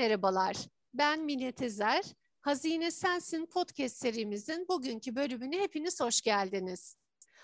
merhabalar. 0.00 0.56
Ben 0.94 1.24
Mine 1.24 1.52
Tezer. 1.52 2.04
Hazine 2.40 2.90
Sensin 2.90 3.46
podcast 3.46 3.96
serimizin 3.96 4.68
bugünkü 4.68 5.16
bölümüne 5.16 5.60
hepiniz 5.60 6.00
hoş 6.00 6.20
geldiniz. 6.20 6.96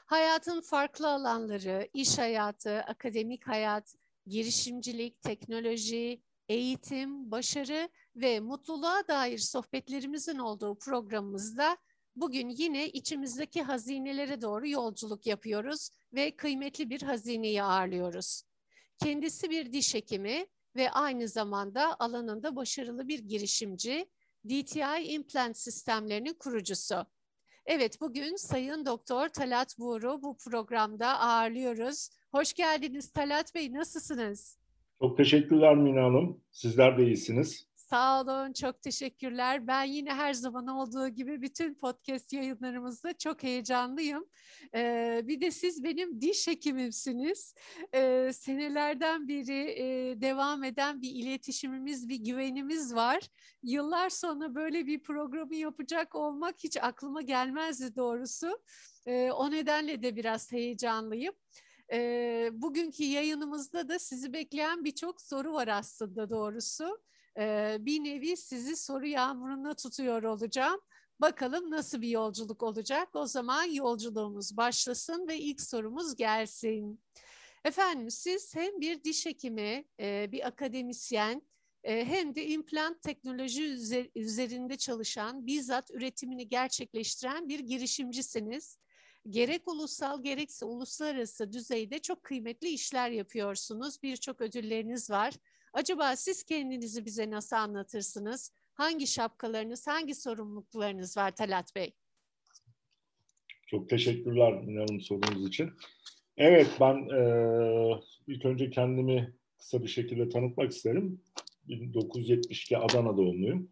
Hayatın 0.06 0.61
farklı 0.61 1.09
alanları, 1.09 1.88
iş 1.95 2.19
hayatı, 2.19 2.80
akademik 2.80 3.48
hayat, 3.48 3.95
girişimcilik, 4.27 5.23
teknoloji, 5.23 6.23
eğitim, 6.48 7.30
başarı 7.30 7.88
ve 8.16 8.41
mutluluğa 8.41 9.09
dair 9.09 9.38
sohbetlerimizin 9.38 10.38
olduğu 10.38 10.79
programımızda 10.79 11.77
bugün 12.16 12.48
yine 12.48 12.88
içimizdeki 12.88 13.62
hazinelere 13.62 14.41
doğru 14.41 14.68
yolculuk 14.68 15.27
yapıyoruz 15.27 15.91
ve 16.12 16.37
kıymetli 16.37 16.91
bir 16.91 17.02
hazineyi 17.02 17.62
ağırlıyoruz. 17.62 18.43
Kendisi 18.98 19.51
bir 19.51 19.73
diş 19.73 19.95
hekimi 19.95 20.46
ve 20.77 20.91
aynı 20.91 21.29
zamanda 21.29 21.97
alanında 22.01 22.57
başarılı 22.57 23.09
bir 23.09 23.19
girişimci, 23.19 24.07
DTI 24.48 25.02
implant 25.05 25.57
sistemlerinin 25.57 26.35
kurucusu. 26.35 27.07
Evet 27.66 28.01
bugün 28.01 28.37
Sayın 28.37 28.87
Doktor 28.87 29.29
Talat 29.29 29.79
Buğru 29.79 30.23
bu 30.23 30.37
programda 30.39 31.21
ağırlıyoruz. 31.21 32.11
Hoş 32.33 32.52
geldiniz 32.52 33.12
Talat 33.12 33.55
Bey, 33.55 33.73
nasılsınız? 33.73 34.59
Çok 35.01 35.16
teşekkürler 35.16 35.77
Mina 35.77 36.05
Hanım. 36.05 36.41
Sizler 36.51 36.99
de 36.99 37.07
iyisiniz. 37.07 37.66
Sağ 37.96 38.20
olun, 38.20 38.52
çok 38.52 38.82
teşekkürler. 38.82 39.66
Ben 39.66 39.84
yine 39.84 40.14
her 40.14 40.32
zaman 40.32 40.66
olduğu 40.66 41.09
gibi 41.09 41.42
bütün 41.42 41.74
podcast 41.74 42.32
yayınlarımızda 42.32 43.18
çok 43.18 43.43
heyecanlıyım. 43.43 44.24
Ee, 44.74 45.21
bir 45.24 45.40
de 45.40 45.51
siz 45.51 45.84
benim 45.84 46.21
diş 46.21 46.46
hekimimsiniz. 46.48 47.54
Ee, 47.95 48.30
senelerden 48.32 49.29
beri 49.29 49.71
e, 49.71 50.21
devam 50.21 50.65
eden 50.65 51.02
bir 51.02 51.10
iletişimimiz, 51.10 52.09
bir 52.09 52.16
güvenimiz 52.16 52.95
var. 52.95 53.21
Yıllar 53.62 54.10
sonra 54.10 54.54
böyle 54.54 54.87
bir 54.87 55.02
programı 55.02 55.54
yapacak 55.54 56.15
olmak 56.15 56.54
hiç 56.65 56.76
aklıma 56.76 57.23
gelmezdi 57.23 57.96
doğrusu. 57.96 58.59
Ee, 59.06 59.30
o 59.30 59.51
nedenle 59.51 60.02
de 60.02 60.16
biraz 60.16 60.52
heyecanlıyım. 60.52 61.34
E, 61.93 62.51
bugünkü 62.52 63.04
yayınımızda 63.04 63.88
da 63.88 63.99
sizi 63.99 64.32
bekleyen 64.32 64.84
birçok 64.84 65.21
soru 65.21 65.53
var 65.53 65.69
aslında 65.69 66.31
doğrusu 66.31 66.99
bir 67.87 68.04
nevi 68.04 68.37
sizi 68.37 68.76
soru 68.76 69.06
yağmuruna 69.06 69.75
tutuyor 69.75 70.22
olacağım. 70.22 70.81
Bakalım 71.20 71.70
nasıl 71.70 72.03
bir 72.03 72.09
yolculuk 72.09 72.62
olacak? 72.62 73.09
O 73.16 73.26
zaman 73.26 73.65
yolculuğumuz 73.65 74.56
başlasın 74.56 75.28
ve 75.28 75.38
ilk 75.38 75.60
sorumuz 75.60 76.16
gelsin. 76.16 77.00
Efendim 77.65 78.10
siz 78.10 78.54
hem 78.54 78.81
bir 78.81 79.04
diş 79.04 79.26
hekimi, 79.26 79.84
bir 80.00 80.47
akademisyen, 80.47 81.43
hem 81.82 82.34
de 82.34 82.47
implant 82.47 83.03
teknoloji 83.03 83.65
üzerinde 84.15 84.76
çalışan, 84.76 85.47
bizzat 85.47 85.91
üretimini 85.91 86.48
gerçekleştiren 86.48 87.48
bir 87.48 87.59
girişimcisiniz. 87.59 88.78
Gerek 89.28 89.69
ulusal 89.69 90.22
gerekse 90.22 90.65
uluslararası 90.65 91.53
düzeyde 91.53 91.98
çok 91.98 92.22
kıymetli 92.22 92.69
işler 92.69 93.10
yapıyorsunuz. 93.10 94.03
Birçok 94.03 94.41
ödülleriniz 94.41 95.10
var. 95.10 95.34
Acaba 95.77 96.16
siz 96.16 96.43
kendinizi 96.43 97.05
bize 97.05 97.31
nasıl 97.31 97.56
anlatırsınız? 97.56 98.53
Hangi 98.75 99.06
şapkalarınız, 99.06 99.87
hangi 99.87 100.15
sorumluluklarınız 100.15 101.16
var 101.16 101.37
Talat 101.37 101.75
Bey? 101.77 101.93
Çok 103.66 103.88
teşekkürler 103.88 104.53
inanın 104.53 104.99
sorunuz 104.99 105.49
için. 105.49 105.71
Evet 106.37 106.71
ben 106.81 106.94
e, 106.94 107.21
ilk 108.27 108.45
önce 108.45 108.71
kendimi 108.71 109.34
kısa 109.59 109.83
bir 109.83 109.89
şekilde 109.89 110.28
tanıtmak 110.28 110.73
isterim. 110.73 111.21
1972 111.69 112.79
Adana 112.79 113.17
doğumluyum. 113.17 113.71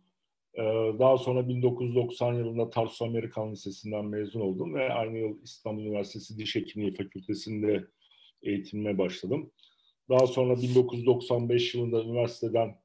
E, 0.54 0.62
daha 0.98 1.18
sonra 1.18 1.48
1990 1.48 2.34
yılında 2.34 2.70
Tarsus 2.70 3.02
Amerikan 3.02 3.52
Lisesi'nden 3.52 4.04
mezun 4.04 4.40
oldum 4.40 4.74
ve 4.74 4.92
aynı 4.92 5.18
yıl 5.18 5.42
İstanbul 5.42 5.82
Üniversitesi 5.82 6.38
Diş 6.38 6.54
Hekimliği 6.54 6.94
Fakültesi'nde 6.94 7.84
eğitimime 8.42 8.98
başladım. 8.98 9.50
Daha 10.08 10.26
sonra 10.26 10.56
1995 10.56 11.74
yılında 11.74 12.02
üniversiteden 12.02 12.76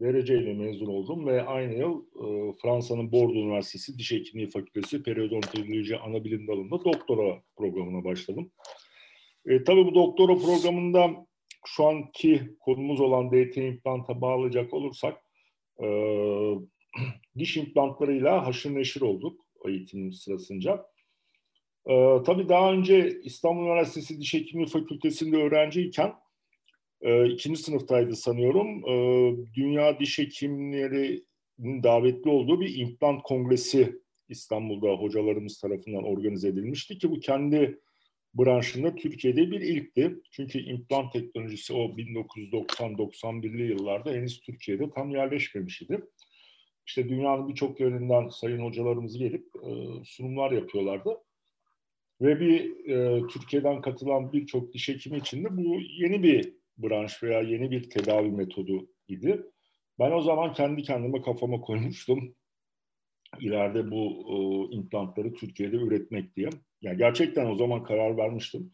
dereceyle 0.00 0.54
mezun 0.54 0.86
oldum 0.86 1.26
ve 1.26 1.42
aynı 1.42 1.74
yıl 1.74 2.02
e, 2.02 2.52
Fransa'nın 2.62 3.12
Bordeaux 3.12 3.36
Üniversitesi 3.36 3.98
Diş 3.98 4.12
Hekimliği 4.12 4.50
Fakültesi 4.50 5.02
Periodontoloji 5.02 5.98
Anabilim 5.98 6.48
Dalı'nda 6.48 6.84
doktora 6.84 7.42
programına 7.56 8.04
başladım. 8.04 8.52
E, 9.46 9.64
tabii 9.64 9.86
bu 9.86 9.94
doktora 9.94 10.34
programında 10.34 11.26
şu 11.66 11.84
anki 11.86 12.56
konumuz 12.60 13.00
olan 13.00 13.30
DT 13.30 13.56
implanta 13.56 14.20
bağlayacak 14.20 14.74
olursak 14.74 15.22
e, 15.82 15.86
diş 17.38 17.56
implantlarıyla 17.56 18.46
haşır 18.46 18.74
neşir 18.74 19.00
olduk 19.00 19.40
eğitim 19.68 20.12
sırasınca. 20.12 20.86
E, 21.86 22.22
tabii 22.26 22.48
daha 22.48 22.72
önce 22.72 23.20
İstanbul 23.24 23.62
Üniversitesi 23.62 24.20
Diş 24.20 24.34
Hekimliği 24.34 24.66
Fakültesi'nde 24.66 25.36
öğrenciyken 25.36 26.12
e, 27.04 27.28
ikinci 27.28 27.62
sınıftaydı 27.62 28.16
sanıyorum. 28.16 28.84
E, 28.88 28.94
Dünya 29.54 30.00
Diş 30.00 30.18
Hekimleri'nin 30.18 31.82
davetli 31.82 32.30
olduğu 32.30 32.60
bir 32.60 32.76
implant 32.76 33.22
kongresi 33.22 34.00
İstanbul'da 34.28 34.88
hocalarımız 34.88 35.60
tarafından 35.60 36.04
organize 36.04 36.48
edilmişti 36.48 36.98
ki 36.98 37.10
bu 37.10 37.20
kendi 37.20 37.78
branşında 38.34 38.94
Türkiye'de 38.94 39.50
bir 39.50 39.60
ilkti. 39.60 40.14
Çünkü 40.30 40.58
implant 40.58 41.12
teknolojisi 41.12 41.72
o 41.72 41.84
1990-91'li 41.84 43.62
yıllarda 43.62 44.10
henüz 44.10 44.40
Türkiye'de 44.40 44.90
tam 44.90 45.10
yerleşmemiş 45.10 45.82
idi. 45.82 46.00
İşte 46.86 47.08
dünyanın 47.08 47.48
birçok 47.48 47.80
yerinden 47.80 48.28
sayın 48.28 48.58
hocalarımız 48.58 49.18
gelip 49.18 49.46
e, 49.56 49.70
sunumlar 50.04 50.52
yapıyorlardı. 50.52 51.10
Ve 52.20 52.40
bir 52.40 52.86
e, 52.88 53.26
Türkiye'den 53.26 53.80
katılan 53.80 54.32
birçok 54.32 54.72
diş 54.72 54.88
hekimi 54.88 55.18
için 55.18 55.44
de 55.44 55.56
bu 55.56 55.80
yeni 55.80 56.22
bir 56.22 56.63
branş 56.78 57.22
veya 57.22 57.40
yeni 57.40 57.70
bir 57.70 57.90
tedavi 57.90 58.30
metodu 58.30 58.88
idi. 59.08 59.42
Ben 59.98 60.12
o 60.12 60.20
zaman 60.20 60.52
kendi 60.52 60.82
kendime 60.82 61.22
kafama 61.22 61.60
koymuştum. 61.60 62.34
İleride 63.40 63.90
bu 63.90 64.04
e, 64.28 64.36
implantları 64.76 65.34
Türkiye'de 65.34 65.76
üretmek 65.76 66.36
diye. 66.36 66.50
Yani 66.82 66.98
gerçekten 66.98 67.46
o 67.46 67.56
zaman 67.56 67.84
karar 67.84 68.16
vermiştim. 68.16 68.72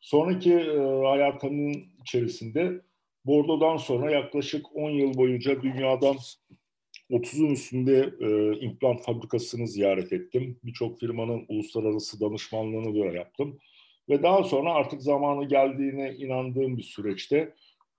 Sonraki 0.00 0.54
e, 0.54 0.78
hayatımın 1.04 1.74
içerisinde 2.00 2.82
Bordo'dan 3.24 3.76
sonra 3.76 4.10
yaklaşık 4.10 4.76
10 4.76 4.90
yıl 4.90 5.14
boyunca 5.14 5.62
dünyadan 5.62 6.16
30'un 7.10 7.50
üstünde 7.50 8.14
e, 8.20 8.58
implant 8.60 9.04
fabrikasını 9.04 9.68
ziyaret 9.68 10.12
ettim. 10.12 10.58
Birçok 10.64 11.00
firmanın 11.00 11.44
uluslararası 11.48 12.20
danışmanlığını 12.20 12.94
da 12.94 13.16
yaptım. 13.16 13.58
Ve 14.08 14.22
daha 14.22 14.44
sonra 14.44 14.72
artık 14.72 15.02
zamanı 15.02 15.48
geldiğine 15.48 16.14
inandığım 16.14 16.78
bir 16.78 16.82
süreçte 16.82 17.54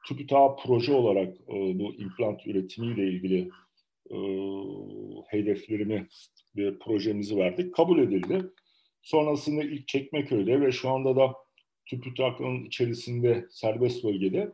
TÜBİTAK 0.08 0.59
proje 0.64 0.94
olarak 0.94 1.36
e, 1.36 1.80
bu 1.80 1.94
implant 1.94 2.47
üretimiyle 2.47 3.08
ilgili 3.08 3.50
e, 4.09 4.18
hedeflerimi 5.28 6.08
ve 6.56 6.80
projemizi 6.80 7.38
verdik. 7.38 7.75
Kabul 7.75 8.00
edildi. 8.00 8.46
Sonrasında 9.02 9.64
ilk 9.64 9.88
Çekmeköy'de 9.88 10.62
ve 10.62 10.72
şu 10.72 10.90
anda 10.90 11.16
da 11.16 11.34
TÜBİTAK'ın 11.86 12.64
içerisinde 12.64 13.47
serbest 13.50 14.03
bölgede 14.03 14.53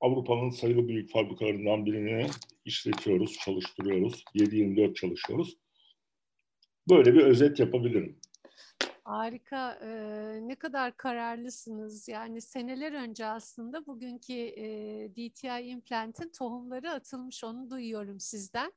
Avrupa'nın 0.00 0.50
sayılı 0.50 0.88
büyük 0.88 1.10
fabrikalarından 1.10 1.86
birini 1.86 2.26
işletiyoruz, 2.64 3.38
çalıştırıyoruz. 3.38 4.24
7-24 4.34 4.94
çalışıyoruz. 4.94 5.56
Böyle 6.90 7.14
bir 7.14 7.20
özet 7.20 7.58
yapabilirim. 7.58 8.18
Harika. 9.04 9.78
Ee, 9.82 10.48
ne 10.48 10.54
kadar 10.54 10.96
kararlısınız. 10.96 12.08
Yani 12.08 12.40
seneler 12.40 12.92
önce 12.92 13.26
aslında 13.26 13.86
bugünkü 13.86 14.32
e, 14.32 14.66
DTI 15.10 15.68
implantin 15.68 16.32
tohumları 16.38 16.90
atılmış 16.90 17.44
onu 17.44 17.70
duyuyorum 17.70 18.20
sizden. 18.20 18.72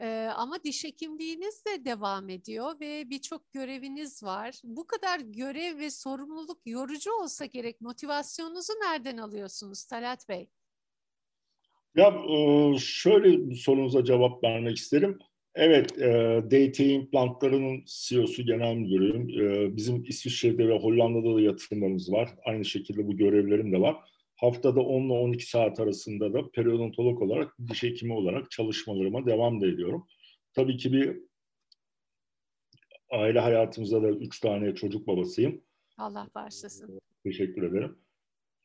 Ee, 0.00 0.30
ama 0.36 0.62
diş 0.64 0.84
hekimliğiniz 0.84 1.64
de 1.64 1.84
devam 1.84 2.28
ediyor 2.28 2.80
ve 2.80 3.10
birçok 3.10 3.52
göreviniz 3.52 4.22
var. 4.22 4.60
Bu 4.64 4.86
kadar 4.86 5.20
görev 5.20 5.78
ve 5.78 5.90
sorumluluk 5.90 6.60
yorucu 6.66 7.12
olsa 7.12 7.44
gerek 7.44 7.80
motivasyonunuzu 7.80 8.72
nereden 8.72 9.16
alıyorsunuz 9.16 9.84
Talat 9.84 10.28
Bey? 10.28 10.48
Ya 11.96 12.14
şöyle 12.78 13.54
sorunuza 13.54 14.04
cevap 14.04 14.44
vermek 14.44 14.76
isterim. 14.76 15.18
Evet, 15.54 15.98
e, 15.98 16.42
DT 16.50 16.80
implantlarının 16.80 17.82
CEO'su 17.86 18.42
genel 18.42 18.74
müdürüyüm. 18.74 19.28
E, 19.28 19.76
bizim 19.76 20.04
İsviçre'de 20.08 20.68
ve 20.68 20.78
Hollanda'da 20.78 21.36
da 21.36 21.40
yatırımlarımız 21.40 22.12
var. 22.12 22.30
Aynı 22.44 22.64
şekilde 22.64 23.06
bu 23.06 23.16
görevlerim 23.16 23.72
de 23.72 23.80
var. 23.80 23.96
Haftada 24.36 24.80
10 24.80 25.02
ile 25.02 25.12
12 25.12 25.50
saat 25.50 25.80
arasında 25.80 26.32
da 26.32 26.50
periodontolog 26.50 27.22
olarak, 27.22 27.56
diş 27.68 27.82
hekimi 27.82 28.12
olarak 28.12 28.50
çalışmalarıma 28.50 29.26
devam 29.26 29.60
da 29.60 29.66
ediyorum. 29.66 30.06
Tabii 30.54 30.76
ki 30.76 30.92
bir 30.92 31.20
aile 33.10 33.40
hayatımızda 33.40 34.02
da 34.02 34.08
3 34.08 34.40
tane 34.40 34.74
çocuk 34.74 35.06
babasıyım. 35.06 35.60
Allah 35.98 36.28
bağışlasın. 36.34 37.00
Teşekkür 37.24 37.62
ederim. 37.62 37.98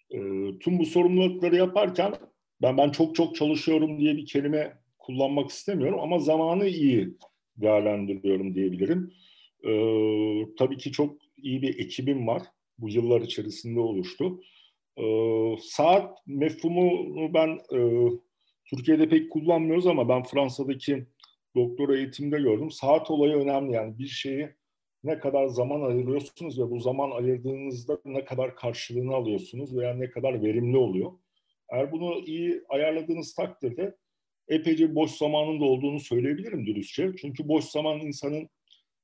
E, 0.10 0.20
tüm 0.60 0.80
bu 0.80 0.86
sorumlulukları 0.86 1.56
yaparken 1.56 2.14
ben 2.62 2.78
ben 2.78 2.90
çok 2.90 3.16
çok 3.16 3.36
çalışıyorum 3.36 4.00
diye 4.00 4.18
bir 4.18 4.26
kelime 4.26 4.78
kullanmak 5.08 5.50
istemiyorum 5.50 6.00
ama 6.00 6.20
zamanı 6.20 6.68
iyi 6.68 7.18
değerlendiriyorum 7.58 8.56
diyebilirim. 8.56 9.14
E, 9.64 9.72
tabii 10.58 10.78
ki 10.78 10.92
çok 10.92 11.16
iyi 11.38 11.62
bir 11.62 11.80
ekibim 11.80 12.28
var. 12.28 12.42
Bu 12.78 12.90
yıllar 12.90 13.22
içerisinde 13.22 13.80
oluştu. 13.80 14.42
E, 14.98 15.04
saat 15.62 16.18
mefhumunu 16.28 17.34
ben 17.34 17.60
e, 17.78 17.80
Türkiye'de 18.66 19.10
pek 19.10 19.32
kullanmıyoruz 19.32 19.88
ama 19.88 20.10
ben 20.10 20.24
Fransa'daki 20.24 21.06
doktora 21.56 21.98
eğitimde 21.98 22.38
gördüm. 22.40 22.72
Saat 22.72 23.12
olayı 23.12 23.36
önemli 23.36 23.74
yani 23.74 24.00
bir 24.00 24.08
şeyi 24.08 24.50
ne 25.04 25.20
kadar 25.20 25.48
zaman 25.48 25.82
ayırıyorsunuz 25.82 26.60
ve 26.60 26.72
bu 26.72 26.80
zaman 26.80 27.12
ayırdığınızda 27.12 28.00
ne 28.06 28.26
kadar 28.26 28.56
karşılığını 28.56 29.16
alıyorsunuz 29.16 29.78
veya 29.78 29.94
ne 29.94 30.10
kadar 30.10 30.44
verimli 30.44 30.78
oluyor. 30.78 31.12
Eğer 31.70 31.92
bunu 31.92 32.20
iyi 32.20 32.62
ayarladığınız 32.70 33.36
takdirde 33.36 33.96
epeyce 34.48 34.96
boş 34.96 35.12
zamanın 35.12 35.60
da 35.60 35.66
olduğunu 35.66 36.00
söyleyebilirim 36.00 36.66
dürüstçe. 36.66 37.12
Çünkü 37.22 37.48
boş 37.48 37.66
zaman 37.66 38.00
insanın 38.00 38.50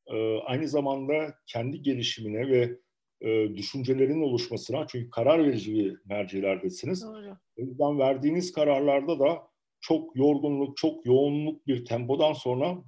e, 0.08 0.38
aynı 0.38 0.68
zamanda 0.68 1.36
kendi 1.48 1.82
gelişimine 1.82 2.48
ve 2.48 2.78
e, 3.22 3.56
düşüncelerin 3.56 4.22
oluşmasına 4.22 4.88
çünkü 4.88 5.10
karar 5.10 5.48
verici 5.48 5.74
bir 5.74 5.98
mercilerdesiniz. 6.06 7.04
Doğru. 7.04 7.38
O 7.58 7.62
yüzden 7.62 8.00
verdiğiniz 8.00 8.52
kararlarda 8.52 9.20
da 9.20 9.48
çok 9.82 10.16
yorgunluk, 10.16 10.78
çok 10.78 11.06
yoğunluk 11.06 11.68
bir 11.68 11.86
tempodan 11.86 12.34
sonra 12.34 12.84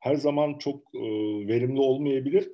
her 0.00 0.14
zaman 0.14 0.58
çok 0.58 0.94
e, 0.94 1.00
verimli 1.48 1.80
olmayabilir. 1.80 2.52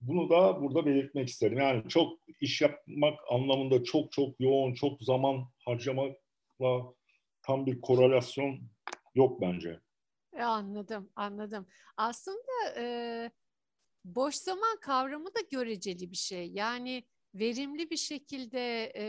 Bunu 0.00 0.30
da 0.30 0.62
burada 0.62 0.86
belirtmek 0.86 1.28
isterim. 1.28 1.58
Yani 1.58 1.82
çok 1.88 2.18
iş 2.40 2.60
yapmak 2.60 3.18
anlamında 3.30 3.84
çok 3.84 4.12
çok 4.12 4.40
yoğun, 4.40 4.74
çok 4.74 5.02
zaman 5.02 5.44
harcamakla 5.64 6.94
tam 7.42 7.66
bir 7.66 7.80
korelasyon 7.80 8.60
yok 9.14 9.40
bence. 9.40 9.80
E, 10.32 10.42
anladım, 10.42 11.10
anladım. 11.16 11.66
Aslında 11.96 12.74
e, 12.76 13.30
boş 14.04 14.34
zaman 14.34 14.80
kavramı 14.80 15.34
da 15.34 15.40
göreceli 15.50 16.10
bir 16.10 16.16
şey. 16.16 16.50
Yani 16.52 17.04
verimli 17.34 17.90
bir 17.90 17.96
şekilde 17.96 18.84
e, 18.84 19.04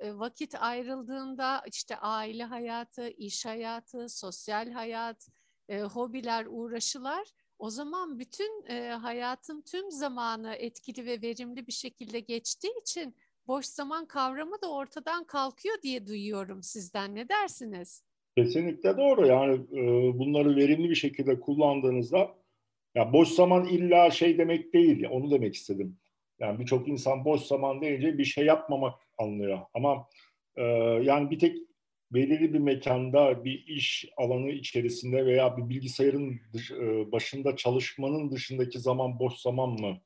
e, 0.00 0.18
vakit 0.18 0.54
ayrıldığında 0.54 1.62
işte 1.66 1.96
aile 1.96 2.44
hayatı, 2.44 3.08
iş 3.08 3.46
hayatı, 3.46 4.08
sosyal 4.08 4.70
hayat, 4.70 5.28
e, 5.68 5.82
hobiler, 5.82 6.46
uğraşılar 6.48 7.28
o 7.58 7.70
zaman 7.70 8.18
bütün 8.18 8.64
e, 8.68 8.90
hayatın 8.90 9.62
tüm 9.62 9.90
zamanı 9.90 10.54
etkili 10.54 11.06
ve 11.06 11.22
verimli 11.22 11.66
bir 11.66 11.72
şekilde 11.72 12.20
geçtiği 12.20 12.80
için 12.80 13.16
boş 13.46 13.66
zaman 13.66 14.06
kavramı 14.06 14.62
da 14.62 14.70
ortadan 14.72 15.24
kalkıyor 15.24 15.82
diye 15.82 16.06
duyuyorum 16.06 16.62
sizden. 16.62 17.14
Ne 17.14 17.28
dersiniz? 17.28 18.02
Kesinlikle 18.36 18.96
doğru. 18.96 19.26
Yani 19.26 19.54
e, 19.54 20.18
bunları 20.18 20.56
verimli 20.56 20.90
bir 20.90 20.94
şekilde 20.94 21.40
kullandığınızda 21.40 22.34
ya 22.94 23.12
boş 23.12 23.28
zaman 23.28 23.64
illa 23.64 24.10
şey 24.10 24.38
demek 24.38 24.72
değil. 24.72 25.06
Onu 25.10 25.30
demek 25.30 25.54
istedim. 25.54 25.96
Yani 26.40 26.60
birçok 26.60 26.88
insan 26.88 27.24
boş 27.24 27.40
zaman 27.40 27.80
deyince 27.80 28.18
bir 28.18 28.24
şey 28.24 28.44
yapmamak 28.44 28.94
anlıyor. 29.18 29.58
Ama 29.74 30.08
e, 30.56 30.62
yani 31.02 31.30
bir 31.30 31.38
tek 31.38 31.56
belirli 32.10 32.54
bir 32.54 32.58
mekanda, 32.58 33.44
bir 33.44 33.64
iş 33.66 34.08
alanı 34.16 34.50
içerisinde 34.50 35.26
veya 35.26 35.56
bir 35.56 35.68
bilgisayarın 35.68 36.40
dış, 36.52 36.70
e, 36.70 37.12
başında 37.12 37.56
çalışmanın 37.56 38.30
dışındaki 38.30 38.78
zaman 38.78 39.18
boş 39.18 39.34
zaman 39.34 39.70
mı 39.70 40.00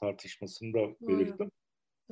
tartışmasında 0.00 0.78
belirttim. 1.00 1.50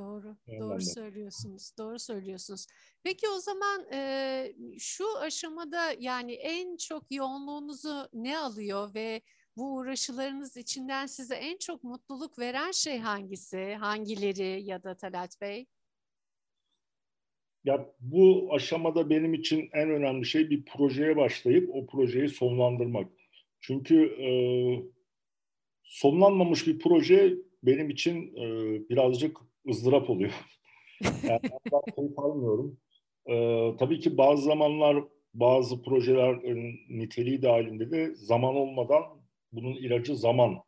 Doğru, 0.01 0.37
doğru 0.61 0.81
söylüyorsunuz, 0.81 1.73
doğru 1.79 1.99
söylüyorsunuz. 1.99 2.67
Peki 3.03 3.29
o 3.29 3.39
zaman 3.39 3.93
e, 3.93 4.53
şu 4.79 5.19
aşamada 5.19 5.95
yani 5.99 6.33
en 6.33 6.77
çok 6.77 7.07
yoğunluğunuzu 7.11 8.09
ne 8.13 8.39
alıyor 8.39 8.95
ve 8.95 9.23
bu 9.57 9.75
uğraşılarınız 9.75 10.57
içinden 10.57 11.07
size 11.07 11.35
en 11.35 11.59
çok 11.59 11.85
mutluluk 11.85 12.39
veren 12.39 12.71
şey 12.71 12.99
hangisi, 12.99 13.75
hangileri 13.75 14.63
ya 14.63 14.83
da 14.83 14.97
Talat 14.97 15.41
Bey? 15.41 15.67
Ya 17.65 17.95
bu 18.01 18.49
aşamada 18.55 19.11
benim 19.11 19.35
için 19.35 19.71
en 19.73 19.91
önemli 19.91 20.27
şey 20.27 20.51
bir 20.51 20.65
projeye 20.65 21.17
başlayıp 21.17 21.71
o 21.75 21.87
projeyi 21.87 22.29
sonlandırmak. 22.29 23.13
Çünkü 23.61 24.05
e, 24.05 24.31
sonlanmamış 25.83 26.67
bir 26.67 26.79
proje 26.79 27.35
benim 27.63 27.91
için 27.91 28.37
e, 28.37 28.45
birazcık 28.89 29.50
ızdırap 29.69 30.11
oluyor. 30.11 30.33
yani 31.23 31.41
ben 31.73 31.95
keyif 31.97 32.19
almıyorum. 32.19 32.79
E, 33.27 33.35
tabii 33.79 34.01
ki 34.01 34.19
bazı 34.19 34.43
zamanlar 34.43 35.05
bazı 35.35 35.83
projeler 35.83 36.39
niteliği 36.89 37.43
dahilinde 37.43 37.91
de 37.91 38.15
zaman 38.15 38.55
olmadan 38.55 39.03
bunun 39.53 39.75
ilacı 39.75 40.17
zaman 40.17 40.63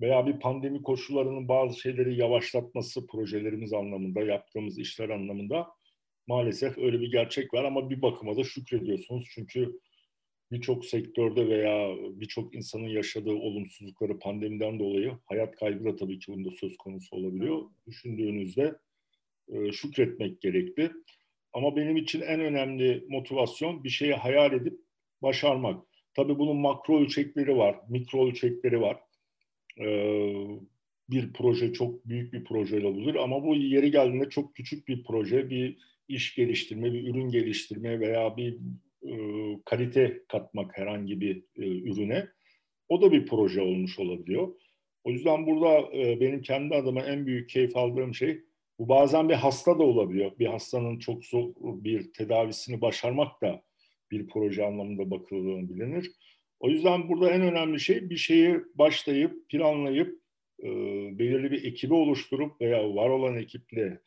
veya 0.00 0.26
bir 0.26 0.40
pandemi 0.40 0.82
koşullarının 0.82 1.48
bazı 1.48 1.80
şeyleri 1.80 2.20
yavaşlatması 2.20 3.06
projelerimiz 3.06 3.72
anlamında, 3.72 4.20
yaptığımız 4.20 4.78
işler 4.78 5.08
anlamında 5.08 5.66
maalesef 6.26 6.78
öyle 6.78 7.00
bir 7.00 7.10
gerçek 7.10 7.54
var 7.54 7.64
ama 7.64 7.90
bir 7.90 8.02
bakıma 8.02 8.36
da 8.36 8.44
şükrediyorsunuz. 8.44 9.24
Çünkü 9.34 9.80
birçok 10.52 10.84
sektörde 10.84 11.48
veya 11.48 11.96
birçok 12.20 12.54
insanın 12.54 12.88
yaşadığı 12.88 13.34
olumsuzlukları 13.34 14.18
pandemiden 14.18 14.78
dolayı 14.78 15.12
hayat 15.26 15.56
kaybı 15.56 15.84
da 15.84 15.96
tabii 15.96 16.18
ki 16.18 16.32
bunda 16.32 16.50
söz 16.50 16.76
konusu 16.76 17.16
olabiliyor. 17.16 17.62
Düşündüğünüzde 17.86 18.74
e, 19.48 19.72
şükretmek 19.72 20.40
gerekli. 20.40 20.90
Ama 21.52 21.76
benim 21.76 21.96
için 21.96 22.20
en 22.20 22.40
önemli 22.40 23.04
motivasyon 23.08 23.84
bir 23.84 23.90
şeyi 23.90 24.12
hayal 24.12 24.52
edip 24.52 24.80
başarmak. 25.22 25.86
Tabii 26.14 26.38
bunun 26.38 26.56
makro 26.56 27.00
ölçekleri 27.00 27.56
var, 27.56 27.76
mikro 27.88 28.28
ölçekleri 28.28 28.80
var. 28.80 29.00
Ee, 29.80 30.44
bir 31.10 31.32
proje 31.32 31.72
çok 31.72 32.06
büyük 32.06 32.32
bir 32.32 32.44
proje 32.44 32.86
olabilir 32.86 33.14
ama 33.14 33.44
bu 33.44 33.54
yeri 33.54 33.90
geldiğinde 33.90 34.28
çok 34.28 34.54
küçük 34.54 34.88
bir 34.88 35.04
proje, 35.04 35.50
bir 35.50 35.78
iş 36.08 36.34
geliştirme, 36.34 36.92
bir 36.92 37.08
ürün 37.08 37.28
geliştirme 37.28 38.00
veya 38.00 38.36
bir 38.36 38.58
e, 39.06 39.12
kalite 39.64 40.22
katmak 40.28 40.78
herhangi 40.78 41.20
bir 41.20 41.36
e, 41.36 41.66
ürüne 41.66 42.28
o 42.88 43.02
da 43.02 43.12
bir 43.12 43.26
proje 43.26 43.62
olmuş 43.62 43.98
olabiliyor. 43.98 44.54
O 45.04 45.10
yüzden 45.10 45.46
burada 45.46 45.96
e, 45.96 46.20
benim 46.20 46.42
kendi 46.42 46.74
adıma 46.74 47.00
en 47.00 47.26
büyük 47.26 47.48
keyif 47.48 47.76
aldığım 47.76 48.14
şey 48.14 48.40
bu 48.78 48.88
bazen 48.88 49.28
bir 49.28 49.34
hasta 49.34 49.78
da 49.78 49.82
olabiliyor. 49.82 50.38
Bir 50.38 50.46
hastanın 50.46 50.98
çok 50.98 51.24
zor 51.24 51.52
bir 51.60 52.12
tedavisini 52.12 52.80
başarmak 52.80 53.42
da 53.42 53.62
bir 54.10 54.28
proje 54.28 54.66
anlamında 54.66 55.10
bakıldığını 55.10 55.68
bilinir. 55.68 56.12
O 56.60 56.68
yüzden 56.68 57.08
burada 57.08 57.30
en 57.30 57.42
önemli 57.42 57.80
şey 57.80 58.10
bir 58.10 58.16
şeyi 58.16 58.60
başlayıp, 58.74 59.48
planlayıp, 59.48 60.22
belirli 61.18 61.50
bir 61.50 61.64
ekibi 61.64 61.94
oluşturup 61.94 62.60
veya 62.60 62.94
var 62.94 63.08
olan 63.08 63.36
ekiple 63.36 64.00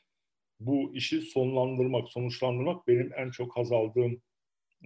bu 0.59 0.95
işi 0.95 1.21
sonlandırmak, 1.21 2.09
sonuçlandırmak 2.09 2.87
benim 2.87 3.11
en 3.17 3.31
çok 3.31 3.57
haz 3.57 3.71
aldığım 3.71 4.21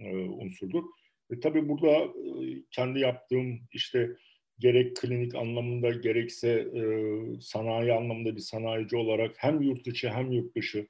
e, 0.04 0.16
unsurdur. 0.16 0.84
E, 1.30 1.40
tabii 1.40 1.68
burada 1.68 1.90
e, 1.90 2.62
kendi 2.70 3.00
yaptığım 3.00 3.60
işte 3.72 4.16
gerek 4.58 4.96
klinik 4.96 5.34
anlamında 5.34 5.90
gerekse 5.90 6.48
e, 6.50 6.82
sanayi 7.40 7.92
anlamında 7.92 8.36
bir 8.36 8.40
sanayici 8.40 8.96
olarak 8.96 9.34
hem 9.38 9.62
yurt 9.62 9.86
içi 9.86 10.08
hem 10.08 10.32
yurt 10.32 10.56
dışı. 10.56 10.86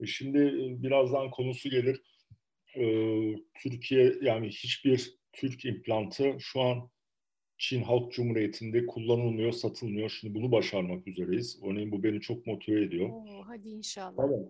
E, 0.00 0.06
şimdi 0.06 0.38
e, 0.38 0.82
birazdan 0.82 1.30
konusu 1.30 1.70
gelir. 1.70 2.02
E, 2.76 2.84
Türkiye 3.62 4.14
yani 4.22 4.48
hiçbir 4.48 5.18
Türk 5.32 5.64
implantı 5.64 6.36
şu 6.38 6.60
an 6.60 6.90
Çin 7.58 7.82
Halk 7.82 8.12
Cumhuriyeti'nde 8.12 8.86
kullanılmıyor, 8.86 9.52
satılmıyor. 9.52 10.10
Şimdi 10.10 10.34
bunu 10.34 10.52
başarmak 10.52 11.08
üzereyiz. 11.08 11.60
Örneğin 11.64 11.92
bu 11.92 12.02
beni 12.02 12.20
çok 12.20 12.46
motive 12.46 12.82
ediyor. 12.82 13.08
Oo, 13.08 13.42
hadi 13.46 13.68
inşallah. 13.68 14.24
Evet. 14.28 14.46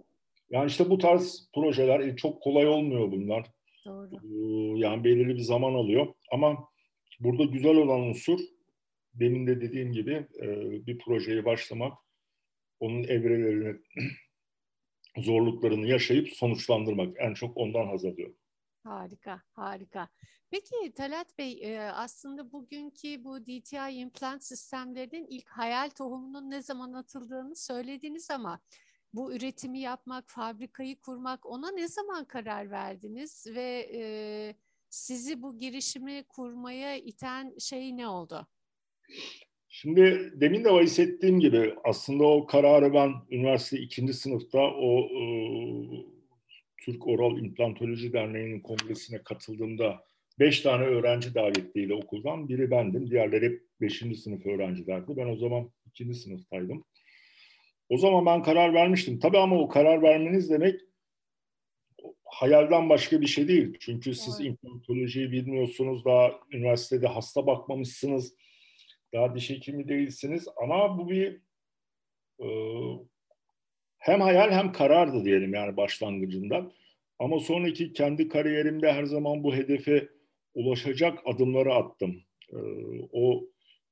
Yani 0.51 0.69
işte 0.69 0.91
bu 0.91 0.99
tarz 0.99 1.49
projeler 1.55 2.01
e, 2.01 2.17
çok 2.17 2.43
kolay 2.43 2.69
olmuyor 2.69 3.13
bunlar. 3.13 3.47
Doğru. 3.89 4.15
Ee, 4.15 4.79
yani 4.79 5.05
belirli 5.05 5.35
bir 5.35 5.43
zaman 5.43 5.75
alıyor. 5.75 6.15
Ama 6.33 6.69
burada 7.21 7.45
güzel 7.45 7.77
olan 7.77 8.01
unsur 8.01 8.41
demin 9.15 9.47
de 9.47 9.61
dediğim 9.61 9.93
gibi 9.93 10.27
e, 10.43 10.47
bir 10.87 10.99
projeye 10.99 11.45
başlamak, 11.45 11.99
onun 12.81 13.03
evrelerini, 13.03 13.81
zorluklarını 15.19 15.87
yaşayıp 15.87 16.29
sonuçlandırmak. 16.29 17.17
En 17.19 17.35
çok 17.35 17.57
ondan 17.57 17.87
haz 17.87 18.05
alıyorum. 18.05 18.37
Harika, 18.85 19.43
harika. 19.53 20.09
Peki 20.51 20.93
Talat 20.97 21.39
Bey, 21.39 21.79
aslında 21.81 22.53
bugünkü 22.53 23.25
bu 23.25 23.43
DTI 23.43 23.93
implant 23.93 24.45
sistemlerinin 24.45 25.27
ilk 25.27 25.49
hayal 25.49 25.91
tohumunun 25.91 26.51
ne 26.51 26.63
zaman 26.63 26.93
atıldığını 26.93 27.57
söylediniz 27.57 28.31
ama 28.31 28.61
bu 29.15 29.35
üretimi 29.35 29.81
yapmak, 29.81 30.25
fabrikayı 30.29 30.97
kurmak 31.01 31.47
ona 31.47 31.71
ne 31.71 31.89
zaman 31.89 32.25
karar 32.25 32.71
verdiniz 32.71 33.47
ve 33.55 33.89
e, 33.95 34.03
sizi 34.91 35.43
bu 35.43 35.59
girişimi 35.59 36.25
kurmaya 36.29 36.97
iten 36.97 37.55
şey 37.59 37.97
ne 37.97 38.09
oldu? 38.09 38.47
Şimdi 39.69 40.33
demin 40.35 40.65
de 40.65 40.73
bahsettiğim 40.73 41.41
gibi 41.41 41.75
aslında 41.85 42.25
o 42.25 42.47
kararı 42.47 42.95
ben 42.95 43.13
üniversite 43.31 43.83
ikinci 43.83 44.13
sınıfta 44.13 44.59
o 44.59 45.01
e, 45.01 45.23
Türk 46.85 47.07
Oral 47.07 47.39
İmplantoloji 47.39 48.13
Derneği'nin 48.13 48.61
kongresine 48.61 49.23
katıldığımda 49.23 50.05
beş 50.39 50.61
tane 50.61 50.85
öğrenci 50.85 51.35
davetliyle 51.35 51.95
okuldan 51.95 52.49
biri 52.49 52.71
bendim. 52.71 53.11
Diğerleri 53.11 53.45
hep 53.45 53.63
beşinci 53.81 54.17
sınıf 54.17 54.47
öğrencilerdi. 54.47 55.17
Ben 55.17 55.27
o 55.27 55.37
zaman 55.37 55.71
ikinci 55.87 56.15
sınıftaydım. 56.15 56.85
O 57.89 57.99
zaman 57.99 58.27
ben 58.27 58.43
karar 58.43 58.75
vermiştim. 58.75 59.19
Tabii 59.19 59.39
ama 59.39 59.59
o 59.59 59.69
karar 59.69 60.03
vermeniz 60.03 60.51
demek 60.51 60.81
hayalden 62.25 62.89
başka 62.89 63.21
bir 63.21 63.27
şey 63.27 63.49
değil. 63.49 63.77
Çünkü 63.81 64.15
siz 64.15 64.41
evet. 64.41 64.51
implantolojiyi 64.51 65.33
bilmiyorsunuz, 65.33 66.05
daha 66.05 66.33
üniversitede 66.53 67.07
hasta 67.07 67.47
bakmamışsınız, 67.47 68.35
daha 69.15 69.35
diş 69.35 69.51
hekimi 69.51 69.89
değilsiniz. 69.89 70.49
Ama 70.63 70.99
bu 70.99 71.11
bir 71.11 71.41
e, 72.41 72.47
hem 73.99 74.21
hayal 74.21 74.51
hem 74.51 74.73
karardı 74.73 75.25
diyelim 75.25 75.55
yani 75.55 75.77
başlangıcından. 75.77 76.73
Ama 77.19 77.41
sonraki 77.41 77.93
kendi 77.93 78.29
kariyerimde 78.29 78.93
her 78.93 79.05
zaman 79.05 79.45
bu 79.45 79.55
hedefe 79.55 80.09
ulaşacak 80.55 81.19
adımları 81.25 81.75
attım. 81.75 82.23
E, 82.53 82.59
o 83.13 83.45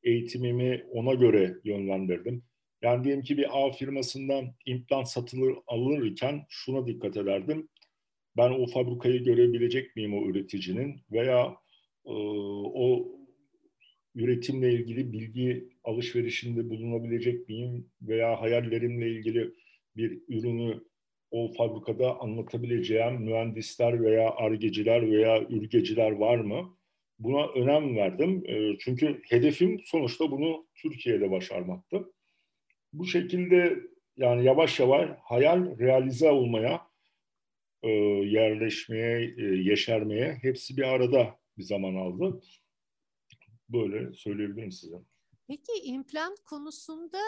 eğitimimi 0.02 0.86
ona 0.92 1.14
göre 1.14 1.56
yönlendirdim. 1.64 2.42
Yani 2.82 3.04
diyelim 3.04 3.22
ki 3.22 3.38
bir 3.38 3.46
A 3.66 3.72
firmasından 3.72 4.54
implant 4.66 5.08
satılır 5.08 5.54
alınırken 5.66 6.46
şuna 6.48 6.86
dikkat 6.86 7.16
ederdim 7.16 7.68
ben 8.36 8.50
o 8.50 8.66
fabrikayı 8.66 9.24
görebilecek 9.24 9.96
miyim 9.96 10.14
o 10.14 10.26
üreticinin 10.26 11.00
veya 11.12 11.56
e, 12.06 12.12
o 12.74 13.08
üretimle 14.14 14.72
ilgili 14.72 15.12
bilgi 15.12 15.68
alışverişinde 15.84 16.70
bulunabilecek 16.70 17.48
miyim 17.48 17.90
veya 18.02 18.40
hayallerimle 18.40 19.10
ilgili 19.10 19.52
bir 19.96 20.20
ürünü 20.28 20.84
o 21.30 21.52
fabrikada 21.52 22.20
anlatabileceğim 22.20 23.22
mühendisler 23.22 24.02
veya 24.04 24.30
argeciler 24.30 25.10
veya 25.10 25.42
ürgeciler 25.42 26.10
var 26.10 26.36
mı? 26.38 26.76
Buna 27.18 27.46
önem 27.46 27.96
verdim. 27.96 28.42
E, 28.46 28.78
çünkü 28.78 29.22
hedefim 29.28 29.80
sonuçta 29.84 30.30
bunu 30.30 30.66
Türkiye'de 30.74 31.30
başarmaktı. 31.30 32.12
Bu 32.98 33.06
şekilde 33.06 33.80
yani 34.16 34.44
yavaş 34.44 34.80
yavaş 34.80 35.10
hayal 35.24 35.78
realize 35.78 36.30
olmaya 36.30 36.86
e, 37.82 37.90
yerleşmeye, 37.90 39.34
e, 39.38 39.42
yeşermeye 39.42 40.38
hepsi 40.42 40.76
bir 40.76 40.82
arada 40.82 41.38
bir 41.58 41.62
zaman 41.62 41.94
aldı. 41.94 42.40
Böyle 43.68 44.14
söyleyebilirim 44.14 44.72
size. 44.72 44.96
Peki 45.48 45.72
implant 45.84 46.40
konusunda 46.40 47.20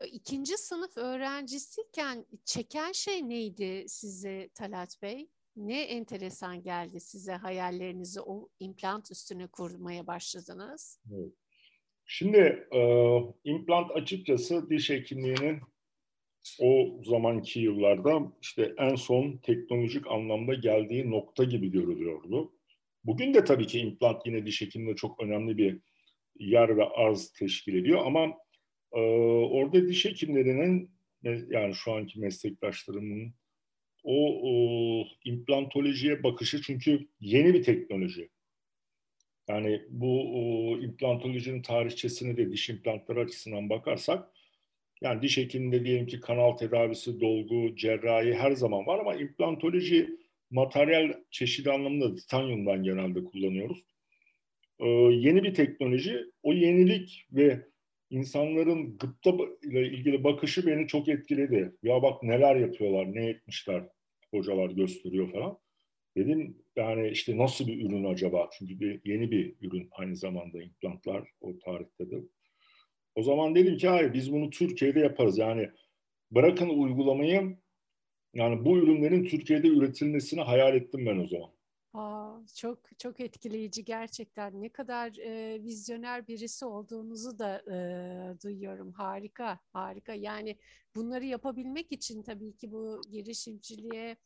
e, 0.00 0.06
ikinci 0.06 0.56
sınıf 0.56 0.96
öğrencisiyken 0.96 2.26
çeken 2.44 2.92
şey 2.92 3.28
neydi 3.28 3.84
size 3.88 4.48
Talat 4.54 5.02
Bey? 5.02 5.28
Ne 5.56 5.82
enteresan 5.82 6.62
geldi 6.62 7.00
size 7.00 7.32
hayallerinizi 7.32 8.20
o 8.20 8.48
implant 8.60 9.10
üstüne 9.10 9.46
kurmaya 9.46 10.06
başladınız? 10.06 11.00
Evet. 11.12 11.32
Şimdi 12.06 12.68
e, 12.72 12.80
implant 13.44 13.90
açıkçası 13.90 14.70
diş 14.70 14.90
hekimliğinin 14.90 15.60
o 16.60 17.00
zamanki 17.04 17.60
yıllarda 17.60 18.32
işte 18.42 18.74
en 18.78 18.94
son 18.94 19.36
teknolojik 19.36 20.06
anlamda 20.06 20.54
geldiği 20.54 21.10
nokta 21.10 21.44
gibi 21.44 21.70
görülüyordu. 21.70 22.52
Bugün 23.04 23.34
de 23.34 23.44
tabii 23.44 23.66
ki 23.66 23.78
implant 23.78 24.26
yine 24.26 24.46
diş 24.46 24.60
hekimliğinde 24.60 24.96
çok 24.96 25.22
önemli 25.22 25.58
bir 25.58 25.80
yer 26.38 26.76
ve 26.76 26.84
arz 26.84 27.32
teşkil 27.32 27.74
ediyor 27.74 28.06
ama 28.06 28.24
e, 28.92 29.00
orada 29.50 29.88
diş 29.88 30.04
hekimlerinin 30.04 30.90
yani 31.50 31.74
şu 31.74 31.92
anki 31.92 32.20
meslektaşlarımın 32.20 33.34
o, 34.04 34.40
o 34.42 35.04
implantolojiye 35.24 36.22
bakışı 36.22 36.62
çünkü 36.62 37.08
yeni 37.20 37.54
bir 37.54 37.62
teknoloji. 37.62 38.28
Yani 39.48 39.82
bu 39.90 40.20
o, 40.34 40.78
implantolojinin 40.78 41.62
tarihçesine 41.62 42.36
de 42.36 42.52
diş 42.52 42.70
implantları 42.70 43.20
açısından 43.20 43.70
bakarsak 43.70 44.28
yani 45.02 45.22
diş 45.22 45.36
hekiminde 45.38 45.84
diyelim 45.84 46.06
ki 46.06 46.20
kanal 46.20 46.52
tedavisi, 46.52 47.20
dolgu, 47.20 47.76
cerrahi 47.76 48.34
her 48.34 48.52
zaman 48.52 48.86
var 48.86 48.98
ama 48.98 49.14
implantoloji 49.14 50.10
materyal 50.50 51.12
çeşidi 51.30 51.70
anlamında 51.72 52.14
titanyumdan 52.14 52.82
genelde 52.82 53.24
kullanıyoruz. 53.24 53.84
Ee, 54.80 54.88
yeni 55.10 55.42
bir 55.42 55.54
teknoloji. 55.54 56.24
O 56.42 56.52
yenilik 56.52 57.26
ve 57.32 57.60
insanların 58.10 58.98
gıpta 58.98 59.30
ile 59.62 59.88
ilgili 59.88 60.24
bakışı 60.24 60.66
beni 60.66 60.86
çok 60.86 61.08
etkiledi. 61.08 61.72
Ya 61.82 62.02
bak 62.02 62.22
neler 62.22 62.56
yapıyorlar, 62.56 63.14
ne 63.14 63.26
etmişler 63.26 63.84
hocalar 64.30 64.70
gösteriyor 64.70 65.32
falan. 65.32 65.58
Dedim 66.16 66.63
yani 66.76 67.08
işte 67.08 67.38
nasıl 67.38 67.66
bir 67.66 67.86
ürün 67.86 68.04
acaba? 68.04 68.48
Çünkü 68.58 68.80
bir, 68.80 69.00
yeni 69.04 69.30
bir 69.30 69.56
ürün 69.60 69.88
aynı 69.92 70.16
zamanda 70.16 70.62
implantlar 70.62 71.30
o 71.40 71.58
tarihte 71.58 72.10
de. 72.10 72.16
O 73.14 73.22
zaman 73.22 73.54
dedim 73.54 73.76
ki 73.76 73.88
hayır 73.88 74.12
biz 74.12 74.32
bunu 74.32 74.50
Türkiye'de 74.50 75.00
yaparız. 75.00 75.38
Yani 75.38 75.70
bırakın 76.30 76.68
uygulamayı 76.68 77.56
yani 78.34 78.64
bu 78.64 78.78
ürünlerin 78.78 79.24
Türkiye'de 79.24 79.68
üretilmesini 79.68 80.40
hayal 80.40 80.76
ettim 80.76 81.06
ben 81.06 81.18
o 81.18 81.26
zaman. 81.26 81.50
Aa, 81.94 82.40
çok 82.56 82.98
çok 82.98 83.20
etkileyici 83.20 83.84
gerçekten. 83.84 84.62
Ne 84.62 84.68
kadar 84.68 85.18
e, 85.18 85.62
vizyoner 85.62 86.28
birisi 86.28 86.64
olduğunuzu 86.64 87.38
da 87.38 87.62
e, 87.72 87.76
duyuyorum. 88.42 88.92
Harika, 88.92 89.58
harika. 89.72 90.14
Yani 90.14 90.56
bunları 90.96 91.24
yapabilmek 91.24 91.92
için 91.92 92.22
tabii 92.22 92.56
ki 92.56 92.72
bu 92.72 93.00
girişimciliğe 93.10 94.16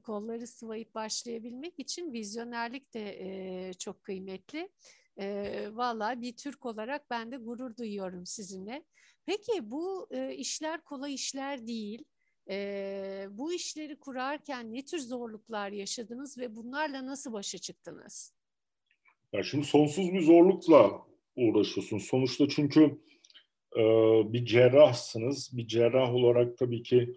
kolları 0.00 0.46
sıvayıp 0.46 0.94
başlayabilmek 0.94 1.78
için 1.78 2.12
vizyonerlik 2.12 2.94
de 2.94 3.16
e, 3.20 3.72
çok 3.72 4.02
kıymetli. 4.02 4.68
E, 5.18 5.68
Valla 5.72 6.20
bir 6.20 6.36
Türk 6.36 6.66
olarak 6.66 7.10
ben 7.10 7.32
de 7.32 7.36
gurur 7.36 7.76
duyuyorum 7.76 8.26
sizinle. 8.26 8.84
Peki 9.26 9.70
bu 9.70 10.08
e, 10.10 10.34
işler 10.34 10.80
kolay 10.80 11.14
işler 11.14 11.66
değil. 11.66 12.04
E, 12.50 13.26
bu 13.30 13.52
işleri 13.52 13.98
kurarken 13.98 14.72
ne 14.72 14.84
tür 14.84 14.98
zorluklar 14.98 15.72
yaşadınız 15.72 16.38
ve 16.38 16.56
bunlarla 16.56 17.06
nasıl 17.06 17.32
başa 17.32 17.58
çıktınız? 17.58 18.34
Ya 19.32 19.42
şimdi 19.42 19.64
sonsuz 19.66 20.12
bir 20.12 20.20
zorlukla 20.20 21.02
uğraşıyorsun. 21.36 21.98
Sonuçta 21.98 22.48
çünkü 22.48 23.00
e, 23.76 23.82
bir 24.32 24.46
cerrahsınız. 24.46 25.50
Bir 25.56 25.66
cerrah 25.66 26.14
olarak 26.14 26.58
tabii 26.58 26.82
ki 26.82 27.14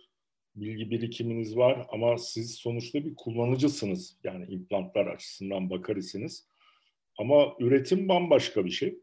bilgi 0.61 0.91
birikiminiz 0.91 1.57
var 1.57 1.87
ama 1.89 2.17
siz 2.17 2.55
sonuçta 2.55 3.05
bir 3.05 3.15
kullanıcısınız. 3.15 4.17
Yani 4.23 4.45
implantlar 4.45 5.07
açısından 5.07 5.69
bakar 5.69 5.95
isiniz. 5.95 6.47
Ama 7.17 7.55
üretim 7.59 8.09
bambaşka 8.09 8.65
bir 8.65 8.71
şey. 8.71 8.99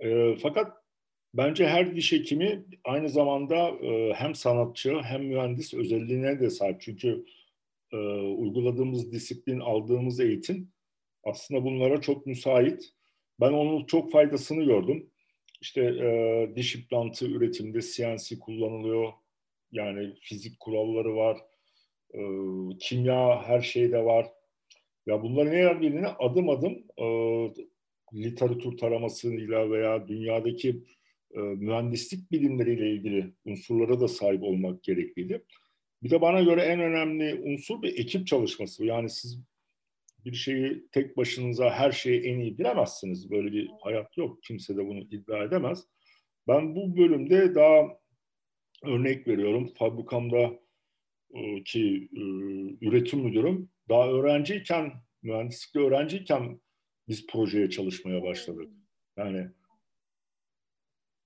E, 0.00 0.36
fakat 0.42 0.72
bence 1.34 1.68
her 1.68 1.96
diş 1.96 2.12
hekimi 2.12 2.64
aynı 2.84 3.08
zamanda 3.08 3.68
e, 3.68 4.12
hem 4.14 4.34
sanatçı 4.34 4.98
hem 5.02 5.24
mühendis 5.24 5.74
özelliğine 5.74 6.40
de 6.40 6.50
sahip. 6.50 6.80
Çünkü 6.80 7.24
e, 7.92 7.96
uyguladığımız 8.20 9.12
disiplin, 9.12 9.60
aldığımız 9.60 10.20
eğitim 10.20 10.72
aslında 11.24 11.64
bunlara 11.64 12.00
çok 12.00 12.26
müsait. 12.26 12.92
Ben 13.40 13.52
onun 13.52 13.84
çok 13.86 14.12
faydasını 14.12 14.64
gördüm. 14.64 15.10
İşte 15.60 15.80
e, 15.80 16.50
diş 16.56 16.74
implantı 16.74 17.26
üretiminde 17.26 17.80
CNC 17.80 18.38
kullanılıyor. 18.38 19.12
Yani 19.72 20.14
fizik 20.20 20.60
kuralları 20.60 21.16
var. 21.16 21.38
E, 22.14 22.20
kimya 22.80 23.42
her 23.42 23.60
şeyde 23.60 24.04
var. 24.04 24.26
Ya 25.06 25.22
bunların 25.22 25.52
her 25.52 25.80
birine 25.80 26.06
adım 26.06 26.48
adım 26.48 26.84
e, 26.98 27.06
literatür 28.14 28.76
taramasıyla 28.76 29.70
veya 29.70 30.08
dünyadaki 30.08 30.84
e, 31.34 31.38
mühendislik 31.38 32.32
bilimleriyle 32.32 32.90
ilgili 32.90 33.32
unsurlara 33.44 34.00
da 34.00 34.08
sahip 34.08 34.42
olmak 34.42 34.82
gerekliydi. 34.82 35.44
Bir 36.02 36.10
de 36.10 36.20
bana 36.20 36.42
göre 36.42 36.60
en 36.60 36.80
önemli 36.80 37.34
unsur 37.34 37.82
bir 37.82 37.98
ekip 37.98 38.26
çalışması. 38.26 38.84
Yani 38.84 39.10
siz 39.10 39.42
bir 40.24 40.34
şeyi 40.34 40.88
tek 40.92 41.16
başınıza 41.16 41.70
her 41.70 41.92
şeyi 41.92 42.20
en 42.20 42.38
iyi 42.38 42.58
bilemezsiniz. 42.58 43.30
Böyle 43.30 43.52
bir 43.52 43.70
hayat 43.80 44.18
yok. 44.18 44.42
Kimse 44.42 44.76
de 44.76 44.86
bunu 44.86 45.00
iddia 45.00 45.44
edemez. 45.44 45.84
Ben 46.48 46.76
bu 46.76 46.96
bölümde 46.96 47.54
daha 47.54 47.98
örnek 48.82 49.28
veriyorum. 49.28 49.72
Fabrikamda 49.78 50.58
e, 51.34 51.62
ki 51.64 52.08
e, 52.12 52.20
üretim 52.86 53.20
müdürüm 53.20 53.68
daha 53.88 54.08
öğrenciyken, 54.08 54.92
mühendislikte 55.22 55.80
öğrenciyken 55.80 56.60
biz 57.08 57.26
projeye 57.26 57.70
çalışmaya 57.70 58.22
başladık. 58.22 58.70
Yani 59.16 59.48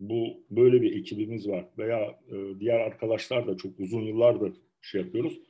bu 0.00 0.44
böyle 0.50 0.82
bir 0.82 0.97
ekibimiz 1.00 1.49
var 1.49 1.68
veya 1.78 2.21
e, 2.28 2.61
diğer 2.61 2.80
arkadaşlar 2.80 3.47
da 3.47 3.56
çok 3.56 3.80
uzun 3.80 4.02
yıllardır 4.02 4.52
şey 4.80 5.00
yapıyoruz. 5.00 5.40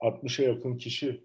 60'a 0.00 0.44
yakın 0.44 0.78
kişi 0.78 1.24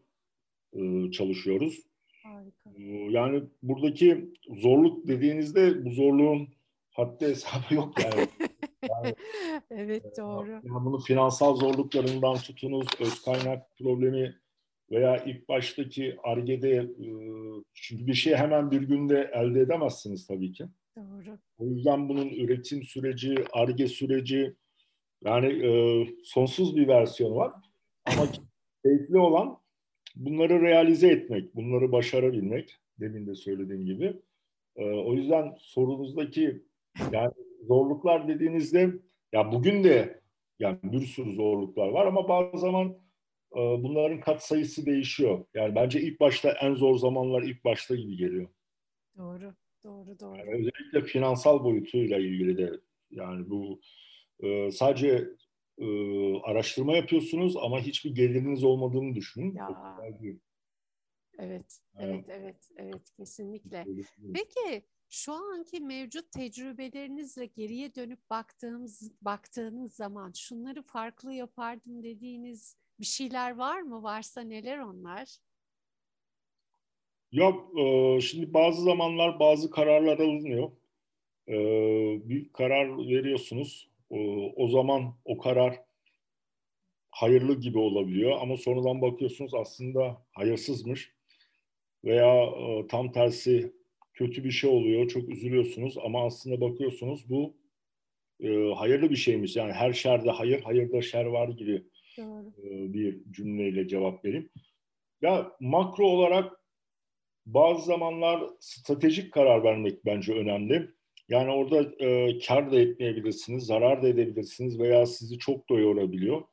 e, 0.74 1.12
çalışıyoruz. 1.12 1.80
Harika. 2.24 2.70
E, 2.78 2.84
yani 3.12 3.44
buradaki 3.64 4.34
zorluk 4.50 5.08
dediğinizde 5.08 5.86
bu 5.86 5.90
zorluğun 5.90 6.48
haddi 6.90 7.26
hesabı 7.26 7.74
yok 7.74 7.94
yani. 8.04 8.28
yani 8.90 9.16
evet 9.70 10.18
doğru. 10.18 10.52
Yani 10.52 10.86
bunu 10.86 11.00
finansal 11.00 11.56
zorluklarından 11.56 12.36
tutunuz, 12.36 12.88
öz 13.00 13.22
kaynak 13.22 13.78
problemi 13.78 14.36
veya 14.92 15.24
ilk 15.24 15.50
baştaki 15.50 16.18
argede 16.24 16.88
çünkü 17.74 18.08
bir 18.08 18.14
şey 18.14 18.36
hemen 18.36 18.72
bir 18.72 18.82
günde 18.82 19.32
elde 19.34 19.60
edemezsiniz 19.60 20.28
tabii 20.28 20.52
ki. 20.52 20.66
Doğru. 20.98 21.38
O 21.58 21.66
yüzden 21.66 22.10
bunun 22.10 22.30
üretim 22.30 22.84
süreci, 22.84 23.36
arge 23.54 23.88
süreci 23.88 24.56
yani 25.24 25.48
e, 25.66 25.70
sonsuz 26.24 26.76
bir 26.76 26.88
versiyonu 26.88 27.36
var. 27.36 27.54
Ama 28.06 28.28
keyifli 28.84 29.18
olan 29.18 29.58
bunları 30.16 30.62
realize 30.62 31.08
etmek, 31.08 31.56
bunları 31.56 31.92
başarabilmek 31.92 32.76
demin 33.00 33.28
de 33.28 33.36
söylediğim 33.36 33.86
gibi. 33.86 34.14
E, 34.76 34.86
o 34.86 35.14
yüzden 35.14 35.56
sorunuzdaki 35.60 36.64
yani 37.12 37.32
zorluklar 37.68 38.28
dediğinizde 38.28 38.94
ya 39.34 39.52
bugün 39.52 39.84
de 39.84 40.22
yani 40.60 40.80
bir 40.84 41.06
sürü 41.06 41.36
zorluklar 41.36 41.88
var 41.88 42.06
ama 42.06 42.28
bazı 42.28 42.58
zaman 42.58 42.88
e, 43.56 43.60
bunların 43.60 44.20
kat 44.20 44.44
sayısı 44.44 44.86
değişiyor. 44.86 45.46
Yani 45.54 45.76
bence 45.76 46.02
ilk 46.02 46.20
başta 46.20 46.52
en 46.62 46.74
zor 46.74 46.98
zamanlar 46.98 47.44
ilk 47.44 47.66
başta 47.66 47.96
gibi 47.96 48.18
geliyor. 48.18 48.50
Doğru, 49.18 49.54
doğru, 49.84 50.20
doğru. 50.20 50.38
Yani 50.38 50.52
özellikle 50.52 51.02
finansal 51.02 51.64
boyutuyla 51.64 52.18
ilgili 52.18 52.58
de 52.58 52.72
yani 53.12 53.50
bu 53.50 53.80
e, 54.40 54.72
sadece 54.72 55.28
e, 55.78 55.88
araştırma 56.40 56.96
yapıyorsunuz 56.96 57.58
ama 57.58 57.80
hiçbir 57.80 58.16
geliriniz 58.16 58.64
olmadığını 58.64 59.16
düşünün. 59.16 59.56
Ya. 59.56 59.98
Evet, 61.38 61.80
evet, 62.00 62.28
evet, 62.30 62.70
evet, 62.78 63.12
kesinlikle. 63.18 63.86
Peki 64.34 64.86
şu 65.10 65.34
anki 65.34 65.80
mevcut 65.80 66.32
tecrübelerinizle 66.32 67.46
geriye 67.46 67.96
dönüp 67.96 68.30
baktığımız 68.30 69.12
baktığınız 69.22 69.96
zaman 69.96 70.32
şunları 70.36 70.84
farklı 70.84 71.34
yapardım 71.34 72.04
dediğiniz 72.04 72.78
bir 73.00 73.06
şeyler 73.06 73.56
var 73.56 73.82
mı? 73.82 74.04
Varsa 74.04 74.42
neler 74.42 74.78
onlar? 74.78 75.38
Yok, 77.32 77.80
e, 77.80 78.22
şimdi 78.22 78.54
bazı 78.54 78.82
zamanlar 78.82 79.40
bazı 79.40 79.70
kararlar 79.70 80.20
alınıyor. 80.20 80.72
E, 81.48 81.56
bir 82.30 82.54
karar 82.54 82.98
veriyorsunuz. 82.98 83.90
O 84.56 84.68
zaman 84.68 85.16
o 85.26 85.38
karar 85.38 85.82
hayırlı 87.10 87.60
gibi 87.60 87.78
olabiliyor 87.78 88.38
ama 88.42 88.58
sonradan 88.58 89.02
bakıyorsunuz 89.02 89.54
aslında 89.54 90.26
hayırsızmış 90.32 91.14
veya 92.04 92.44
e, 92.46 92.88
tam 92.88 93.12
tersi 93.12 93.75
kötü 94.16 94.44
bir 94.44 94.52
şey 94.52 94.70
oluyor, 94.70 95.08
çok 95.08 95.30
üzülüyorsunuz 95.30 95.98
ama 95.98 96.26
aslında 96.26 96.62
bakıyorsunuz 96.62 97.30
bu 97.30 97.58
e, 98.40 98.74
hayırlı 98.74 99.10
bir 99.10 99.16
şeymiş. 99.16 99.56
Yani 99.56 99.74
her 99.74 99.94
şerde 99.94 100.32
hayır, 100.32 100.62
hayırda 100.62 101.02
şer 101.02 101.26
var 101.26 101.48
gibi 101.48 101.84
e, 102.64 102.94
bir 102.94 103.24
cümleyle 103.32 103.88
cevap 103.88 104.26
vereyim. 104.26 104.50
Ya 105.22 105.52
makro 105.60 106.06
olarak 106.06 106.62
bazı 107.46 107.86
zamanlar 107.86 108.44
stratejik 108.60 109.34
karar 109.34 109.64
vermek 109.64 110.06
bence 110.06 110.34
önemli. 110.34 110.90
Yani 111.30 111.52
orada 111.52 112.06
e, 112.06 112.40
kar 112.40 112.72
da 112.72 112.80
etmeyebilirsiniz, 112.80 113.66
zarar 113.66 114.04
da 114.04 114.08
edebilirsiniz 114.08 114.80
veya 114.80 115.06
sizi 115.06 115.38
çok 115.38 115.70
da 115.70 115.74
yorabiliyor. 115.74 116.44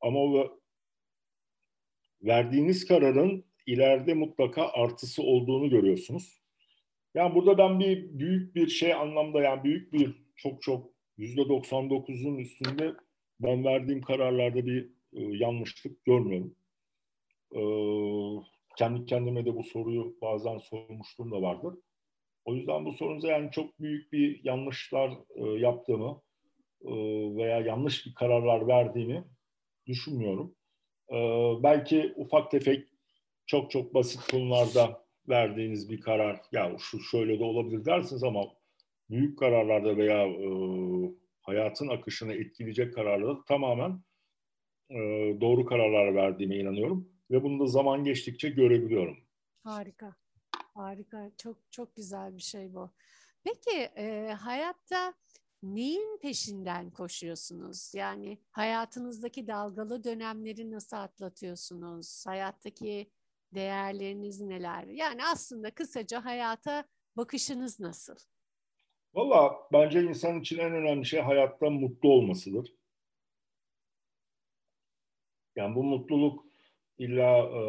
Ama 0.00 0.18
o 0.18 0.60
verdiğiniz 2.22 2.86
kararın 2.86 3.44
ileride 3.66 4.14
mutlaka 4.14 4.68
artısı 4.68 5.22
olduğunu 5.22 5.70
görüyorsunuz. 5.70 6.39
Yani 7.14 7.34
burada 7.34 7.58
ben 7.58 7.80
bir 7.80 8.18
büyük 8.18 8.54
bir 8.54 8.68
şey 8.68 8.94
anlamda 8.94 9.40
yani 9.42 9.64
büyük 9.64 9.92
bir 9.92 10.22
çok 10.36 10.62
çok 10.62 10.90
yüzde 11.16 11.40
99'un 11.40 12.38
üstünde 12.38 12.94
ben 13.40 13.64
verdiğim 13.64 14.02
kararlarda 14.02 14.66
bir 14.66 14.84
e, 15.12 15.20
yanlışlık 15.20 16.04
görmüyorum. 16.04 16.54
E, 17.54 17.60
kendi 18.76 19.06
kendime 19.06 19.46
de 19.46 19.56
bu 19.56 19.64
soruyu 19.64 20.16
bazen 20.22 20.58
sormuşluğum 20.58 21.30
da 21.30 21.42
vardır. 21.42 21.74
O 22.44 22.54
yüzden 22.54 22.84
bu 22.84 22.92
sorunuza 22.92 23.28
yani 23.28 23.50
çok 23.50 23.80
büyük 23.80 24.12
bir 24.12 24.44
yanlışlar 24.44 25.10
e, 25.34 25.44
yaptığımı 25.44 26.22
e, 26.84 26.92
veya 27.36 27.60
yanlış 27.60 28.06
bir 28.06 28.14
kararlar 28.14 28.68
verdiğimi 28.68 29.24
düşünmüyorum. 29.86 30.54
E, 31.10 31.16
belki 31.62 32.12
ufak 32.16 32.50
tefek 32.50 32.88
çok 33.46 33.70
çok 33.70 33.94
basit 33.94 34.30
konularda 34.30 35.04
verdiğiniz 35.28 35.90
bir 35.90 36.00
karar 36.00 36.40
ya 36.52 36.76
şu 36.78 37.00
şöyle 37.00 37.38
de 37.38 37.44
olabilir 37.44 37.84
dersiniz 37.84 38.24
ama 38.24 38.44
büyük 39.10 39.38
kararlarda 39.38 39.96
veya 39.96 40.26
e, 40.26 40.48
hayatın 41.42 41.88
akışını 41.88 42.34
etkileyecek 42.34 42.94
kararlarda 42.94 43.44
tamamen 43.44 44.00
e, 44.90 44.96
doğru 45.40 45.64
kararlar 45.66 46.14
verdiğime 46.14 46.56
inanıyorum 46.56 47.08
ve 47.30 47.42
bunu 47.42 47.60
da 47.60 47.66
zaman 47.66 48.04
geçtikçe 48.04 48.48
görebiliyorum. 48.48 49.16
Harika. 49.64 50.14
Harika. 50.74 51.30
Çok 51.36 51.56
çok 51.70 51.96
güzel 51.96 52.36
bir 52.36 52.42
şey 52.42 52.74
bu. 52.74 52.90
Peki 53.44 53.76
e, 53.96 54.34
hayatta 54.40 55.14
neyin 55.62 56.18
peşinden 56.22 56.90
koşuyorsunuz? 56.90 57.94
Yani 57.94 58.38
hayatınızdaki 58.50 59.46
dalgalı 59.46 60.04
dönemleri 60.04 60.70
nasıl 60.70 60.96
atlatıyorsunuz? 60.96 62.26
Hayattaki 62.26 63.10
değerleriniz 63.54 64.40
neler? 64.40 64.84
Yani 64.84 65.24
aslında 65.24 65.70
kısaca 65.70 66.24
hayata 66.24 66.84
bakışınız 67.16 67.80
nasıl? 67.80 68.16
Valla 69.14 69.56
bence 69.72 70.02
insan 70.02 70.40
için 70.40 70.58
en 70.58 70.72
önemli 70.72 71.06
şey 71.06 71.20
hayatta 71.20 71.70
mutlu 71.70 72.08
olmasıdır. 72.12 72.74
Yani 75.56 75.74
bu 75.74 75.84
mutluluk 75.84 76.44
illa 76.98 77.38
e, 77.38 77.60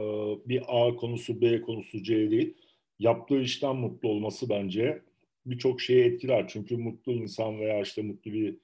bir 0.49 0.63
A 0.67 0.95
konusu, 0.95 1.41
B 1.41 1.61
konusu, 1.61 2.03
C 2.03 2.31
değil. 2.31 2.57
Yaptığı 2.99 3.41
işten 3.41 3.75
mutlu 3.75 4.09
olması 4.09 4.49
bence 4.49 5.01
birçok 5.45 5.81
şeyi 5.81 6.03
etkiler. 6.03 6.47
Çünkü 6.47 6.77
mutlu 6.77 7.11
insan 7.11 7.59
veya 7.59 7.81
işte 7.81 8.01
mutlu 8.01 8.33
bir 8.33 8.57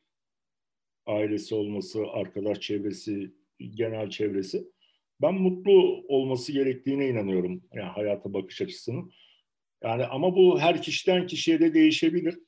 ailesi 1.06 1.56
olması, 1.56 2.04
arkadaş 2.08 2.60
çevresi, 2.60 3.32
genel 3.60 4.10
çevresi. 4.10 4.72
Ben 5.22 5.34
mutlu 5.34 6.04
olması 6.08 6.52
gerektiğine 6.52 7.08
inanıyorum. 7.08 7.64
Yani 7.74 7.90
hayata 7.90 8.34
bakış 8.34 8.62
açısının. 8.62 9.12
Yani 9.84 10.06
ama 10.06 10.36
bu 10.36 10.60
her 10.60 10.82
kişiden 10.82 11.28
kişiye 11.28 11.60
de 11.60 11.74
değişebilir. 11.74 12.40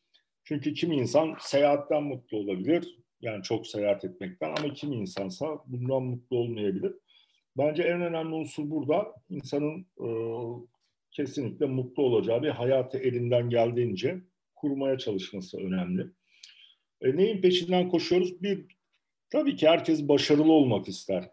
Çünkü 0.43 0.73
kimi 0.73 0.95
insan 0.95 1.35
seyahatten 1.39 2.03
mutlu 2.03 2.37
olabilir. 2.37 2.99
Yani 3.21 3.43
çok 3.43 3.67
seyahat 3.67 4.05
etmekten 4.05 4.53
ama 4.57 4.73
kimi 4.73 4.95
insansa 4.95 5.45
bundan 5.65 6.03
mutlu 6.03 6.37
olmayabilir. 6.37 6.93
Bence 7.57 7.83
en 7.83 8.01
önemli 8.01 8.35
unsur 8.35 8.69
burada 8.69 9.13
insanın 9.29 9.85
e, 9.99 10.07
kesinlikle 11.11 11.65
mutlu 11.65 12.03
olacağı 12.03 12.43
bir 12.43 12.49
hayatı 12.49 12.97
elinden 12.97 13.49
geldiğince 13.49 14.21
kurmaya 14.55 14.97
çalışması 14.97 15.57
önemli. 15.57 16.07
E, 17.01 17.17
neyin 17.17 17.41
peşinden 17.41 17.89
koşuyoruz? 17.89 18.41
Bir, 18.41 18.65
tabii 19.29 19.55
ki 19.55 19.67
herkes 19.67 20.07
başarılı 20.07 20.51
olmak 20.51 20.87
ister. 20.87 21.29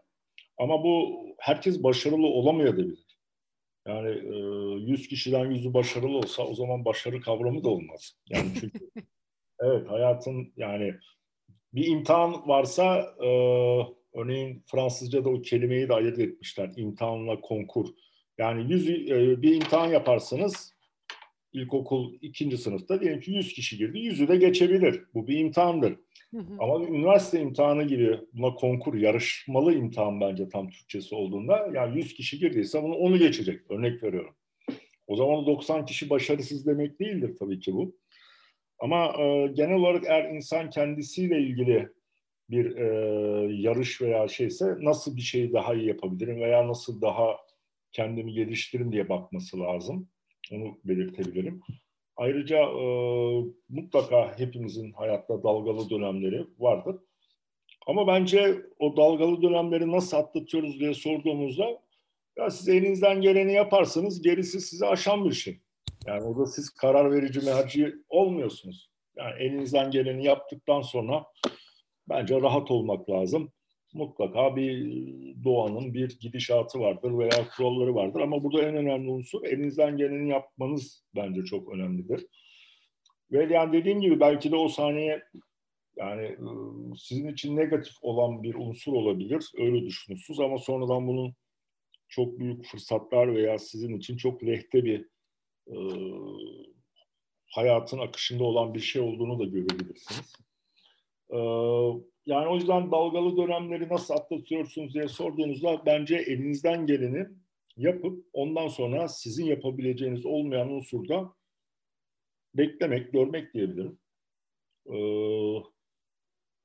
Ama 0.57 0.83
bu 0.83 1.25
herkes 1.39 1.83
başarılı 1.83 2.27
olamayabilir. 2.27 3.07
Yani 3.87 4.09
e, 4.09 4.91
100 4.91 5.07
kişiden 5.07 5.51
yüzü 5.51 5.73
başarılı 5.73 6.17
olsa 6.17 6.43
o 6.43 6.53
zaman 6.53 6.85
başarı 6.85 7.21
kavramı 7.21 7.63
da 7.63 7.69
olmaz. 7.69 8.17
Yani 8.29 8.47
çünkü 8.59 8.79
evet 9.59 9.89
hayatın 9.89 10.53
yani 10.57 10.93
bir 11.73 11.87
imtihan 11.87 12.47
varsa 12.47 13.15
e, 13.23 13.27
örneğin 14.13 14.63
Fransızca'da 14.71 15.29
o 15.29 15.41
kelimeyi 15.41 15.89
de 15.89 15.93
ayırt 15.93 16.19
etmişler. 16.19 16.71
İmtihanla 16.75 17.41
konkur. 17.41 17.87
Yani 18.37 18.73
yüz, 18.73 18.89
e, 18.89 19.41
bir 19.41 19.55
imtihan 19.55 19.87
yaparsanız 19.87 20.76
ilkokul 21.53 22.13
ikinci 22.21 22.57
sınıfta 22.57 23.01
diyelim 23.01 23.21
ki 23.21 23.31
100 23.31 23.53
kişi 23.53 23.77
girdi. 23.77 23.99
Yüzü 23.99 24.27
de 24.27 24.35
geçebilir. 24.35 25.03
Bu 25.13 25.27
bir 25.27 25.37
imtihandır. 25.37 25.95
Hı 26.31 26.37
hı. 26.37 26.57
Ama 26.59 26.81
bir 26.81 26.87
üniversite 26.87 27.39
imtihanı 27.39 27.83
gibi 27.83 28.19
buna 28.33 28.53
konkur, 28.53 28.93
yarışmalı 28.93 29.73
imtihan 29.73 30.21
bence 30.21 30.49
tam 30.49 30.69
Türkçesi 30.69 31.15
olduğunda 31.15 31.69
yani 31.73 31.97
100 31.97 32.13
kişi 32.13 32.39
girdiyse 32.39 32.83
bunu 32.83 32.93
onu 32.95 33.17
geçecek. 33.17 33.71
Örnek 33.71 34.03
veriyorum. 34.03 34.35
O 35.07 35.15
zaman 35.15 35.45
90 35.45 35.85
kişi 35.85 36.09
başarısız 36.09 36.67
demek 36.67 36.99
değildir 36.99 37.35
tabii 37.39 37.59
ki 37.59 37.73
bu. 37.73 37.95
Ama 38.79 39.05
e, 39.05 39.47
genel 39.53 39.75
olarak 39.75 40.03
eğer 40.07 40.35
insan 40.35 40.69
kendisiyle 40.69 41.39
ilgili 41.39 41.89
bir 42.49 42.75
e, 42.75 42.85
yarış 43.53 44.01
veya 44.01 44.27
şeyse 44.27 44.65
nasıl 44.79 45.15
bir 45.15 45.21
şeyi 45.21 45.53
daha 45.53 45.73
iyi 45.73 45.87
yapabilirim 45.87 46.39
veya 46.41 46.67
nasıl 46.67 47.01
daha 47.01 47.37
kendimi 47.91 48.33
geliştiririm 48.33 48.91
diye 48.91 49.09
bakması 49.09 49.59
lazım. 49.59 50.09
Onu 50.51 50.77
belirtebilirim. 50.85 51.61
Ayrıca 52.17 52.57
e, 52.57 52.83
mutlaka 53.69 54.39
hepimizin 54.39 54.91
hayatta 54.91 55.43
dalgalı 55.43 55.89
dönemleri 55.89 56.45
vardır. 56.59 56.95
Ama 57.87 58.07
bence 58.07 58.61
o 58.79 58.97
dalgalı 58.97 59.41
dönemleri 59.41 59.91
nasıl 59.91 60.17
atlatıyoruz 60.17 60.79
diye 60.79 60.93
sorduğumuzda 60.93 61.81
ya 62.37 62.49
siz 62.49 62.69
elinizden 62.69 63.21
geleni 63.21 63.53
yaparsanız 63.53 64.21
gerisi 64.21 64.61
sizi 64.61 64.85
aşan 64.85 65.25
bir 65.25 65.33
şey. 65.33 65.59
Yani 66.05 66.23
orada 66.23 66.45
siz 66.45 66.69
karar 66.69 67.11
verici 67.11 67.39
merci 67.45 67.95
olmuyorsunuz. 68.09 68.89
Yani 69.17 69.43
elinizden 69.43 69.91
geleni 69.91 70.25
yaptıktan 70.25 70.81
sonra 70.81 71.25
bence 72.09 72.41
rahat 72.41 72.71
olmak 72.71 73.09
lazım. 73.09 73.51
Mutlaka 73.97 74.55
bir 74.55 74.97
doğanın 75.43 75.93
bir 75.93 76.19
gidişatı 76.19 76.79
vardır 76.79 77.17
veya 77.17 77.47
kuralları 77.57 77.95
vardır. 77.95 78.19
Ama 78.19 78.43
burada 78.43 78.61
en 78.61 78.75
önemli 78.75 79.11
unsur 79.11 79.45
elinizden 79.45 79.97
geleni 79.97 80.29
yapmanız 80.29 81.03
bence 81.15 81.43
çok 81.43 81.73
önemlidir. 81.73 82.25
Ve 83.31 83.53
yani 83.53 83.73
dediğim 83.73 84.01
gibi 84.01 84.19
belki 84.19 84.51
de 84.51 84.55
o 84.55 84.67
saniye 84.67 85.23
yani 85.95 86.37
sizin 86.97 87.27
için 87.27 87.55
negatif 87.55 87.93
olan 88.01 88.43
bir 88.43 88.55
unsur 88.55 88.93
olabilir. 88.93 89.51
Öyle 89.57 89.85
düşünürsünüz 89.85 90.39
ama 90.39 90.57
sonradan 90.57 91.07
bunun 91.07 91.33
çok 92.07 92.39
büyük 92.39 92.65
fırsatlar 92.65 93.35
veya 93.35 93.59
sizin 93.59 93.97
için 93.97 94.17
çok 94.17 94.43
lehte 94.43 94.85
bir 94.85 95.05
e, 95.67 95.77
hayatın 97.47 97.99
akışında 97.99 98.43
olan 98.43 98.73
bir 98.73 98.79
şey 98.79 99.01
olduğunu 99.01 99.39
da 99.39 99.43
görebilirsiniz. 99.43 100.33
E, 101.29 101.37
yani 102.27 102.47
o 102.47 102.55
yüzden 102.55 102.91
dalgalı 102.91 103.37
dönemleri 103.37 103.89
nasıl 103.89 104.13
atlatıyorsunuz 104.13 104.93
diye 104.93 105.07
sorduğunuzda 105.07 105.85
bence 105.85 106.15
elinizden 106.15 106.85
geleni 106.85 107.27
yapıp 107.77 108.25
ondan 108.33 108.67
sonra 108.67 109.07
sizin 109.07 109.45
yapabileceğiniz 109.45 110.25
olmayan 110.25 110.71
unsurda 110.71 111.33
beklemek, 112.55 113.13
görmek 113.13 113.53
diyebilirim. 113.53 113.99
Ee, 114.89 114.97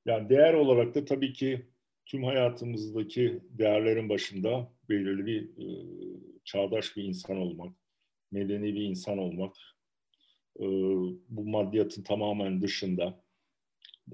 yani 0.07 0.29
değer 0.29 0.55
olarak 0.55 0.94
da 0.94 1.05
tabii 1.05 1.33
ki 1.33 1.66
tüm 2.07 2.25
hayatımızdaki 2.25 3.40
değerlerin 3.51 4.09
başında 4.09 4.72
belirli 4.88 5.27
bir 5.27 5.42
e, 5.42 5.66
çağdaş 6.44 6.96
bir 6.96 7.05
insan 7.05 7.37
olmak, 7.37 7.77
medeni 8.33 8.75
bir 8.75 8.83
insan 8.83 9.18
olmak, 9.18 9.57
e, 10.61 10.64
bu 11.29 11.44
maddiyatın 11.44 12.03
tamamen 12.03 12.62
dışında 12.62 13.22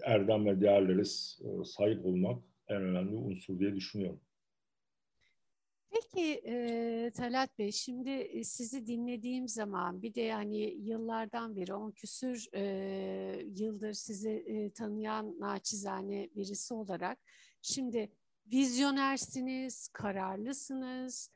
erdem 0.02 0.46
ve 0.46 0.60
değerlere 0.60 1.00
e, 1.00 1.64
sahip 1.64 2.06
olmak 2.06 2.42
en 2.68 2.82
önemli 2.82 3.16
unsur 3.16 3.58
diye 3.58 3.74
düşünüyorum. 3.74 4.20
Peki 5.90 6.42
e, 6.44 7.10
Talat 7.16 7.58
Bey, 7.58 7.72
şimdi 7.72 8.44
sizi 8.44 8.86
dinlediğim 8.86 9.48
zaman 9.48 10.02
bir 10.02 10.14
de 10.14 10.20
yani 10.20 10.58
yıllardan 10.58 11.56
beri, 11.56 11.74
on 11.74 11.90
küsür 11.90 12.46
e, 12.54 12.62
yıldır 13.46 13.92
sizi 13.92 14.30
e, 14.30 14.70
tanıyan 14.70 15.40
naçizane 15.40 16.28
birisi 16.36 16.74
olarak, 16.74 17.18
şimdi 17.62 18.12
vizyonersiniz, 18.52 19.88
kararlısınız, 19.88 21.30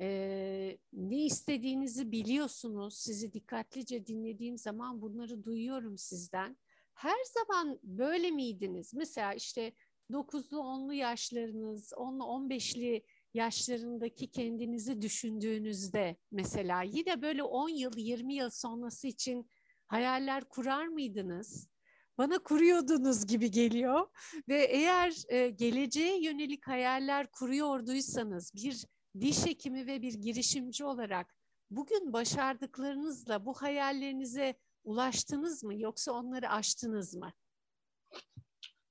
e, 0.00 0.78
ne 0.92 1.24
istediğinizi 1.24 2.12
biliyorsunuz. 2.12 2.98
Sizi 2.98 3.32
dikkatlice 3.32 4.06
dinlediğim 4.06 4.58
zaman 4.58 5.02
bunları 5.02 5.44
duyuyorum 5.44 5.98
sizden. 5.98 6.56
Her 6.94 7.18
zaman 7.34 7.78
böyle 7.82 8.30
miydiniz? 8.30 8.94
Mesela 8.94 9.34
işte 9.34 9.72
9'lu 10.10 10.58
10'lu 10.58 10.92
yaşlarınız, 10.92 11.92
10'lu 11.92 12.24
15'li 12.24 13.02
yaşlarındaki 13.34 14.30
kendinizi 14.30 15.02
düşündüğünüzde 15.02 16.16
mesela 16.30 16.82
yine 16.82 17.22
böyle 17.22 17.42
10 17.42 17.68
yıl 17.68 17.96
20 17.96 18.34
yıl 18.34 18.50
sonrası 18.50 19.06
için 19.06 19.50
hayaller 19.86 20.44
kurar 20.48 20.86
mıydınız? 20.86 21.68
Bana 22.18 22.38
kuruyordunuz 22.38 23.26
gibi 23.26 23.50
geliyor 23.50 24.06
ve 24.48 24.64
eğer 24.64 25.14
e, 25.28 25.48
geleceğe 25.48 26.24
yönelik 26.24 26.66
hayaller 26.68 27.30
kuruyorduysanız 27.30 28.54
bir 28.54 28.84
diş 29.20 29.46
hekimi 29.46 29.86
ve 29.86 30.02
bir 30.02 30.14
girişimci 30.14 30.84
olarak 30.84 31.34
bugün 31.70 32.12
başardıklarınızla 32.12 33.46
bu 33.46 33.54
hayallerinize 33.54 34.54
ulaştınız 34.84 35.64
mı 35.64 35.80
yoksa 35.80 36.12
onları 36.12 36.48
aştınız 36.48 37.14
mı? 37.14 37.32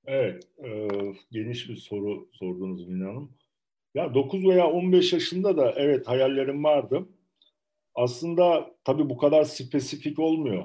Evet, 0.06 0.44
e, 0.64 0.88
geniş 1.30 1.68
bir 1.68 1.76
soru 1.76 2.28
sordunuz 2.32 2.88
Mina 2.88 3.08
Hanım. 3.08 3.36
Ya 3.94 4.14
9 4.14 4.44
veya 4.44 4.70
15 4.70 5.12
yaşında 5.12 5.56
da 5.56 5.72
evet 5.76 6.08
hayallerim 6.08 6.64
vardı. 6.64 7.08
Aslında 7.94 8.74
tabii 8.84 9.10
bu 9.10 9.16
kadar 9.16 9.44
spesifik 9.44 10.18
olmuyor. 10.18 10.64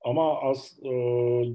Ama 0.00 0.40
az, 0.40 0.78
e, 0.82 0.90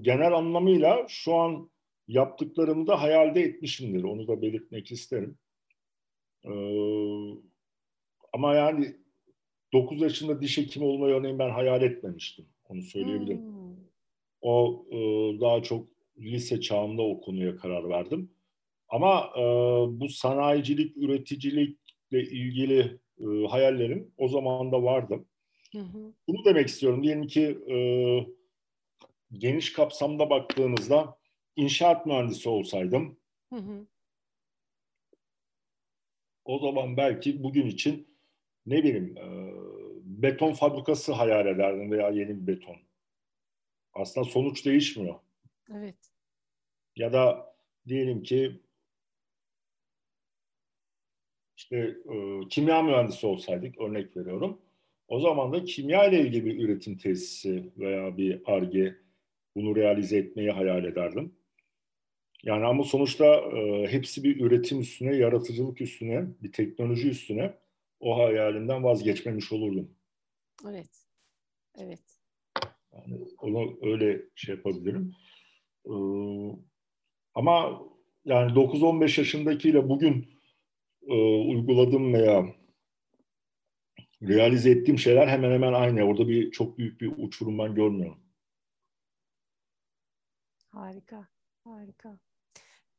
genel 0.02 0.34
anlamıyla 0.34 1.06
şu 1.08 1.36
an 1.36 1.70
yaptıklarımı 2.08 2.88
da 2.88 3.02
hayalde 3.02 3.42
etmişimdir. 3.42 4.04
Onu 4.04 4.28
da 4.28 4.42
belirtmek 4.42 4.92
isterim. 4.92 5.38
E, 6.46 6.52
ama 8.34 8.56
yani 8.56 8.96
9 9.74 10.02
yaşında 10.02 10.42
diş 10.42 10.58
hekimi 10.58 10.86
olmayı 10.86 11.16
örneğin 11.16 11.40
ben 11.40 11.50
hayal 11.50 11.82
etmemiştim. 11.82 12.46
Onu 12.70 12.82
söyleyebilirim. 12.82 13.42
Hmm. 13.42 13.76
O 14.42 14.86
e, 14.92 14.98
daha 15.42 15.64
çok 15.64 15.88
lise 16.18 16.62
çağımda 16.62 17.02
o 17.02 17.22
konuya 17.22 17.56
karar 17.56 17.90
verdim. 17.90 18.32
Ama 18.90 19.30
e, 19.38 19.42
bu 20.00 20.10
sanayicilik, 20.10 20.98
üreticilikle 20.98 22.22
ilgili 22.24 23.00
e, 23.20 23.48
hayallerim 23.50 24.12
o 24.18 24.28
zaman 24.28 24.72
da 24.72 24.84
vardı. 24.84 25.26
Hı 25.72 25.80
hı. 25.80 26.14
Bunu 26.28 26.46
demek 26.46 26.68
istiyorum. 26.68 27.04
Diyelim 27.04 27.28
ki 27.28 27.60
e, 27.70 27.78
geniş 29.32 29.74
kapsamda 29.74 30.30
baktığınızda 30.30 31.18
inşaat 31.56 32.06
mühendisi 32.06 32.50
olsaydım 32.50 33.18
hı 33.54 33.60
hı. 33.60 33.88
o 36.46 36.60
zaman 36.60 36.98
belki 36.98 37.44
bugün 37.44 37.68
için 37.68 38.08
ne 38.66 38.84
bileyim 38.84 39.18
e, 39.18 39.26
beton 40.24 40.54
fabrikası 40.54 41.14
hayal 41.14 41.46
ederdim 41.48 41.92
veya 41.92 42.10
yeni 42.10 42.42
bir 42.42 42.48
beton. 42.48 42.76
Aslında 43.94 44.26
sonuç 44.28 44.66
değişmiyor. 44.66 45.16
Evet. 45.74 45.96
Ya 46.96 47.14
da 47.14 47.56
diyelim 47.88 48.24
ki 48.24 48.62
işte 51.58 51.78
e, 52.14 52.48
kimya 52.50 52.82
mühendisi 52.82 53.28
olsaydık 53.28 53.82
örnek 53.82 54.18
veriyorum. 54.18 54.62
O 55.08 55.20
zaman 55.20 55.54
da 55.54 55.64
kimya 55.64 56.06
ile 56.06 56.22
ilgili 56.22 56.46
bir 56.46 56.64
üretim 56.64 56.98
tesisi 56.98 57.72
veya 57.78 58.18
bir 58.18 58.42
ARGE 58.46 58.96
bunu 59.56 59.76
realize 59.76 60.18
etmeyi 60.18 60.52
hayal 60.52 60.86
ederdim. 60.86 61.36
Yani 62.44 62.66
ama 62.66 62.84
sonuçta 62.84 63.36
e, 63.36 63.88
hepsi 63.88 64.24
bir 64.24 64.40
üretim 64.42 64.80
üstüne, 64.80 65.16
yaratıcılık 65.16 65.82
üstüne, 65.82 66.26
bir 66.44 66.52
teknoloji 66.52 67.10
üstüne 67.10 67.54
o 68.00 68.18
hayalimden 68.18 68.84
vazgeçmemiş 68.84 69.52
olurdum. 69.52 69.92
Evet. 70.68 71.06
Evet. 71.76 72.20
Yani 72.94 73.28
onu 73.38 73.78
öyle 73.82 74.22
şey 74.36 74.56
yapabilirim. 74.56 75.16
Ee, 75.86 75.92
ama 77.34 77.82
yani 78.26 78.52
9-15 78.52 79.20
yaşındakiyle 79.20 79.90
bugün 79.90 80.28
e, 81.08 81.14
uyguladığım 81.24 82.14
veya 82.14 82.56
realize 84.22 84.72
ettiğim 84.72 85.00
şeyler 85.00 85.28
hemen 85.28 85.52
hemen 85.52 85.74
aynı. 85.74 86.04
Orada 86.04 86.28
bir 86.28 86.52
çok 86.52 86.78
büyük 86.78 87.02
bir 87.02 87.14
uçurum 87.18 87.60
ben 87.60 87.76
görmüyorum. 87.76 88.24
Harika, 90.70 91.28
harika. 91.64 92.20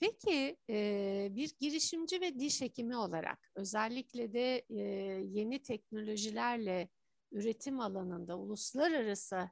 Peki 0.00 0.56
bir 1.36 1.54
girişimci 1.60 2.20
ve 2.20 2.38
diş 2.38 2.60
hekimi 2.60 2.96
olarak 2.96 3.50
özellikle 3.54 4.32
de 4.32 4.64
yeni 5.24 5.62
teknolojilerle 5.62 6.88
üretim 7.32 7.80
alanında 7.80 8.38
uluslararası 8.38 9.50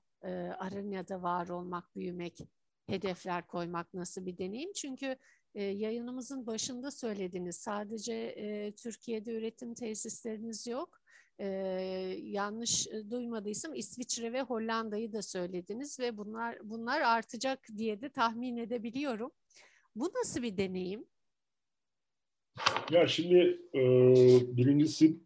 arenada 0.59 1.23
var 1.23 1.49
olmak, 1.49 1.97
büyümek, 1.97 2.39
hedefler 2.87 3.47
koymak 3.47 3.95
nasıl 3.95 4.27
bir 4.27 4.39
deneyim? 4.39 4.73
Çünkü 4.73 5.17
yayınımızın 5.55 6.47
başında 6.47 6.91
söylediniz 6.91 7.57
sadece 7.57 8.35
Türkiye'de 8.77 9.35
üretim 9.35 9.75
tesisleriniz 9.75 10.67
yok. 10.67 11.01
Ee, 11.41 11.47
yanlış 12.23 12.87
duymadıysam 13.11 13.75
İsviçre 13.75 14.33
ve 14.33 14.43
Hollanda'yı 14.43 15.13
da 15.13 15.23
söylediniz 15.23 16.01
ve 16.01 16.17
bunlar 16.17 16.59
bunlar 16.63 17.01
artacak 17.01 17.69
diye 17.77 18.01
de 18.01 18.09
tahmin 18.09 18.57
edebiliyorum. 18.57 19.31
Bu 19.95 20.13
nasıl 20.15 20.43
bir 20.43 20.57
deneyim? 20.57 21.05
Ya 22.91 23.07
şimdi 23.07 23.61
e, 23.75 23.81
birincisi 24.57 25.21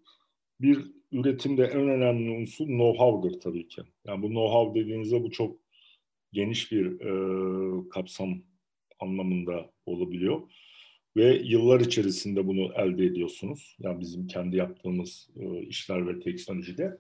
bir 0.61 0.93
üretimde 1.13 1.65
en 1.65 1.89
önemli 1.89 2.31
unsur 2.31 2.67
know-how'dır 2.67 3.41
tabii 3.41 3.69
ki. 3.69 3.83
Yani 4.07 4.23
bu 4.23 4.27
know-how 4.27 4.75
dediğinizde 4.75 5.23
bu 5.23 5.31
çok 5.31 5.57
geniş 6.33 6.73
bir 6.73 7.01
e, 7.01 7.89
kapsam 7.89 8.43
anlamında 9.01 9.71
olabiliyor. 9.87 10.43
Ve 11.17 11.41
yıllar 11.45 11.81
içerisinde 11.81 12.47
bunu 12.47 12.73
elde 12.77 13.05
ediyorsunuz. 13.05 13.77
Yani 13.79 14.01
bizim 14.01 14.27
kendi 14.27 14.57
yaptığımız 14.57 15.31
e, 15.37 15.63
işler 15.63 16.09
ve 16.09 16.21
teknolojide. 16.21 16.99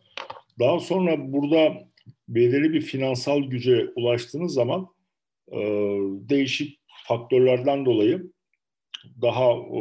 Daha 0.58 0.80
sonra 0.80 1.32
burada 1.32 1.88
belirli 2.28 2.72
bir 2.72 2.80
finansal 2.80 3.42
güce 3.42 3.88
ulaştığınız 3.96 4.54
zaman 4.54 4.88
e, 5.52 5.58
değişik 6.28 6.80
faktörlerden 7.08 7.84
dolayı 7.84 8.32
daha 9.22 9.52
e, 9.52 9.80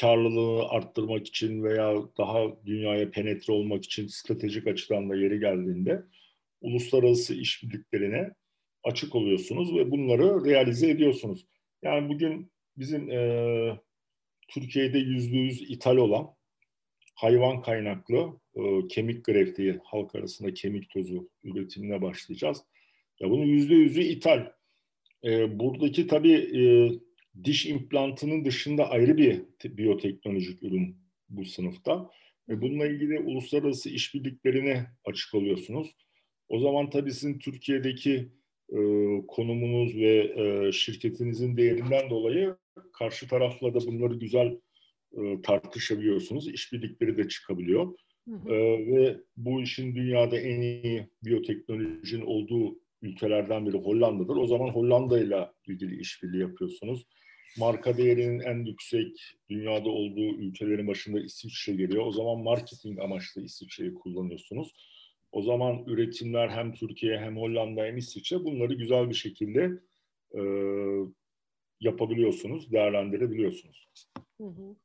karlılığını 0.00 0.68
arttırmak 0.68 1.26
için 1.26 1.62
veya 1.62 1.94
daha 2.18 2.66
dünyaya 2.66 3.10
penetre 3.10 3.52
olmak 3.52 3.84
için 3.84 4.06
stratejik 4.06 4.66
açıdan 4.66 5.10
da 5.10 5.16
yeri 5.16 5.40
geldiğinde 5.40 6.02
uluslararası 6.60 7.34
işbirliklerine 7.34 8.30
açık 8.84 9.14
oluyorsunuz 9.14 9.74
ve 9.74 9.90
bunları 9.90 10.44
realize 10.44 10.90
ediyorsunuz. 10.90 11.46
Yani 11.82 12.08
bugün 12.08 12.52
bizim 12.76 13.10
e, 13.10 13.80
Türkiye'de 14.48 14.98
yüzde 14.98 15.36
yüz 15.36 15.70
ithal 15.70 15.96
olan 15.96 16.34
hayvan 17.14 17.62
kaynaklı 17.62 18.40
e, 18.54 18.88
kemik 18.88 19.24
greftiği 19.24 19.80
halk 19.84 20.14
arasında 20.14 20.54
kemik 20.54 20.90
tozu 20.90 21.30
üretimine 21.44 22.02
başlayacağız. 22.02 22.64
Ya 23.20 23.30
bunun 23.30 23.44
yüzde 23.44 23.74
yüzü 23.74 24.00
ithal. 24.00 24.52
E, 25.24 25.58
buradaki 25.58 26.06
tabii 26.06 26.32
e, 26.32 26.62
diş 27.44 27.66
implantının 27.66 28.44
dışında 28.44 28.90
ayrı 28.90 29.16
bir 29.16 29.42
biyoteknolojik 29.64 30.62
ürün 30.62 30.96
bu 31.28 31.44
sınıfta. 31.44 32.10
Ve 32.48 32.62
bununla 32.62 32.86
ilgili 32.86 33.18
uluslararası 33.18 33.90
işbirliklerine 33.90 34.86
açık 35.04 35.34
oluyorsunuz. 35.34 35.96
O 36.48 36.60
zaman 36.60 36.90
tabii 36.90 37.12
sizin 37.12 37.38
Türkiye'deki 37.38 38.32
e, 38.72 38.78
konumunuz 39.28 39.96
ve 39.96 40.34
e, 40.36 40.72
şirketinizin 40.72 41.56
değerinden 41.56 42.10
dolayı 42.10 42.56
karşı 42.92 43.28
tarafla 43.28 43.74
da 43.74 43.86
bunları 43.86 44.14
güzel 44.14 44.60
e, 45.12 45.42
tartışabiliyorsunuz. 45.42 46.48
İşbirlikleri 46.48 47.18
de 47.18 47.28
çıkabiliyor. 47.28 47.94
Hı 48.28 48.34
hı. 48.34 48.54
E, 48.54 48.86
ve 48.86 49.20
bu 49.36 49.62
işin 49.62 49.94
dünyada 49.94 50.38
en 50.38 50.60
iyi 50.60 51.08
biyoteknolojinin 51.24 52.26
olduğu 52.26 52.78
ülkelerden 53.02 53.66
biri 53.66 53.78
Hollanda'dır. 53.78 54.36
O 54.36 54.46
zaman 54.46 54.68
Hollanda 54.68 55.20
ile 55.20 55.50
ilgili 55.66 56.00
işbirliği 56.00 56.40
yapıyorsunuz. 56.40 57.06
Marka 57.58 57.96
değerinin 57.96 58.40
en 58.40 58.64
yüksek 58.64 59.36
dünyada 59.50 59.88
olduğu 59.88 60.36
ülkelerin 60.38 60.88
başında 60.88 61.20
İsviçre 61.20 61.72
geliyor. 61.72 62.06
O 62.06 62.12
zaman 62.12 62.38
marketing 62.38 63.00
amaçlı 63.00 63.42
İsviçre'yi 63.42 63.94
kullanıyorsunuz. 63.94 64.72
O 65.32 65.42
zaman 65.42 65.84
üretimler 65.86 66.48
hem 66.48 66.74
Türkiye 66.74 67.18
hem 67.18 67.36
Hollanda 67.36 67.84
hem 67.84 67.96
İsviçre 67.96 68.44
bunları 68.44 68.74
güzel 68.74 69.08
bir 69.08 69.14
şekilde 69.14 69.70
e, 70.34 70.40
yapabiliyorsunuz, 71.80 72.72
değerlendirebiliyorsunuz. 72.72 73.88
Hı 74.40 74.46
hı. 74.46 74.76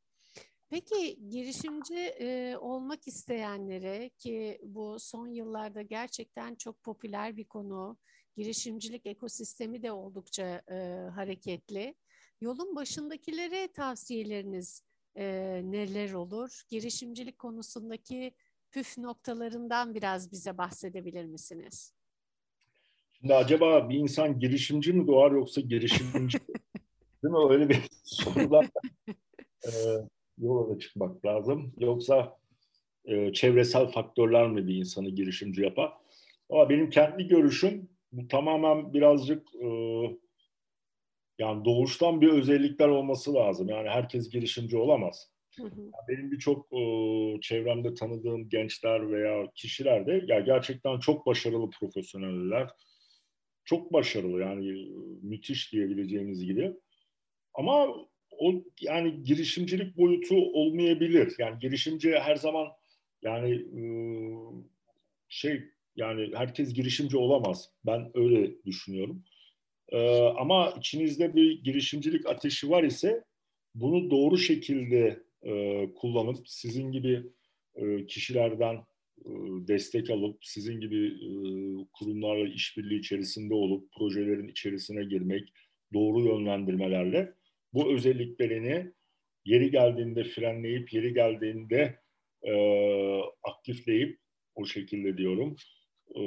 Peki 0.76 1.30
girişimci 1.30 1.96
e, 1.96 2.58
olmak 2.58 3.08
isteyenlere 3.08 4.10
ki 4.10 4.60
bu 4.64 4.98
son 5.00 5.28
yıllarda 5.28 5.82
gerçekten 5.82 6.56
çok 6.56 6.84
popüler 6.84 7.38
bir 7.38 7.44
konu, 7.44 7.98
girişimcilik 8.38 9.06
ekosistemi 9.06 9.84
de 9.84 9.92
oldukça 9.92 10.62
e, 10.72 10.76
hareketli. 11.16 11.96
Yolun 12.42 12.76
başındakilere 12.76 13.68
tavsiyeleriniz 13.72 14.84
e, 15.16 15.26
neler 15.64 16.14
olur? 16.14 16.62
Girişimcilik 16.70 17.40
konusundaki 17.40 18.34
püf 18.72 18.98
noktalarından 18.98 19.96
biraz 19.96 20.32
bize 20.32 20.58
bahsedebilir 20.58 21.26
misiniz? 21.26 21.94
Şimdi 23.12 23.36
acaba 23.36 23.90
bir 23.90 23.98
insan 23.98 24.40
girişimci 24.40 24.94
mi 24.94 25.08
doğar 25.08 25.32
yoksa 25.32 25.62
girişimci 25.62 26.38
Değil 27.24 27.34
mi? 27.34 27.54
Öyle 27.54 27.70
bir 27.70 27.90
sorular 28.04 28.70
yola 30.38 30.80
çıkmak 30.80 31.26
lazım. 31.26 31.74
Yoksa 31.80 32.38
e, 33.06 33.34
çevresel 33.34 33.88
faktörler 33.88 34.50
mi 34.50 34.68
bir 34.68 34.76
insanı 34.76 35.10
girişimci 35.10 35.62
yapar? 35.62 35.94
Ama 36.50 36.70
benim 36.70 36.90
kendi 36.90 37.28
görüşüm 37.28 37.90
bu 38.12 38.28
tamamen 38.28 38.94
birazcık 38.94 39.56
e, 39.56 39.68
yani 41.40 41.66
doğuştan 41.66 42.22
bir 42.22 42.30
özellikler 42.30 42.88
olması 42.88 43.34
lazım. 43.34 43.70
Yani 43.70 43.90
herkes 43.90 44.30
girişimci 44.30 44.78
olamaz. 44.78 45.32
Hı 45.58 45.64
hı. 45.64 45.92
Benim 46.08 46.32
birçok 46.32 46.74
e, 46.74 46.82
çevremde 47.42 47.94
tanıdığım 47.94 48.50
gençler 48.50 49.12
veya 49.12 49.52
kişiler 49.56 50.08
de 50.08 50.24
ya 50.28 50.40
gerçekten 50.40 51.00
çok 51.00 51.26
başarılı 51.26 51.70
profesyoneller. 51.70 52.70
Çok 53.66 53.94
başarılı 53.94 54.42
yani 54.42 54.70
e, 54.70 54.86
müthiş 55.22 55.74
diyebileceğimiz 55.74 56.46
gibi. 56.46 56.74
Ama 57.54 57.96
o 58.40 58.64
yani 58.82 59.24
girişimcilik 59.24 59.98
boyutu 59.98 60.36
olmayabilir. 60.36 61.36
Yani 61.40 61.60
girişimci 61.60 62.12
her 62.12 62.36
zaman 62.36 62.68
yani 63.22 63.66
şey 65.30 65.64
yani 65.96 66.32
herkes 66.36 66.74
girişimci 66.74 67.18
olamaz. 67.18 67.70
Ben 67.86 68.12
öyle 68.14 68.64
düşünüyorum. 68.66 69.24
Ama 70.38 70.74
içinizde 70.80 71.36
bir 71.36 71.64
girişimcilik 71.64 72.26
ateşi 72.26 72.70
var 72.70 72.84
ise 72.84 73.24
bunu 73.76 74.12
doğru 74.12 74.38
şekilde 74.38 75.24
kullanıp 75.96 76.38
sizin 76.50 76.92
gibi 76.92 77.24
kişilerden 78.08 78.84
destek 79.68 80.10
alıp 80.10 80.46
sizin 80.46 80.80
gibi 80.80 81.14
kurumlarla 81.94 82.48
işbirliği 82.48 83.00
içerisinde 83.00 83.54
olup 83.54 83.92
projelerin 83.92 84.48
içerisine 84.48 85.04
girmek 85.04 85.54
doğru 85.94 86.28
yönlendirmelerle 86.28 87.34
bu 87.76 87.94
özelliklerini 87.94 88.92
yeri 89.46 89.72
geldiğinde 89.72 90.24
frenleyip 90.24 90.94
yeri 90.94 91.14
geldiğinde 91.14 92.00
e, 92.44 92.54
aktifleyip 93.44 94.20
o 94.56 94.66
şekilde 94.66 95.18
diyorum 95.18 95.56
e, 96.16 96.22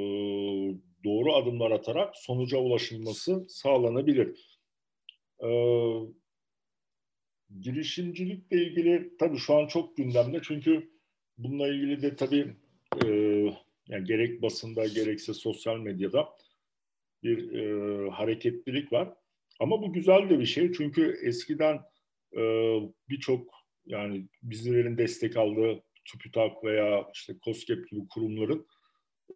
doğru 1.05 1.35
adımlar 1.35 1.71
atarak 1.71 2.17
sonuca 2.17 2.59
ulaşılması 2.59 3.47
sağlanabilir. 3.49 4.59
E, 5.45 5.49
girişimcilikle 7.61 8.63
ilgili 8.63 9.17
tabii 9.19 9.39
şu 9.39 9.55
an 9.55 9.67
çok 9.67 9.97
gündemde 9.97 10.41
çünkü 10.43 10.91
bununla 11.39 11.69
ilgili 11.69 12.03
de 12.03 12.17
tabii 12.17 12.55
e, 13.05 13.09
yani 13.89 14.05
gerek 14.05 14.43
basında 14.43 14.87
gerekse 14.87 15.35
sosyal 15.35 15.79
medyada 15.79 16.29
bir 17.23 17.53
e, 17.53 18.11
hareketlilik 18.11 18.93
var. 18.93 19.15
Ama 19.59 19.83
bu 19.83 19.93
güzel 19.93 20.31
de 20.31 20.39
bir 20.39 20.47
şey 20.47 20.73
çünkü 20.73 21.19
eskiden 21.23 21.81
e, 22.37 22.41
birçok 23.09 23.47
yani 23.87 24.29
bizlerin 24.43 24.99
destek 24.99 25.37
aldığı 25.37 25.83
TÜBİTAK 26.05 26.65
veya 26.65 27.07
işte 27.15 27.35
COSGAP 27.45 27.89
gibi 27.89 28.09
kurumların 28.09 28.67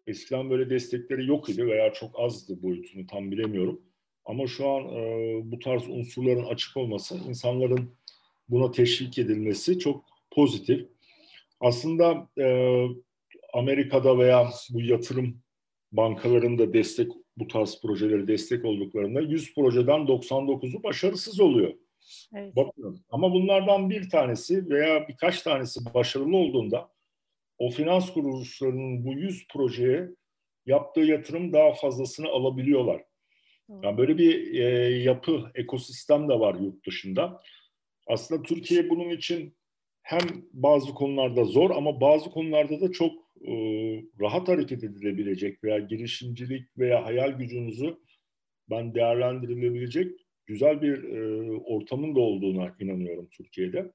eskiden 0.07 0.49
böyle 0.49 0.69
destekleri 0.69 1.27
yok 1.27 1.49
idi 1.49 1.67
veya 1.67 1.93
çok 1.93 2.19
azdı 2.19 2.63
boyutunu 2.63 3.07
tam 3.07 3.31
bilemiyorum. 3.31 3.81
Ama 4.25 4.47
şu 4.47 4.69
an 4.69 4.83
e, 4.83 5.41
bu 5.43 5.59
tarz 5.59 5.89
unsurların 5.89 6.45
açık 6.45 6.77
olması, 6.77 7.15
insanların 7.15 7.95
buna 8.49 8.71
teşvik 8.71 9.17
edilmesi 9.17 9.79
çok 9.79 10.05
pozitif. 10.31 10.87
Aslında 11.59 12.29
e, 12.37 12.47
Amerika'da 13.53 14.17
veya 14.17 14.49
bu 14.69 14.81
yatırım 14.81 15.41
bankalarında 15.91 16.73
destek 16.73 17.11
bu 17.37 17.47
tarz 17.47 17.81
projeleri 17.81 18.27
destek 18.27 18.65
olduklarında 18.65 19.21
100 19.21 19.55
projeden 19.55 19.99
99'u 19.99 20.83
başarısız 20.83 21.39
oluyor. 21.39 21.73
Evet. 22.35 22.55
Bakın 22.55 23.05
ama 23.09 23.33
bunlardan 23.33 23.89
bir 23.89 24.09
tanesi 24.09 24.69
veya 24.69 25.07
birkaç 25.07 25.41
tanesi 25.41 25.79
başarılı 25.93 26.37
olduğunda 26.37 26.89
o 27.57 27.69
finans 27.69 28.13
kuruluşlarının 28.13 29.05
bu 29.05 29.13
100 29.13 29.47
projeye 29.47 30.09
yaptığı 30.65 31.01
yatırım 31.01 31.53
daha 31.53 31.73
fazlasını 31.73 32.27
alabiliyorlar. 32.27 33.03
Yani 33.83 33.97
böyle 33.97 34.17
bir 34.17 34.53
e, 34.53 34.63
yapı, 35.03 35.51
ekosistem 35.55 36.29
de 36.29 36.39
var 36.39 36.55
yurt 36.55 36.87
dışında. 36.87 37.41
Aslında 38.07 38.43
Türkiye 38.43 38.89
bunun 38.89 39.09
için 39.09 39.57
hem 40.01 40.21
bazı 40.53 40.93
konularda 40.93 41.45
zor 41.45 41.71
ama 41.71 42.01
bazı 42.01 42.29
konularda 42.29 42.81
da 42.81 42.91
çok 42.91 43.22
e, 43.47 43.53
rahat 44.19 44.47
hareket 44.47 44.83
edilebilecek 44.83 45.63
veya 45.63 45.79
girişimcilik 45.79 46.77
veya 46.77 47.05
hayal 47.05 47.31
gücünüzü 47.31 47.97
ben 48.69 48.95
değerlendirilebilecek 48.95 50.11
güzel 50.45 50.81
bir 50.81 51.03
e, 51.03 51.51
ortamın 51.51 52.15
da 52.15 52.19
olduğuna 52.19 52.75
inanıyorum 52.79 53.29
Türkiye'de. 53.31 53.91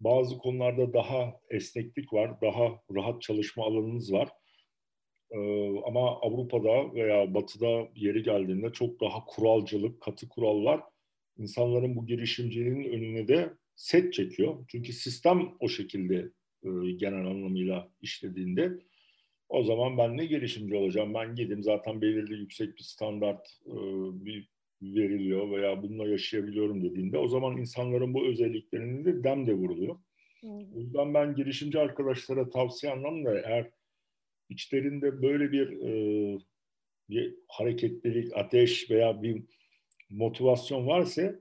Bazı 0.00 0.38
konularda 0.38 0.92
daha 0.92 1.34
esneklik 1.50 2.12
var, 2.12 2.40
daha 2.40 2.82
rahat 2.94 3.22
çalışma 3.22 3.64
alanınız 3.64 4.12
var. 4.12 4.28
E, 5.30 5.38
ama 5.86 6.20
Avrupa'da 6.20 6.94
veya 6.94 7.34
Batı'da 7.34 7.88
yeri 7.94 8.22
geldiğinde 8.22 8.72
çok 8.72 9.00
daha 9.00 9.24
kuralcılık, 9.24 10.00
katı 10.00 10.28
kurallar 10.28 10.80
insanların 11.38 11.96
bu 11.96 12.06
girişimciliğin 12.06 12.92
önüne 12.92 13.28
de 13.28 13.54
set 13.76 14.12
çekiyor. 14.12 14.64
Çünkü 14.68 14.92
sistem 14.92 15.48
o 15.60 15.68
şekilde 15.68 16.30
e, 16.64 16.90
genel 16.92 17.26
anlamıyla 17.26 17.90
işlediğinde 18.02 18.78
o 19.48 19.62
zaman 19.62 19.98
ben 19.98 20.16
ne 20.16 20.26
girişimci 20.26 20.76
olacağım? 20.76 21.14
Ben 21.14 21.34
gideyim 21.34 21.62
zaten 21.62 22.00
belirli 22.00 22.34
yüksek 22.34 22.76
bir 22.76 22.82
standart 22.82 23.48
e, 23.66 23.74
bir 24.24 24.50
veriliyor 24.82 25.50
veya 25.50 25.82
bununla 25.82 26.08
yaşayabiliyorum 26.08 26.84
dediğinde 26.84 27.18
o 27.18 27.28
zaman 27.28 27.56
insanların 27.56 28.14
bu 28.14 28.26
özelliklerinin 28.26 29.04
de 29.04 29.24
dem 29.24 29.46
de 29.46 29.54
vuruluyor. 29.54 29.96
O 30.74 30.80
yüzden 30.80 31.14
ben 31.14 31.34
girişimci 31.34 31.78
arkadaşlara 31.78 32.50
tavsiye 32.50 32.92
anlamda 32.92 33.40
eğer 33.40 33.70
içlerinde 34.48 35.22
böyle 35.22 35.52
bir, 35.52 35.80
e, 35.80 36.38
bir 37.10 37.34
hareketlilik, 37.48 38.36
ateş 38.36 38.90
veya 38.90 39.22
bir 39.22 39.42
motivasyon 40.10 40.86
varsa 40.86 41.34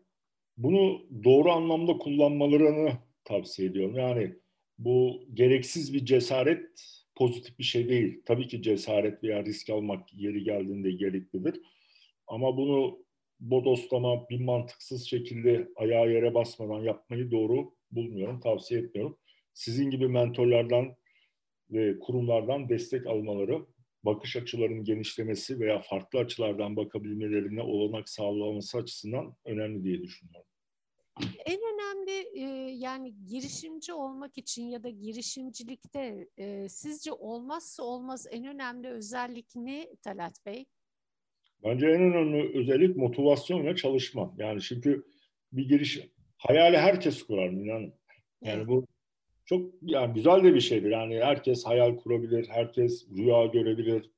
bunu 0.58 1.06
doğru 1.24 1.52
anlamda 1.52 1.98
kullanmalarını 1.98 2.92
tavsiye 3.24 3.70
ediyorum. 3.70 3.96
Yani 3.96 4.36
bu 4.80 5.24
gereksiz 5.34 5.94
bir 5.94 6.06
cesaret 6.06 6.70
pozitif 7.16 7.60
bir 7.60 7.64
şey 7.64 7.90
değil. 7.90 8.22
Tabii 8.26 8.48
ki 8.48 8.62
cesaret 8.62 9.24
veya 9.24 9.46
risk 9.46 9.70
almak 9.70 10.14
yeri 10.14 10.44
geldiğinde 10.44 10.92
gereklidir. 10.92 11.62
Ama 12.28 12.58
bunu 12.58 13.06
bodoslama, 13.40 14.30
bir 14.30 14.40
mantıksız 14.40 15.06
şekilde 15.06 15.68
ayağı 15.76 16.12
yere 16.12 16.34
basmadan 16.34 16.84
yapmayı 16.84 17.32
doğru 17.32 17.74
bulmuyorum, 17.92 18.40
tavsiye 18.40 18.82
etmiyorum. 18.82 19.18
Sizin 19.54 19.90
gibi 19.90 20.08
mentorlardan 20.08 20.96
ve 21.72 22.00
kurumlardan 22.00 22.70
destek 22.70 23.08
almaları, 23.08 23.66
bakış 24.04 24.36
açılarının 24.36 24.84
genişlemesi 24.84 25.60
veya 25.60 25.82
farklı 25.82 26.20
açılardan 26.20 26.76
bakabilmelerine 26.76 27.62
olanak 27.62 28.10
sağlaması 28.10 28.78
açısından 28.78 29.36
önemli 29.46 29.84
diye 29.84 30.02
düşünüyorum. 30.02 30.49
En 31.50 31.60
önemli 31.74 32.30
e, 32.34 32.72
yani 32.72 33.14
girişimci 33.26 33.94
olmak 33.94 34.38
için 34.38 34.70
ya 34.70 34.84
da 34.84 34.90
girişimcilikte 34.90 36.28
e, 36.38 36.70
sizce 36.70 37.12
olmazsa 37.12 37.84
olmaz 37.84 38.28
en 38.32 38.46
önemli 38.46 38.88
özellik 38.88 39.56
ne 39.56 39.96
Talat 40.04 40.46
Bey? 40.46 40.66
Bence 41.64 41.88
en 41.88 42.02
önemli 42.02 42.58
özellik 42.60 42.96
motivasyon 42.98 43.66
ve 43.66 43.76
çalışma. 43.76 44.34
Yani 44.38 44.62
çünkü 44.62 45.04
bir 45.52 45.70
giriş 45.70 46.00
hayali 46.38 46.78
herkes 46.78 47.24
kurar 47.24 47.50
inanın. 47.50 47.94
Yani 48.42 48.58
evet. 48.58 48.68
bu 48.68 48.86
çok 49.46 49.72
yani 49.82 50.14
güzel 50.14 50.44
de 50.44 50.54
bir 50.54 50.62
şeydir. 50.62 50.92
Yani 50.92 51.20
herkes 51.24 51.66
hayal 51.66 51.98
kurabilir, 51.98 52.48
herkes 52.50 53.08
rüya 53.18 53.46
görebilir. 53.46 54.12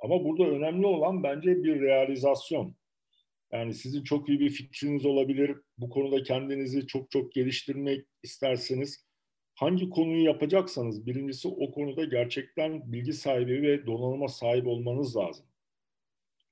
Ama 0.00 0.24
burada 0.24 0.44
önemli 0.44 0.86
olan 0.86 1.22
bence 1.22 1.62
bir 1.62 1.80
realizasyon. 1.80 2.77
Yani 3.52 3.74
sizin 3.74 4.04
çok 4.04 4.28
iyi 4.28 4.40
bir 4.40 4.50
fikriniz 4.50 5.06
olabilir. 5.06 5.56
Bu 5.78 5.90
konuda 5.90 6.22
kendinizi 6.22 6.86
çok 6.86 7.10
çok 7.10 7.32
geliştirmek 7.32 8.06
isterseniz 8.22 9.08
hangi 9.54 9.90
konuyu 9.90 10.24
yapacaksanız 10.24 11.06
birincisi 11.06 11.48
o 11.48 11.70
konuda 11.70 12.04
gerçekten 12.04 12.92
bilgi 12.92 13.12
sahibi 13.12 13.62
ve 13.62 13.86
donanıma 13.86 14.28
sahip 14.28 14.66
olmanız 14.66 15.16
lazım. 15.16 15.46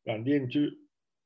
Yani 0.07 0.27
diyelim 0.27 0.49
ki 0.49 0.71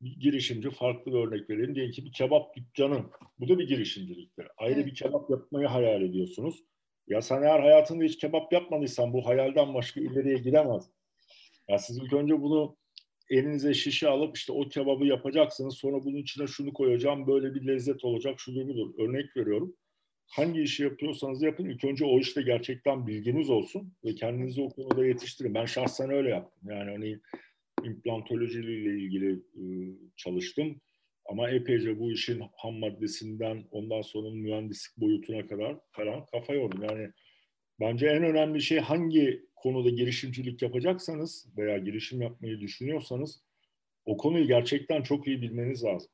bir 0.01 0.21
girişimci 0.21 0.71
farklı 0.71 1.13
bir 1.13 1.19
örnek 1.19 1.51
vereyim. 1.51 1.75
Diyelim 1.75 1.93
ki 1.93 2.05
bir 2.05 2.13
kebap 2.13 2.57
dükkanı. 2.57 3.05
Bu 3.39 3.49
da 3.49 3.59
bir 3.59 3.69
girişimciliktir. 3.69 4.47
Ayrı 4.57 4.75
evet. 4.75 4.87
bir 4.87 4.95
kebap 4.95 5.31
yapmayı 5.31 5.67
hayal 5.67 6.03
ediyorsunuz. 6.03 6.65
Ya 7.09 7.23
sen 7.23 7.43
eğer 7.43 7.61
hayatında 7.61 8.05
hiç 8.05 8.19
kebap 8.19 8.53
yapmadıysan 8.53 9.13
bu 9.13 9.27
hayalden 9.27 9.75
başka 9.75 10.01
ileriye 10.01 10.39
gidemez. 10.39 10.91
Ya 11.69 11.79
siz 11.79 11.99
ilk 11.99 12.13
önce 12.13 12.41
bunu 12.43 12.77
elinize 13.31 13.75
şişe 13.75 14.09
alıp 14.09 14.37
işte 14.37 14.53
o 14.53 14.69
kebabı 14.69 15.07
yapacaksınız. 15.07 15.75
Sonra 15.75 16.05
bunun 16.05 16.17
içine 16.17 16.47
şunu 16.47 16.73
koyacağım. 16.73 17.27
Böyle 17.27 17.55
bir 17.55 17.67
lezzet 17.67 18.05
olacak. 18.05 18.41
Şudur 18.41 18.69
budur. 18.69 18.95
Örnek 18.99 19.37
veriyorum. 19.37 19.77
Hangi 20.27 20.63
işi 20.63 20.83
yapıyorsanız 20.83 21.43
yapın. 21.43 21.69
İlk 21.69 21.85
önce 21.85 22.05
o 22.05 22.19
işte 22.19 22.43
gerçekten 22.43 23.07
bilginiz 23.07 23.51
olsun 23.51 23.93
ve 24.05 24.15
kendinizi 24.15 24.63
o 24.63 24.69
konuda 24.69 25.07
yetiştirin. 25.07 25.55
Ben 25.55 25.65
şahsen 25.65 26.11
öyle 26.11 26.29
yaptım. 26.29 26.71
Yani 26.71 26.91
hani 26.91 27.19
implantoloji 27.85 28.61
ile 28.61 29.03
ilgili 29.03 29.33
e, 29.33 29.65
çalıştım. 30.17 30.81
Ama 31.31 31.51
epeyce 31.51 31.99
bu 31.99 32.13
işin 32.13 32.43
ham 32.57 32.75
maddesinden 32.75 33.65
ondan 33.71 34.03
sonra 34.03 34.31
mühendislik 34.31 34.97
boyutuna 34.97 35.47
kadar 35.47 35.77
falan 35.91 36.27
kafa 36.27 36.55
yordum. 36.55 36.83
Yani 36.91 37.11
bence 37.81 38.07
en 38.07 38.23
önemli 38.23 38.63
şey 38.63 38.79
hangi 38.79 39.50
konuda 39.63 39.91
girişimcilik 39.91 40.63
yapacaksanız 40.63 41.49
veya 41.57 41.79
girişim 41.79 42.23
yapmayı 42.23 42.61
düşünüyorsanız 42.61 43.43
o 44.05 44.17
konuyu 44.17 44.47
gerçekten 44.47 45.03
çok 45.03 45.27
iyi 45.27 45.43
bilmeniz 45.43 45.85
lazım. 45.85 46.11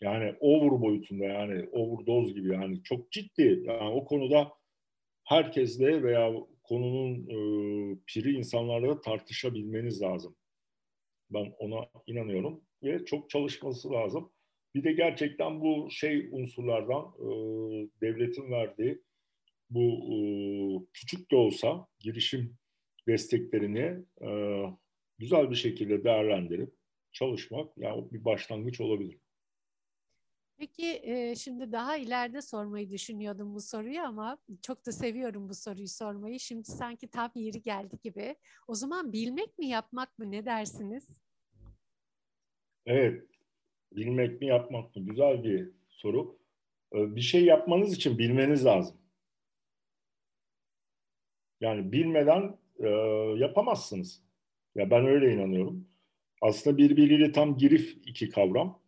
Yani 0.00 0.34
over 0.40 0.80
boyutunda 0.80 1.24
yani 1.24 1.68
overdose 1.68 2.32
gibi 2.32 2.52
yani 2.52 2.82
çok 2.82 3.12
ciddi 3.12 3.62
yani 3.66 3.94
o 3.94 4.04
konuda 4.04 4.52
herkesle 5.24 6.02
veya 6.02 6.32
konunun 6.62 7.14
e, 7.14 7.38
piri 8.06 8.32
insanlarla 8.32 9.00
tartışabilmeniz 9.00 10.02
lazım. 10.02 10.36
Ben 11.30 11.54
ona 11.58 11.88
inanıyorum 12.06 12.60
ve 12.82 13.04
çok 13.04 13.30
çalışması 13.30 13.92
lazım. 13.92 14.32
Bir 14.74 14.84
de 14.84 14.92
gerçekten 14.92 15.60
bu 15.60 15.88
şey 15.90 16.28
unsurlardan 16.32 17.14
e, 17.18 17.28
devletin 18.00 18.50
verdiği 18.50 19.02
bu 19.70 20.14
e, 20.14 20.18
küçük 20.92 21.30
de 21.30 21.36
olsa 21.36 21.86
girişim 21.98 22.58
desteklerini 23.06 24.04
e, 24.22 24.30
güzel 25.18 25.50
bir 25.50 25.56
şekilde 25.56 26.04
değerlendirip 26.04 26.74
çalışmak 27.12 27.78
yani 27.78 28.12
bir 28.12 28.24
başlangıç 28.24 28.80
olabilir. 28.80 29.18
Peki 30.58 31.00
e, 31.02 31.34
şimdi 31.36 31.72
daha 31.72 31.96
ileride 31.96 32.42
sormayı 32.42 32.90
düşünüyordum 32.90 33.54
bu 33.54 33.60
soruyu 33.60 34.00
ama 34.00 34.38
çok 34.62 34.86
da 34.86 34.92
seviyorum 34.92 35.48
bu 35.48 35.54
soruyu 35.54 35.88
sormayı. 35.88 36.40
Şimdi 36.40 36.64
sanki 36.64 37.08
tam 37.08 37.30
yeri 37.34 37.62
geldi 37.62 37.96
gibi. 38.02 38.36
O 38.68 38.74
zaman 38.74 39.12
bilmek 39.12 39.58
mi 39.58 39.66
yapmak 39.66 40.18
mı 40.18 40.30
ne 40.30 40.44
dersiniz? 40.44 41.08
Evet, 42.86 43.22
bilmek 43.92 44.40
mi 44.40 44.46
yapmak 44.46 44.96
mı? 44.96 45.06
Güzel 45.06 45.44
bir 45.44 45.70
soru. 45.88 46.38
Bir 46.92 47.20
şey 47.20 47.44
yapmanız 47.44 47.92
için 47.92 48.18
bilmeniz 48.18 48.64
lazım. 48.64 48.96
Yani 51.60 51.92
bilmeden 51.92 52.56
e, 52.78 52.88
yapamazsınız. 53.38 54.22
Ya 54.74 54.90
ben 54.90 55.06
öyle 55.06 55.32
inanıyorum. 55.32 55.88
Aslında 56.42 56.78
birbiriyle 56.78 57.32
tam 57.32 57.56
girif 57.56 57.96
iki 58.06 58.28
kavram. 58.28 58.82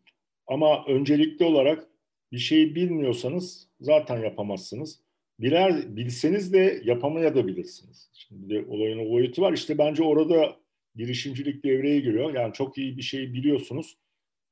Ama 0.46 0.84
öncelikli 0.86 1.44
olarak 1.44 1.88
bir 2.32 2.38
şeyi 2.38 2.74
bilmiyorsanız 2.74 3.68
zaten 3.80 4.18
yapamazsınız. 4.18 5.00
Biler, 5.40 5.96
bilseniz 5.96 6.52
de 6.52 6.80
yapamaya 6.84 7.34
da 7.34 7.46
bilirsiniz. 7.46 8.10
Şimdi 8.14 8.54
de 8.54 8.64
olayın 8.68 8.98
o 8.98 9.10
boyutu 9.10 9.42
var. 9.42 9.52
İşte 9.52 9.78
bence 9.78 10.02
orada 10.02 10.56
girişimcilik 10.94 11.64
devreye 11.64 12.00
giriyor. 12.00 12.34
Yani 12.34 12.52
çok 12.52 12.78
iyi 12.78 12.96
bir 12.96 13.02
şeyi 13.02 13.34
biliyorsunuz 13.34 13.98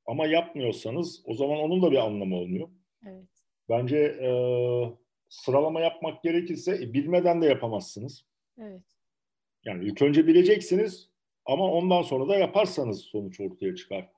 ama 0.06 0.26
yapmıyorsanız 0.26 1.22
o 1.24 1.34
zaman 1.34 1.58
onun 1.58 1.82
da 1.82 1.90
bir 1.90 2.06
anlamı 2.06 2.36
olmuyor. 2.36 2.68
Evet. 3.06 3.28
Bence 3.68 3.96
e, 3.96 4.30
sıralama 5.28 5.80
yapmak 5.80 6.22
gerekirse 6.22 6.76
e, 6.82 6.92
bilmeden 6.92 7.42
de 7.42 7.46
yapamazsınız. 7.46 8.24
Evet. 8.58 8.82
Yani 9.64 9.84
ilk 9.84 10.02
önce 10.02 10.26
bileceksiniz 10.26 11.10
ama 11.44 11.72
ondan 11.72 12.02
sonra 12.02 12.28
da 12.28 12.36
yaparsanız 12.36 13.00
sonuç 13.00 13.40
ortaya 13.40 13.74
çıkar. 13.74 14.08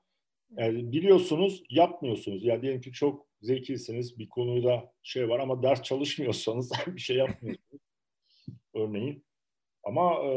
Yani 0.57 0.91
biliyorsunuz, 0.91 1.63
yapmıyorsunuz. 1.69 2.45
Yani 2.45 2.61
diyelim 2.61 2.81
ki 2.81 2.91
çok 2.91 3.27
zekisiniz, 3.41 4.19
bir 4.19 4.29
konuda 4.29 4.93
şey 5.03 5.29
var 5.29 5.39
ama 5.39 5.63
ders 5.63 5.81
çalışmıyorsanız 5.81 6.71
bir 6.87 7.01
şey 7.01 7.17
yapmıyorsunuz. 7.17 7.81
Örneğin. 8.73 9.23
Ama 9.83 10.23
e, 10.25 10.31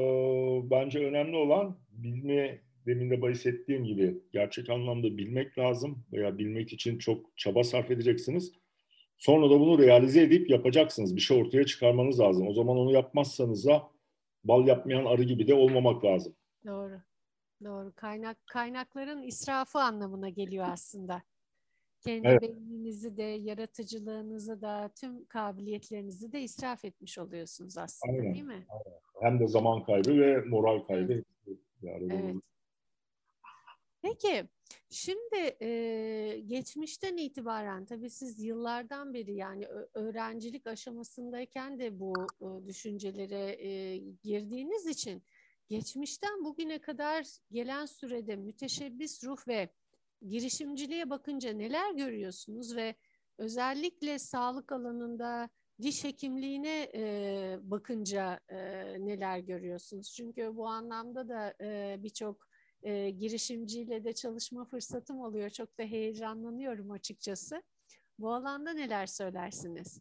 bence 0.70 0.98
önemli 0.98 1.37
olan 1.37 1.78
bilme, 1.88 2.60
demin 2.87 3.10
de 3.10 3.22
bahsettiğim 3.22 3.84
gibi 3.84 4.18
gerçek 4.32 4.70
anlamda 4.70 5.16
bilmek 5.16 5.58
lazım 5.58 6.04
veya 6.12 6.38
bilmek 6.38 6.72
için 6.72 6.98
çok 6.98 7.37
çaba 7.37 7.64
sarf 7.64 7.90
edeceksiniz. 7.90 8.52
Sonra 9.24 9.50
da 9.50 9.60
bunu 9.60 9.78
realize 9.78 10.22
edip 10.22 10.50
yapacaksınız. 10.50 11.16
Bir 11.16 11.20
şey 11.20 11.42
ortaya 11.42 11.66
çıkarmanız 11.66 12.20
lazım. 12.20 12.48
O 12.48 12.52
zaman 12.52 12.76
onu 12.76 12.92
yapmazsanız 12.92 13.66
da 13.66 13.90
bal 14.44 14.66
yapmayan 14.66 15.04
arı 15.04 15.22
gibi 15.22 15.46
de 15.46 15.54
olmamak 15.54 16.04
lazım. 16.04 16.34
Doğru. 16.66 17.00
Doğru. 17.64 17.92
Kaynak 17.96 18.46
kaynakların 18.46 19.22
israfı 19.22 19.78
anlamına 19.78 20.28
geliyor 20.28 20.66
aslında. 20.68 21.22
Kendi 22.00 22.28
evet. 22.28 22.42
beyninizi 22.42 23.16
de, 23.16 23.22
yaratıcılığınızı 23.22 24.62
da, 24.62 24.90
tüm 25.00 25.24
kabiliyetlerinizi 25.24 26.32
de 26.32 26.40
israf 26.40 26.84
etmiş 26.84 27.18
oluyorsunuz 27.18 27.78
aslında 27.78 28.12
Aynen. 28.12 28.34
değil 28.34 28.44
mi? 28.44 28.66
Aynen. 28.68 29.00
Hem 29.20 29.40
de 29.40 29.48
zaman 29.48 29.84
kaybı 29.84 30.20
ve 30.20 30.40
moral 30.40 30.78
kaybı. 30.78 31.12
Evet. 31.12 31.58
Yani 31.82 32.12
evet. 32.12 32.37
Peki 34.04 34.48
şimdi 34.90 35.56
e, 35.60 36.40
geçmişten 36.46 37.16
itibaren 37.16 37.84
tabii 37.84 38.10
siz 38.10 38.42
yıllardan 38.42 39.14
beri 39.14 39.34
yani 39.34 39.66
öğrencilik 39.94 40.66
aşamasındayken 40.66 41.78
de 41.78 42.00
bu 42.00 42.12
e, 42.40 42.66
düşüncelere 42.66 43.66
e, 43.66 43.96
girdiğiniz 43.96 44.86
için 44.86 45.22
geçmişten 45.68 46.44
bugüne 46.44 46.80
kadar 46.80 47.26
gelen 47.52 47.86
sürede 47.86 48.36
müteşebbis 48.36 49.24
ruh 49.24 49.48
ve 49.48 49.68
girişimciliğe 50.28 51.11
bakınca 51.11 51.52
neler 51.52 51.94
görüyorsunuz 51.94 52.76
ve 52.76 52.94
özellikle 53.38 54.18
sağlık 54.18 54.72
alanında 54.72 55.48
diş 55.82 56.05
hekimliğine 56.05 56.90
e, 56.94 57.59
bakınca 57.62 58.40
e, 58.48 58.59
neler 59.07 59.38
görüyorsunuz? 59.38 60.12
Çünkü 60.16 60.57
bu 60.57 60.66
anlamda 60.66 61.28
da 61.28 61.55
e, 61.61 61.96
birçok 62.02 62.53
e, 62.85 63.11
girişimciyle 63.11 64.05
de 64.05 64.12
çalışma 64.12 64.64
fırsatım 64.64 65.20
oluyor. 65.20 65.51
Çok 65.51 65.78
da 65.78 65.82
heyecanlanıyorum 65.82 66.91
açıkçası. 66.91 67.62
Bu 68.18 68.35
alanda 68.35 68.72
neler 68.72 69.07
söylersiniz? 69.07 70.01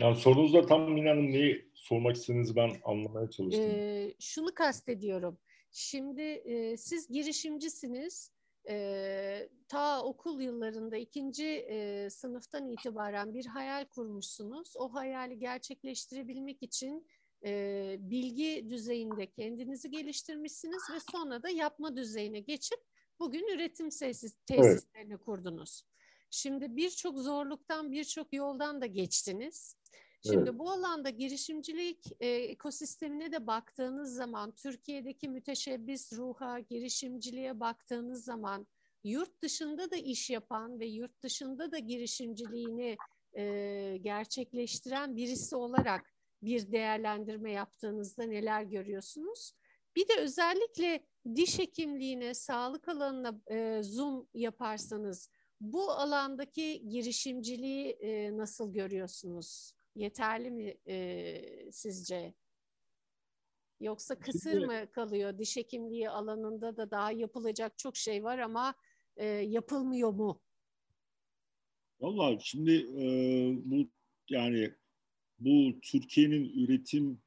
Yani 0.00 0.16
sorunuzda 0.16 0.66
tam 0.66 0.92
Mine 0.92 1.08
Hanım 1.08 1.32
neyi 1.32 1.70
sormak 1.74 2.16
istediğinizi 2.16 2.56
ben 2.56 2.70
anlamaya 2.84 3.30
çalıştım. 3.30 3.64
Ee, 3.64 4.14
şunu 4.20 4.54
kastediyorum. 4.54 5.38
Şimdi 5.72 6.22
e, 6.22 6.76
siz 6.76 7.08
girişimcisiniz. 7.08 8.34
E, 8.68 9.48
ta 9.68 10.02
okul 10.02 10.40
yıllarında 10.40 10.96
ikinci 10.96 11.46
e, 11.46 12.10
sınıftan 12.10 12.68
itibaren 12.68 13.34
bir 13.34 13.46
hayal 13.46 13.84
kurmuşsunuz. 13.84 14.76
O 14.76 14.94
hayali 14.94 15.38
gerçekleştirebilmek 15.38 16.62
için 16.62 17.06
e, 17.44 17.96
bilgi 17.98 18.66
düzeyinde 18.70 19.30
kendinizi 19.30 19.90
geliştirmişsiniz 19.90 20.82
ve 20.94 20.98
sonra 21.12 21.42
da 21.42 21.48
yapma 21.48 21.96
düzeyine 21.96 22.40
geçip 22.40 22.78
Bugün 23.20 23.54
üretim 23.54 23.90
tesis, 23.90 24.34
tesislerini 24.46 25.12
evet. 25.12 25.24
kurdunuz. 25.24 25.82
Şimdi 26.30 26.76
birçok 26.76 27.18
zorluktan, 27.18 27.92
birçok 27.92 28.32
yoldan 28.32 28.80
da 28.80 28.86
geçtiniz. 28.86 29.76
Şimdi 30.26 30.50
evet. 30.50 30.58
bu 30.58 30.70
alanda 30.70 31.10
girişimcilik 31.10 32.06
e, 32.20 32.28
ekosistemine 32.28 33.32
de 33.32 33.46
baktığınız 33.46 34.14
zaman, 34.14 34.52
Türkiye'deki 34.54 35.28
müteşebbis 35.28 36.12
ruha, 36.12 36.58
girişimciliğe 36.58 37.60
baktığınız 37.60 38.24
zaman, 38.24 38.66
yurt 39.04 39.42
dışında 39.42 39.90
da 39.90 39.96
iş 39.96 40.30
yapan 40.30 40.80
ve 40.80 40.86
yurt 40.86 41.22
dışında 41.22 41.72
da 41.72 41.78
girişimciliğini 41.78 42.96
e, 43.36 43.96
gerçekleştiren 44.02 45.16
birisi 45.16 45.56
olarak 45.56 46.13
bir 46.44 46.72
değerlendirme 46.72 47.52
yaptığınızda 47.52 48.22
neler 48.22 48.62
görüyorsunuz? 48.62 49.52
Bir 49.96 50.08
de 50.08 50.16
özellikle 50.18 51.06
diş 51.34 51.58
hekimliğine, 51.58 52.34
sağlık 52.34 52.88
alanına 52.88 53.40
e, 53.50 53.82
zoom 53.82 54.28
yaparsanız 54.34 55.30
bu 55.60 55.90
alandaki 55.90 56.88
girişimciliği 56.88 57.90
e, 57.90 58.36
nasıl 58.36 58.72
görüyorsunuz? 58.72 59.72
Yeterli 59.94 60.50
mi 60.50 60.74
e, 60.88 61.72
sizce? 61.72 62.34
Yoksa 63.80 64.18
kısır 64.18 64.66
mı 64.66 64.92
kalıyor? 64.92 65.38
Diş 65.38 65.56
hekimliği 65.56 66.10
alanında 66.10 66.76
da 66.76 66.90
daha 66.90 67.12
yapılacak 67.12 67.78
çok 67.78 67.96
şey 67.96 68.24
var 68.24 68.38
ama 68.38 68.74
e, 69.16 69.26
yapılmıyor 69.26 70.10
mu? 70.10 70.40
Vallahi 72.00 72.38
şimdi 72.40 72.72
e, 72.72 73.06
bu 73.64 73.90
yani 74.30 74.74
bu 75.44 75.80
Türkiye'nin 75.82 76.64
üretim 76.64 77.18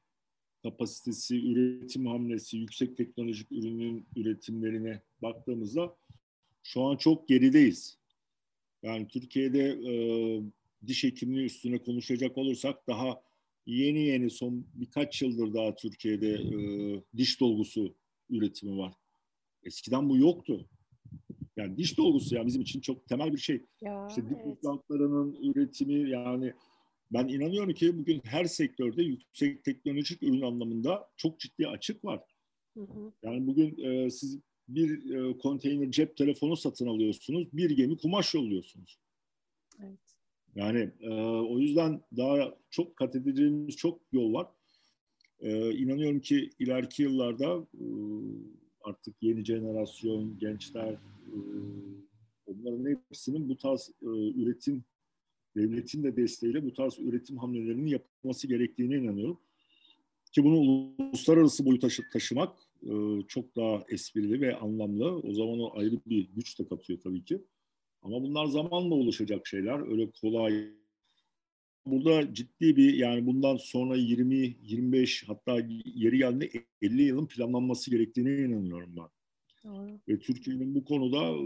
kapasitesi, 0.62 1.50
üretim 1.52 2.06
hamlesi, 2.06 2.56
yüksek 2.56 2.96
teknolojik 2.96 3.52
ürünün 3.52 4.06
üretimlerine 4.16 5.02
baktığımızda 5.22 5.96
şu 6.62 6.82
an 6.82 6.96
çok 6.96 7.28
gerideyiz. 7.28 7.98
Yani 8.82 9.08
Türkiye'de 9.08 9.62
e, 9.62 9.92
diş 10.86 11.04
hekimliği 11.04 11.44
üstüne 11.44 11.78
konuşacak 11.78 12.38
olursak 12.38 12.86
daha 12.88 13.22
yeni 13.66 14.00
yeni 14.00 14.30
son 14.30 14.66
birkaç 14.74 15.22
yıldır 15.22 15.54
daha 15.54 15.74
Türkiye'de 15.74 16.32
e, 16.32 16.56
diş 17.16 17.40
dolgusu 17.40 17.94
üretimi 18.30 18.78
var. 18.78 18.92
Eskiden 19.64 20.08
bu 20.08 20.16
yoktu. 20.16 20.68
Yani 21.56 21.76
diş 21.76 21.98
dolgusu 21.98 22.34
ya 22.34 22.46
bizim 22.46 22.62
için 22.62 22.80
çok 22.80 23.08
temel 23.08 23.32
bir 23.32 23.38
şey. 23.38 23.62
Ya, 23.80 24.06
işte 24.08 24.22
diş 24.22 24.36
evet. 24.36 24.46
implantlarının 24.46 25.34
üretimi 25.42 26.10
yani 26.10 26.52
ben 27.10 27.28
inanıyorum 27.28 27.74
ki 27.74 27.98
bugün 27.98 28.20
her 28.24 28.44
sektörde 28.44 29.02
yüksek 29.02 29.64
teknolojik 29.64 30.22
ürün 30.22 30.42
anlamında 30.42 31.08
çok 31.16 31.40
ciddi 31.40 31.68
açık 31.68 32.04
var. 32.04 32.20
Hı 32.74 32.80
hı. 32.80 33.12
Yani 33.22 33.46
bugün 33.46 33.78
e, 33.84 34.10
siz 34.10 34.38
bir 34.68 35.14
e, 35.14 35.38
konteyner 35.38 35.90
cep 35.90 36.16
telefonu 36.16 36.56
satın 36.56 36.86
alıyorsunuz, 36.86 37.48
bir 37.52 37.70
gemi 37.70 37.96
kumaş 37.96 38.34
yolluyorsunuz. 38.34 38.98
Evet. 39.80 39.98
Yani 40.54 40.90
e, 41.00 41.10
o 41.20 41.58
yüzden 41.58 42.00
daha 42.16 42.54
çok 42.70 42.96
kat 42.96 43.16
edeceğimiz 43.16 43.76
çok 43.76 44.00
yol 44.12 44.32
var. 44.32 44.46
E, 45.40 45.70
inanıyorum 45.70 46.20
ki 46.20 46.50
ileriki 46.58 47.02
yıllarda 47.02 47.66
e, 47.74 47.86
artık 48.84 49.14
yeni 49.20 49.44
jenerasyon, 49.44 50.38
gençler, 50.38 50.92
e, 50.92 51.36
onların 52.46 52.90
hepsinin 52.90 53.48
bu 53.48 53.56
tarz 53.56 53.90
e, 54.02 54.06
üretim, 54.42 54.84
devletin 55.58 56.04
de 56.04 56.16
desteğiyle 56.16 56.64
bu 56.64 56.72
tarz 56.72 56.98
üretim 56.98 57.36
hamlelerinin 57.36 57.86
yapılması 57.86 58.46
gerektiğine 58.46 58.96
inanıyorum. 58.96 59.38
Ki 60.32 60.44
bunu 60.44 60.56
uluslararası 60.56 61.66
boyuta 61.66 61.88
taşımak 62.12 62.58
e, 62.82 62.92
çok 63.28 63.56
daha 63.56 63.84
esprili 63.88 64.40
ve 64.40 64.56
anlamlı. 64.56 65.18
O 65.18 65.32
zaman 65.32 65.60
o 65.60 65.78
ayrı 65.78 65.98
bir 66.06 66.28
güç 66.36 66.58
de 66.58 66.68
katıyor 66.68 67.00
tabii 67.00 67.24
ki. 67.24 67.42
Ama 68.02 68.22
bunlar 68.22 68.46
zamanla 68.46 68.94
oluşacak 68.94 69.46
şeyler. 69.46 69.90
Öyle 69.90 70.10
kolay. 70.20 70.68
Burada 71.86 72.34
ciddi 72.34 72.76
bir 72.76 72.94
yani 72.94 73.26
bundan 73.26 73.56
sonra 73.56 73.96
20, 73.96 74.56
25 74.62 75.28
hatta 75.28 75.58
yeri 75.84 76.18
geldiğinde 76.18 76.50
50 76.82 77.02
yılın 77.02 77.26
planlanması 77.26 77.90
gerektiğine 77.90 78.38
inanıyorum 78.38 78.96
ben. 78.96 79.08
Doğru. 79.64 80.00
Ve 80.08 80.18
Türkiye'nin 80.18 80.74
bu 80.74 80.84
konuda 80.84 81.30
e, 81.30 81.40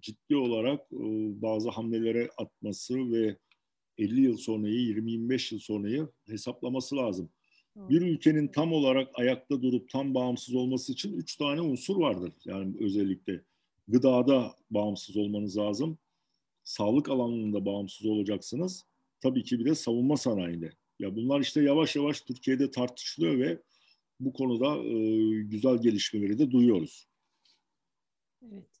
ciddi 0.00 0.36
olarak 0.36 0.80
e, 0.92 1.02
bazı 1.42 1.70
hamlelere 1.70 2.28
atması 2.36 3.12
ve 3.12 3.36
50 3.98 4.20
yıl 4.20 4.36
sonrayı, 4.36 4.94
20-25 4.94 5.54
yıl 5.54 5.60
sonrayı 5.60 6.08
hesaplaması 6.26 6.96
lazım. 6.96 7.30
Bir 7.76 8.02
ülkenin 8.02 8.48
tam 8.48 8.72
olarak 8.72 9.10
ayakta 9.14 9.62
durup 9.62 9.90
tam 9.90 10.14
bağımsız 10.14 10.54
olması 10.54 10.92
için 10.92 11.12
üç 11.12 11.36
tane 11.36 11.60
unsur 11.60 11.96
vardır. 11.96 12.32
Yani 12.44 12.74
özellikle 12.80 13.44
gıdada 13.88 14.54
bağımsız 14.70 15.16
olmanız 15.16 15.56
lazım. 15.56 15.98
Sağlık 16.64 17.08
alanında 17.08 17.66
bağımsız 17.66 18.06
olacaksınız. 18.06 18.84
Tabii 19.20 19.42
ki 19.42 19.58
bir 19.58 19.64
de 19.64 19.74
savunma 19.74 20.16
sanayinde. 20.16 20.72
Ya 20.98 21.16
bunlar 21.16 21.40
işte 21.40 21.62
yavaş 21.62 21.96
yavaş 21.96 22.20
Türkiye'de 22.20 22.70
tartışılıyor 22.70 23.38
ve 23.38 23.62
bu 24.20 24.32
konuda 24.32 24.76
e, 24.76 24.98
güzel 25.42 25.82
gelişmeleri 25.82 26.38
de 26.38 26.50
duyuyoruz. 26.50 27.08
Evet. 28.42 28.80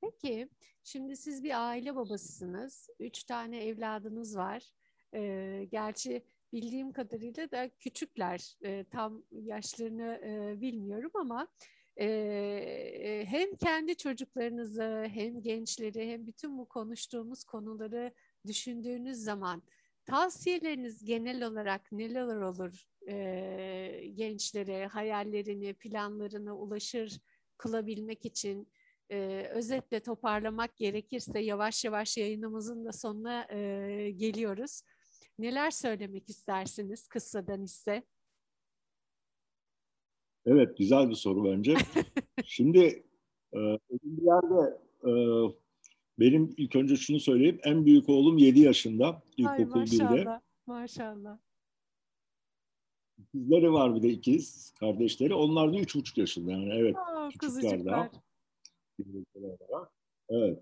Peki, 0.00 0.48
şimdi 0.84 1.16
siz 1.16 1.44
bir 1.44 1.68
aile 1.68 1.96
babasısınız. 1.96 2.88
Üç 2.98 3.24
tane 3.24 3.64
evladınız 3.64 4.36
var. 4.36 4.70
Ee, 5.14 5.68
gerçi 5.70 6.24
bildiğim 6.52 6.92
kadarıyla 6.92 7.50
da 7.50 7.68
küçükler. 7.68 8.56
E, 8.64 8.84
tam 8.84 9.22
yaşlarını 9.30 10.20
e, 10.24 10.60
bilmiyorum 10.60 11.10
ama 11.14 11.48
e, 12.00 13.24
hem 13.28 13.54
kendi 13.54 13.96
çocuklarınızı 13.96 15.06
hem 15.08 15.42
gençleri 15.42 16.10
hem 16.10 16.26
bütün 16.26 16.58
bu 16.58 16.68
konuştuğumuz 16.68 17.44
konuları 17.44 18.12
düşündüğünüz 18.46 19.18
zaman 19.18 19.62
tavsiyeleriniz 20.06 21.04
genel 21.04 21.46
olarak 21.46 21.92
neler 21.92 22.36
olur 22.36 22.84
e, 23.08 24.06
gençlere 24.14 24.86
hayallerini 24.86 25.74
planlarına 25.74 26.56
ulaşır 26.56 27.20
kılabilmek 27.56 28.24
için 28.24 28.68
e, 29.10 29.48
özetle 29.54 30.00
toparlamak 30.00 30.76
gerekirse 30.76 31.40
yavaş 31.40 31.84
yavaş 31.84 32.16
yayınımızın 32.16 32.84
da 32.84 32.92
sonuna 32.92 33.46
e, 33.52 34.10
geliyoruz. 34.10 34.82
Neler 35.38 35.70
söylemek 35.70 36.28
istersiniz 36.28 37.08
kıssadan 37.08 37.62
ise? 37.62 38.02
Evet, 40.46 40.78
güzel 40.78 41.08
bir 41.08 41.14
soru 41.14 41.44
bence. 41.44 41.74
Şimdi 42.44 43.04
e, 43.54 43.58
bir 43.90 44.22
yerde 44.22 44.78
e, 45.04 45.12
benim 46.18 46.54
ilk 46.56 46.76
önce 46.76 46.96
şunu 46.96 47.20
söyleyeyim. 47.20 47.60
En 47.62 47.86
büyük 47.86 48.08
oğlum 48.08 48.38
7 48.38 48.60
yaşında. 48.60 49.22
İlkokul 49.36 49.82
1'de. 49.82 50.40
Maşallah. 50.66 51.38
Kızları 53.32 53.72
var 53.72 53.94
bir 53.94 54.02
de 54.02 54.08
ikiz 54.08 54.70
kardeşleri. 54.80 55.34
Onlar 55.34 55.72
da 55.72 55.78
üç 55.78 55.96
buçuk 55.96 56.18
yaşında 56.18 56.50
yani 56.52 56.72
evet. 56.74 56.96
Aa, 56.96 57.28
küçükler 57.28 57.84
daha. 57.84 58.10
Evet. 60.28 60.58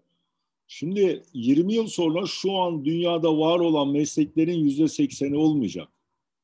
Şimdi 0.66 1.22
20 1.34 1.74
yıl 1.74 1.86
sonra 1.86 2.26
şu 2.26 2.52
an 2.52 2.84
dünyada 2.84 3.38
var 3.38 3.58
olan 3.58 3.88
mesleklerin 3.88 4.58
yüzde 4.58 4.88
sekseni 4.88 5.36
olmayacak. 5.36 5.88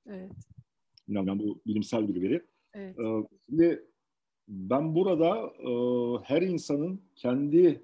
Evet. 0.07 0.31
Yani 1.09 1.39
bu 1.39 1.61
bilimsel 1.67 2.09
bir 2.09 2.23
veri. 2.23 2.43
Evet. 2.75 2.99
Ee, 2.99 3.29
şimdi 3.47 3.85
ben 4.49 4.95
burada 4.95 5.53
e, 5.59 5.73
her 6.25 6.43
insanın 6.43 7.01
kendi 7.17 7.83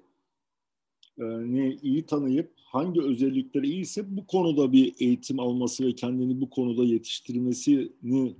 e, 1.17 1.23
ni 1.23 1.75
iyi 1.81 2.05
tanıyıp 2.05 2.51
hangi 2.55 3.01
özellikleri 3.01 3.67
iyiyse 3.67 4.17
bu 4.17 4.27
konuda 4.27 4.71
bir 4.71 4.95
eğitim 4.99 5.39
alması 5.39 5.87
ve 5.87 5.95
kendini 5.95 6.41
bu 6.41 6.49
konuda 6.49 6.83
yetiştirmesini 6.83 8.35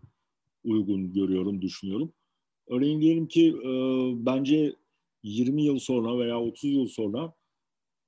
uygun 0.64 1.14
görüyorum, 1.14 1.62
düşünüyorum. 1.62 2.14
Örneğin 2.68 3.02
diyelim 3.02 3.28
ki 3.28 3.48
e, 3.48 3.72
bence 4.26 4.76
20 5.24 5.64
yıl 5.64 5.80
sonra 5.80 6.20
veya 6.20 6.42
30 6.42 6.74
yıl 6.74 6.88
sonra 6.88 7.34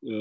e, 0.03 0.13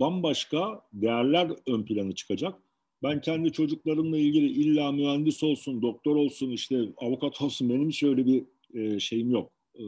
bambaşka 0.00 0.82
değerler 0.92 1.50
ön 1.66 1.84
plana 1.84 2.12
çıkacak. 2.12 2.62
Ben 3.02 3.20
kendi 3.20 3.52
çocuklarımla 3.52 4.18
ilgili 4.18 4.46
illa 4.46 4.92
mühendis 4.92 5.42
olsun, 5.42 5.82
doktor 5.82 6.16
olsun, 6.16 6.50
işte 6.50 6.88
avukat 6.96 7.42
olsun 7.42 7.68
benim 7.68 7.88
hiç 7.88 8.02
öyle 8.02 8.26
bir 8.26 8.44
e, 8.74 9.00
şeyim 9.00 9.30
yok. 9.30 9.52
E, 9.74 9.84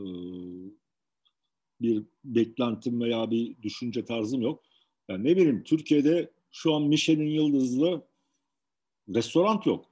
bir 1.80 2.02
beklentim 2.24 3.00
veya 3.00 3.30
bir 3.30 3.62
düşünce 3.62 4.04
tarzım 4.04 4.42
yok. 4.42 4.62
Yani 5.08 5.24
ne 5.24 5.36
bileyim 5.36 5.64
Türkiye'de 5.64 6.30
şu 6.52 6.74
an 6.74 6.82
Michelin 6.82 7.30
yıldızlı 7.30 8.06
restoran 9.08 9.62
yok. 9.64 9.84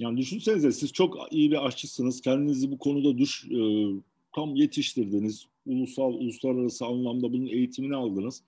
Yani 0.00 0.16
düşünsenize 0.16 0.72
siz 0.72 0.92
çok 0.92 1.32
iyi 1.32 1.50
bir 1.50 1.66
aşçısınız. 1.66 2.20
Kendinizi 2.20 2.70
bu 2.70 2.78
konuda 2.78 3.18
düş, 3.18 3.44
e, 3.44 3.58
tam 4.34 4.56
yetiştirdiniz. 4.56 5.46
Ulusal, 5.66 6.12
uluslararası 6.12 6.86
anlamda 6.86 7.32
bunun 7.32 7.46
eğitimini 7.46 7.96
aldınız. 7.96 8.42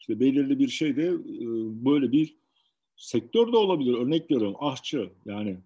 İşte 0.00 0.20
belirli 0.20 0.58
bir 0.58 0.68
şey 0.68 0.96
de 0.96 1.06
e, 1.06 1.46
böyle 1.84 2.12
bir 2.12 2.36
sektör 2.96 3.52
de 3.52 3.56
olabilir. 3.56 3.94
Örnek 3.94 4.30
veriyorum 4.30 4.56
ahçı 4.60 5.10
yani 5.26 5.58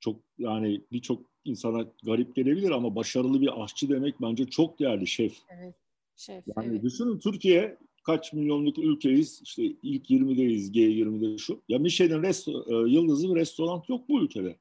çok 0.00 0.16
yani 0.38 0.80
birçok 0.92 1.22
insana 1.44 1.86
garip 2.02 2.36
gelebilir 2.36 2.70
ama 2.70 2.96
başarılı 2.96 3.40
bir 3.40 3.64
aşçı 3.64 3.88
demek 3.88 4.20
bence 4.22 4.44
çok 4.44 4.78
değerli 4.80 5.06
şef. 5.06 5.38
Evet. 5.48 5.74
Şef. 6.16 6.44
Yani 6.56 6.68
evet. 6.72 6.82
düşünün 6.82 7.18
Türkiye 7.18 7.78
kaç 8.02 8.32
milyonluk 8.32 8.78
ülkeyiz 8.78 9.40
işte 9.44 9.64
ilk 9.82 10.10
20'deyiz 10.10 10.72
G20'de 10.72 11.38
şu. 11.38 11.62
Ya 11.68 11.78
Michelin 11.78 12.22
resto- 12.22 12.88
e, 12.88 12.90
yıldızı 12.90 13.34
bir 13.34 13.40
restoran 13.40 13.82
yok 13.88 14.08
bu 14.08 14.22
ülkede. 14.22 14.56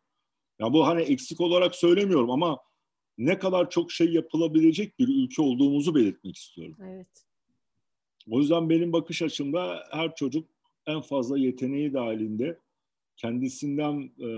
Ya 0.60 0.74
bu 0.74 0.88
hani 0.88 1.02
eksik 1.02 1.42
olarak 1.42 1.76
söylemiyorum 1.76 2.32
ama 2.32 2.58
ne 3.20 3.40
kadar 3.40 3.70
çok 3.70 3.92
şey 3.92 4.14
yapılabilecek 4.14 5.00
bir 5.00 5.08
ülke 5.08 5.42
olduğumuzu 5.42 5.96
belirtmek 5.96 6.38
istiyorum. 6.38 6.76
Evet. 6.84 7.26
O 8.30 8.40
yüzden 8.40 8.70
benim 8.70 8.94
bakış 8.94 9.22
açımda 9.22 9.84
her 9.92 10.16
çocuk 10.16 10.50
en 10.86 11.02
fazla 11.02 11.38
yeteneği 11.38 11.94
dahilinde 11.94 12.60
kendisinden 13.16 14.12
e, 14.20 14.30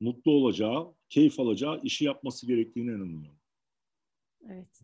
mutlu 0.00 0.32
olacağı, 0.32 0.94
keyif 1.08 1.40
alacağı 1.40 1.80
işi 1.82 2.04
yapması 2.04 2.46
gerektiğine 2.46 2.90
inanıyorum. 2.90 3.38
Evet. 4.48 4.80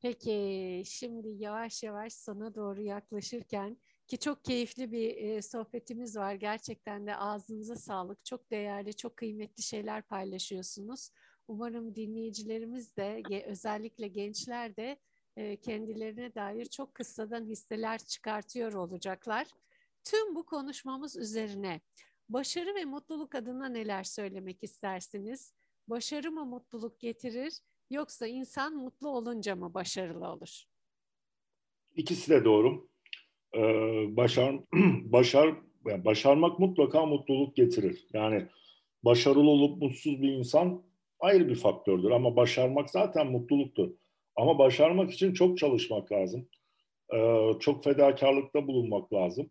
Peki 0.00 0.82
şimdi 0.86 1.28
yavaş 1.28 1.82
yavaş 1.82 2.12
sana 2.12 2.54
doğru 2.54 2.82
yaklaşırken 2.82 3.76
ki 4.08 4.18
çok 4.18 4.44
keyifli 4.44 4.92
bir 4.92 5.16
e, 5.16 5.42
sohbetimiz 5.42 6.16
var. 6.16 6.34
Gerçekten 6.34 7.06
de 7.06 7.16
ağzınıza 7.16 7.76
sağlık. 7.76 8.24
Çok 8.24 8.50
değerli, 8.50 8.96
çok 8.96 9.16
kıymetli 9.16 9.62
şeyler 9.62 10.02
paylaşıyorsunuz. 10.02 11.10
Umarım 11.48 11.94
dinleyicilerimiz 11.94 12.96
de 12.96 13.22
özellikle 13.46 14.08
gençler 14.08 14.76
de 14.76 14.98
e, 15.36 15.56
kendilerine 15.56 16.34
dair 16.34 16.64
çok 16.66 16.94
kıssadan 16.94 17.46
hisseler 17.46 17.98
çıkartıyor 17.98 18.72
olacaklar. 18.72 19.46
Tüm 20.04 20.34
bu 20.34 20.46
konuşmamız 20.46 21.16
üzerine 21.16 21.80
başarı 22.28 22.74
ve 22.74 22.84
mutluluk 22.84 23.34
adına 23.34 23.68
neler 23.68 24.04
söylemek 24.04 24.62
istersiniz? 24.62 25.54
Başarı 25.88 26.32
mı 26.32 26.44
mutluluk 26.44 27.00
getirir 27.00 27.60
yoksa 27.90 28.26
insan 28.26 28.76
mutlu 28.76 29.08
olunca 29.08 29.56
mı 29.56 29.74
başarılı 29.74 30.28
olur? 30.28 30.64
İkisi 31.96 32.30
de 32.30 32.44
doğru. 32.44 32.88
Ee, 33.54 33.60
başar, 34.16 34.56
başar, 35.02 35.54
yani 35.86 36.04
başarmak 36.04 36.58
mutlaka 36.58 37.06
mutluluk 37.06 37.56
getirir. 37.56 38.06
Yani 38.12 38.46
başarılı 39.02 39.50
olup 39.50 39.82
mutsuz 39.82 40.22
bir 40.22 40.32
insan 40.32 40.82
ayrı 41.20 41.48
bir 41.48 41.54
faktördür 41.54 42.10
ama 42.10 42.36
başarmak 42.36 42.90
zaten 42.90 43.26
mutluluktur. 43.26 43.90
Ama 44.36 44.58
başarmak 44.58 45.12
için 45.12 45.32
çok 45.34 45.58
çalışmak 45.58 46.12
lazım. 46.12 46.48
Ee, 47.14 47.50
çok 47.60 47.84
fedakarlıkta 47.84 48.66
bulunmak 48.66 49.12
lazım. 49.12 49.50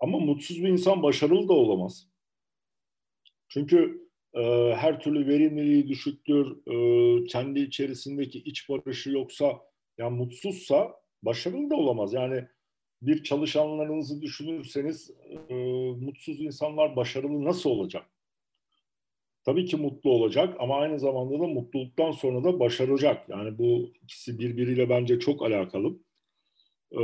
Ama 0.00 0.18
mutsuz 0.18 0.62
bir 0.62 0.68
insan 0.68 1.02
başarılı 1.02 1.48
da 1.48 1.52
olamaz. 1.52 2.08
Çünkü 3.48 4.08
e, 4.34 4.42
her 4.76 5.00
türlü 5.00 5.26
verimliliği 5.26 5.88
düşüktür, 5.88 6.56
e, 6.66 7.24
kendi 7.24 7.60
içerisindeki 7.60 8.38
iç 8.38 8.68
barışı 8.68 9.10
yoksa, 9.10 9.60
yani 9.98 10.16
mutsuzsa 10.16 10.94
başarılı 11.22 11.70
da 11.70 11.76
olamaz. 11.76 12.12
Yani 12.14 12.48
bir 13.02 13.22
çalışanlarınızı 13.22 14.22
düşünürseniz 14.22 15.10
e, 15.48 15.54
mutsuz 16.00 16.40
insanlar 16.40 16.96
başarılı 16.96 17.44
nasıl 17.44 17.70
olacak? 17.70 18.06
Tabii 19.44 19.64
ki 19.64 19.76
mutlu 19.76 20.10
olacak 20.10 20.56
ama 20.58 20.76
aynı 20.76 20.98
zamanda 20.98 21.40
da 21.40 21.46
mutluluktan 21.46 22.10
sonra 22.10 22.44
da 22.44 22.60
başaracak. 22.60 23.28
Yani 23.28 23.58
bu 23.58 23.92
ikisi 24.02 24.38
birbiriyle 24.38 24.88
bence 24.88 25.18
çok 25.18 25.42
alakalı. 25.42 25.98
E, 26.92 27.00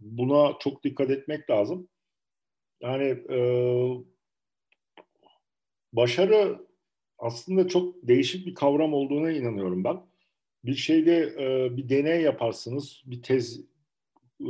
buna 0.00 0.58
çok 0.60 0.84
dikkat 0.84 1.10
etmek 1.10 1.50
lazım. 1.50 1.88
Yani 2.82 3.04
e, 3.30 3.38
başarı 5.92 6.66
aslında 7.18 7.68
çok 7.68 8.08
değişik 8.08 8.46
bir 8.46 8.54
kavram 8.54 8.94
olduğuna 8.94 9.30
inanıyorum 9.30 9.84
ben. 9.84 10.00
Bir 10.64 10.74
şeyde 10.74 11.34
e, 11.38 11.76
bir 11.76 11.88
deney 11.88 12.22
yaparsınız, 12.22 13.02
bir 13.06 13.22
tez 13.22 13.60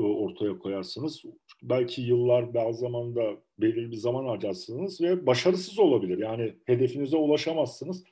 ortaya 0.03 0.59
koyarsınız. 0.59 1.23
Belki 1.63 2.03
yıllar, 2.03 2.55
bazı 2.55 2.81
zamanda 2.81 3.23
belirli 3.59 3.91
bir 3.91 3.97
zaman 3.97 4.25
harcarsınız 4.25 5.01
ve 5.01 5.27
başarısız 5.27 5.79
olabilir. 5.79 6.19
Yani 6.19 6.55
hedefinize 6.65 7.17
ulaşamazsınız. 7.17 8.05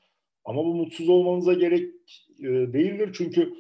Ama 0.45 0.64
bu 0.64 0.74
mutsuz 0.74 1.09
olmanıza 1.09 1.53
gerek 1.53 1.91
e, 2.39 2.45
değildir 2.49 3.11
çünkü 3.12 3.55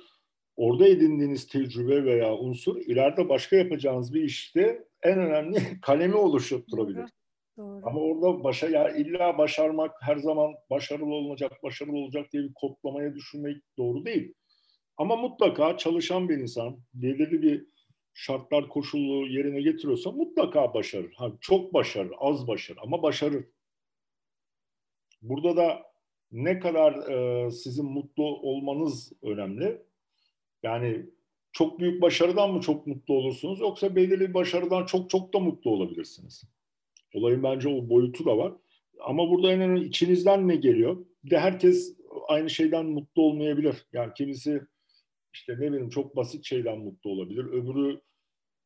orada 0.56 0.88
edindiğiniz 0.88 1.46
tecrübe 1.46 2.04
veya 2.04 2.34
unsur 2.34 2.76
ileride 2.76 3.28
başka 3.28 3.56
yapacağınız 3.56 4.14
bir 4.14 4.22
işte 4.22 4.84
en 5.02 5.18
önemli 5.18 5.58
kalemi 5.82 6.14
oluşturabilir. 6.14 7.04
Doğru. 7.58 7.80
Ama 7.84 8.00
orada 8.00 8.44
başa 8.44 8.68
ya 8.68 8.90
illa 8.90 9.38
başarmak 9.38 9.90
her 10.00 10.16
zaman 10.16 10.54
başarılı 10.70 11.14
olacak, 11.14 11.52
başarılı 11.62 11.96
olacak 11.96 12.32
diye 12.32 12.42
bir 12.42 12.54
kodlamaya 12.54 13.14
düşünmek 13.14 13.56
doğru 13.78 14.04
değil. 14.04 14.34
Ama 14.96 15.16
mutlaka 15.16 15.76
çalışan 15.76 16.28
bir 16.28 16.38
insan 16.38 16.78
belirli 16.94 17.42
bir 17.42 17.66
şartlar 18.14 18.68
koşullu 18.68 19.26
yerine 19.26 19.60
getiriyorsa 19.62 20.10
mutlaka 20.10 20.74
başarır. 20.74 21.12
Ha, 21.12 21.32
çok 21.40 21.74
başarır, 21.74 22.12
az 22.18 22.48
başarır 22.48 22.80
ama 22.82 23.02
başarır. 23.02 23.44
Burada 25.22 25.56
da 25.56 25.82
ne 26.32 26.58
kadar 26.58 27.10
e, 27.10 27.50
sizin 27.50 27.86
mutlu 27.86 28.24
olmanız 28.24 29.12
önemli. 29.22 29.82
Yani 30.62 31.06
çok 31.52 31.80
büyük 31.80 32.02
başarıdan 32.02 32.52
mı 32.52 32.60
çok 32.60 32.86
mutlu 32.86 33.14
olursunuz 33.14 33.60
yoksa 33.60 33.96
belirli 33.96 34.28
bir 34.28 34.34
başarıdan 34.34 34.86
çok 34.86 35.10
çok 35.10 35.34
da 35.34 35.38
mutlu 35.38 35.70
olabilirsiniz. 35.70 36.44
Olayın 37.14 37.42
bence 37.42 37.68
o 37.68 37.88
boyutu 37.88 38.24
da 38.24 38.38
var. 38.38 38.52
Ama 39.00 39.30
burada 39.30 39.52
en 39.52 39.60
önemli 39.60 39.84
içinizden 39.84 40.48
ne 40.48 40.56
geliyor? 40.56 41.06
Bir 41.24 41.30
de 41.30 41.38
herkes 41.38 41.96
aynı 42.28 42.50
şeyden 42.50 42.86
mutlu 42.86 43.22
olmayabilir. 43.22 43.86
Yani 43.92 44.12
kimisi 44.14 44.62
işte 45.34 45.52
ne 45.52 45.72
bileyim 45.72 45.88
çok 45.88 46.16
basit 46.16 46.44
şeyden 46.44 46.78
mutlu 46.78 47.10
olabilir. 47.10 47.44
Öbürü 47.44 48.00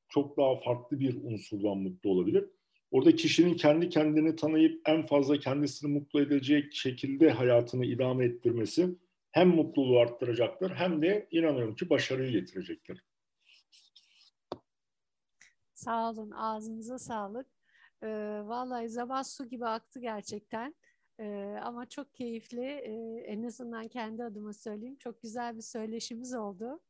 çok 0.09 0.37
daha 0.37 0.61
farklı 0.61 1.01
bir 1.01 1.25
unsurdan 1.25 1.79
mutlu 1.79 2.11
olabilir. 2.11 2.45
Orada 2.91 3.17
kişinin 3.17 3.55
kendi 3.55 3.89
kendini 3.89 4.37
tanıyıp 4.37 4.89
en 4.89 5.07
fazla 5.07 5.39
kendisini 5.39 5.93
mutlu 5.93 6.21
edecek 6.21 6.75
şekilde 6.75 7.31
hayatını 7.31 7.87
idame 7.87 8.25
ettirmesi 8.25 8.89
hem 9.33 9.49
mutluluğu 9.49 9.99
arttıracaktır 9.99 10.71
hem 10.71 11.03
de 11.03 11.29
inanıyorum 11.31 11.77
ki 11.77 11.91
başarıyı 11.91 12.33
getirecektir. 12.33 13.05
Sağ 15.75 16.11
olun, 16.11 16.31
ağzınıza 16.31 16.99
sağlık. 16.99 17.47
E, 18.03 18.09
vallahi 18.45 18.89
zaman 18.89 19.23
su 19.23 19.49
gibi 19.49 19.67
aktı 19.67 20.01
gerçekten. 20.01 20.75
E, 21.21 21.57
ama 21.63 21.87
çok 21.87 22.15
keyifli. 22.15 22.65
E, 22.65 22.93
en 23.27 23.43
azından 23.43 23.89
kendi 23.89 24.25
adıma 24.25 24.53
söyleyeyim. 24.53 24.97
Çok 24.97 25.23
güzel 25.23 25.57
bir 25.57 25.63
söyleşimiz 25.63 26.35
oldu. 26.35 26.81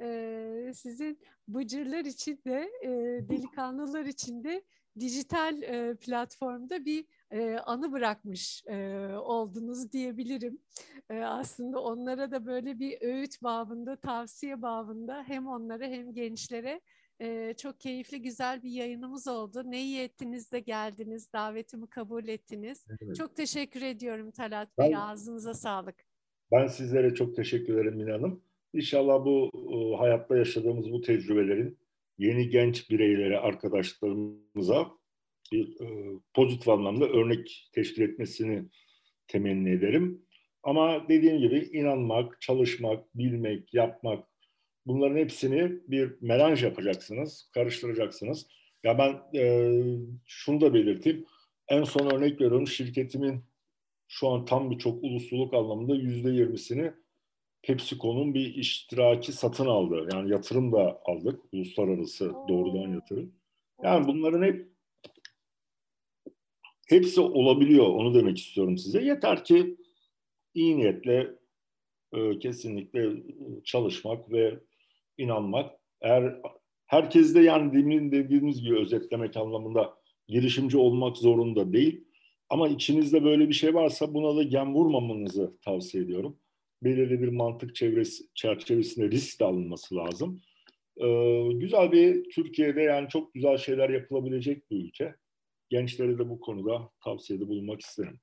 E, 0.00 0.72
sizin 0.74 1.18
bıcırlar 1.48 2.04
için 2.04 2.40
de, 2.46 2.70
e, 2.82 2.88
delikanlılar 3.28 4.04
için 4.04 4.44
de 4.44 4.62
dijital 5.00 5.62
e, 5.62 5.94
platformda 5.96 6.84
bir 6.84 7.06
e, 7.30 7.58
anı 7.58 7.92
bırakmış 7.92 8.64
e, 8.66 9.06
oldunuz 9.16 9.92
diyebilirim. 9.92 10.58
E, 11.10 11.20
aslında 11.20 11.80
onlara 11.82 12.30
da 12.30 12.46
böyle 12.46 12.78
bir 12.78 13.02
öğüt 13.02 13.42
babında, 13.42 13.96
tavsiye 13.96 14.62
babında 14.62 15.24
hem 15.26 15.46
onlara 15.46 15.84
hem 15.84 16.14
gençlere 16.14 16.80
ee, 17.20 17.54
çok 17.56 17.80
keyifli, 17.80 18.22
güzel 18.22 18.62
bir 18.62 18.70
yayınımız 18.70 19.28
oldu. 19.28 19.62
Ne 19.64 19.82
iyi 19.82 20.00
ettiniz 20.00 20.52
de 20.52 20.60
geldiniz, 20.60 21.32
davetimi 21.32 21.86
kabul 21.86 22.28
ettiniz. 22.28 22.86
Evet. 23.02 23.16
Çok 23.16 23.36
teşekkür 23.36 23.82
ediyorum 23.82 24.30
Talat 24.30 24.78
Bey, 24.78 24.90
ben, 24.90 24.92
ağzınıza 24.92 25.54
sağlık. 25.54 25.94
Ben 26.52 26.66
sizlere 26.66 27.14
çok 27.14 27.36
teşekkür 27.36 27.74
ederim 27.74 27.96
Mine 27.96 28.12
Hanım. 28.12 28.42
İnşallah 28.72 29.24
bu 29.24 29.50
e, 29.54 29.96
hayatta 29.96 30.36
yaşadığımız 30.36 30.92
bu 30.92 31.00
tecrübelerin 31.00 31.78
yeni 32.18 32.48
genç 32.48 32.90
bireylere, 32.90 33.38
arkadaşlarımıza 33.38 34.88
bir 35.52 35.80
e, 35.80 36.18
pozitif 36.34 36.68
anlamda 36.68 37.08
örnek 37.08 37.70
teşkil 37.72 38.02
etmesini 38.02 38.64
temenni 39.26 39.70
ederim. 39.70 40.22
Ama 40.62 41.08
dediğim 41.08 41.38
gibi 41.38 41.58
inanmak, 41.72 42.40
çalışmak, 42.40 43.18
bilmek, 43.18 43.74
yapmak, 43.74 44.28
bunların 44.86 45.16
hepsini 45.16 45.72
bir 45.88 46.14
melanj 46.20 46.62
yapacaksınız, 46.62 47.50
karıştıracaksınız. 47.54 48.46
Ya 48.84 48.98
ben 48.98 49.38
e, 49.40 49.72
şunu 50.26 50.60
da 50.60 50.74
belirteyim. 50.74 51.24
En 51.68 51.84
son 51.84 52.10
örnek 52.10 52.32
veriyorum 52.32 52.66
şirketimin 52.66 53.44
şu 54.08 54.28
an 54.28 54.44
tam 54.44 54.70
birçok 54.70 55.04
ulusluluk 55.04 55.54
anlamında 55.54 55.94
yüzde 55.94 56.30
yirmisini 56.30 56.92
PepsiCo'nun 57.62 58.34
bir 58.34 58.54
iştiraki 58.54 59.32
satın 59.32 59.66
aldı. 59.66 60.08
Yani 60.12 60.30
yatırım 60.30 60.72
da 60.72 61.00
aldık. 61.04 61.40
Uluslararası 61.52 62.32
doğrudan 62.48 62.92
yatırım. 62.94 63.32
Yani 63.82 64.08
bunların 64.08 64.42
hep 64.42 64.68
hepsi 66.88 67.20
olabiliyor. 67.20 67.86
Onu 67.86 68.14
demek 68.14 68.38
istiyorum 68.38 68.78
size. 68.78 69.02
Yeter 69.02 69.44
ki 69.44 69.76
iyi 70.54 70.76
niyetle 70.76 71.30
e, 72.12 72.38
kesinlikle 72.38 73.12
çalışmak 73.64 74.30
ve 74.32 74.60
inanmak. 75.18 75.80
Eğer 76.00 76.40
herkes 76.86 77.34
de 77.34 77.40
yani 77.40 77.72
demin 77.72 78.12
dediğimiz 78.12 78.62
gibi 78.62 78.78
özetlemek 78.78 79.36
anlamında 79.36 79.94
girişimci 80.28 80.76
olmak 80.76 81.16
zorunda 81.16 81.72
değil. 81.72 82.04
Ama 82.48 82.68
içinizde 82.68 83.24
böyle 83.24 83.48
bir 83.48 83.54
şey 83.54 83.74
varsa 83.74 84.14
buna 84.14 84.36
da 84.36 84.42
gem 84.42 84.74
vurmamanızı 84.74 85.58
tavsiye 85.64 86.04
ediyorum. 86.04 86.38
Belirli 86.82 87.22
bir 87.22 87.28
mantık 87.28 87.74
çevresi, 87.74 88.24
çerçevesinde 88.34 89.10
risk 89.10 89.40
de 89.40 89.44
alınması 89.44 89.96
lazım. 89.96 90.42
Ee, 90.96 91.48
güzel 91.52 91.92
bir 91.92 92.30
Türkiye'de 92.30 92.82
yani 92.82 93.08
çok 93.08 93.34
güzel 93.34 93.56
şeyler 93.58 93.90
yapılabilecek 93.90 94.70
bir 94.70 94.84
ülke. 94.84 95.14
Gençlere 95.68 96.18
de 96.18 96.28
bu 96.28 96.40
konuda 96.40 96.90
tavsiyede 97.04 97.48
bulunmak 97.48 97.80
isterim. 97.80 98.20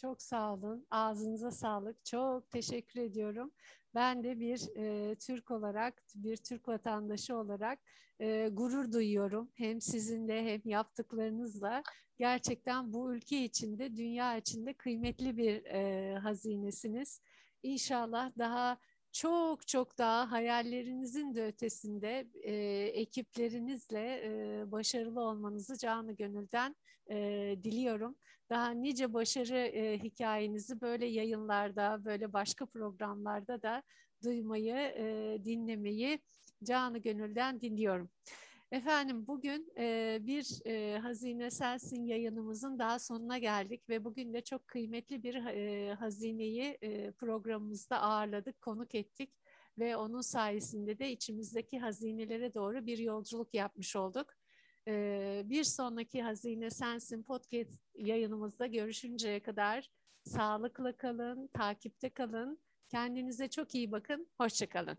Çok 0.00 0.22
sağ 0.22 0.54
olun. 0.54 0.86
Ağzınıza 0.90 1.50
sağlık. 1.50 2.04
Çok 2.04 2.50
teşekkür 2.50 3.00
ediyorum. 3.00 3.50
Ben 3.94 4.24
de 4.24 4.40
bir 4.40 4.76
e, 4.76 5.14
Türk 5.14 5.50
olarak, 5.50 6.02
bir 6.14 6.36
Türk 6.36 6.68
vatandaşı 6.68 7.36
olarak 7.36 7.78
e, 8.20 8.48
gurur 8.52 8.92
duyuyorum. 8.92 9.50
Hem 9.54 9.80
sizinle 9.80 10.44
hem 10.44 10.60
yaptıklarınızla 10.64 11.82
gerçekten 12.18 12.92
bu 12.92 13.14
ülke 13.14 13.44
içinde, 13.44 13.96
dünya 13.96 14.36
içinde 14.36 14.72
kıymetli 14.72 15.36
bir 15.36 15.64
e, 15.64 16.14
hazinesiniz. 16.18 17.20
İnşallah 17.62 18.32
daha 18.38 18.78
çok 19.12 19.66
çok 19.66 19.98
daha 19.98 20.30
hayallerinizin 20.32 21.34
de 21.34 21.46
ötesinde 21.46 22.28
e, 22.42 22.54
ekiplerinizle 23.00 24.20
e, 24.24 24.70
başarılı 24.72 25.20
olmanızı 25.20 25.78
canı 25.78 26.12
gönülden 26.12 26.76
e, 27.10 27.16
diliyorum. 27.64 28.16
Daha 28.50 28.70
nice 28.70 29.12
başarı 29.12 29.58
e, 29.58 29.98
hikayenizi 29.98 30.80
böyle 30.80 31.06
yayınlarda, 31.06 32.04
böyle 32.04 32.32
başka 32.32 32.66
programlarda 32.66 33.62
da 33.62 33.82
duymayı, 34.24 34.76
e, 34.76 35.38
dinlemeyi 35.44 36.20
canı 36.64 36.98
gönülden 36.98 37.60
dinliyorum. 37.60 38.10
Efendim 38.72 39.26
bugün 39.26 39.72
e, 39.78 40.18
bir 40.22 40.66
e, 40.66 40.98
Hazine 40.98 41.50
Sensin 41.50 42.04
yayınımızın 42.04 42.78
daha 42.78 42.98
sonuna 42.98 43.38
geldik 43.38 43.88
ve 43.88 44.04
bugün 44.04 44.32
de 44.34 44.40
çok 44.40 44.68
kıymetli 44.68 45.22
bir 45.22 45.34
e, 45.34 45.94
hazineyi 45.94 46.78
e, 46.82 47.10
programımızda 47.12 48.00
ağırladık, 48.00 48.62
konuk 48.62 48.94
ettik 48.94 49.30
ve 49.78 49.96
onun 49.96 50.20
sayesinde 50.20 50.98
de 50.98 51.10
içimizdeki 51.12 51.78
hazinelere 51.78 52.54
doğru 52.54 52.86
bir 52.86 52.98
yolculuk 52.98 53.54
yapmış 53.54 53.96
olduk. 53.96 54.34
E, 54.88 55.42
bir 55.44 55.64
sonraki 55.64 56.22
Hazine 56.22 56.70
Sensin 56.70 57.22
podcast 57.22 57.80
yayınımızda 57.94 58.66
görüşünceye 58.66 59.40
kadar 59.40 59.90
sağlıklı 60.24 60.96
kalın, 60.96 61.46
takipte 61.46 62.10
kalın, 62.10 62.58
kendinize 62.88 63.48
çok 63.48 63.74
iyi 63.74 63.92
bakın, 63.92 64.28
hoşçakalın. 64.38 64.98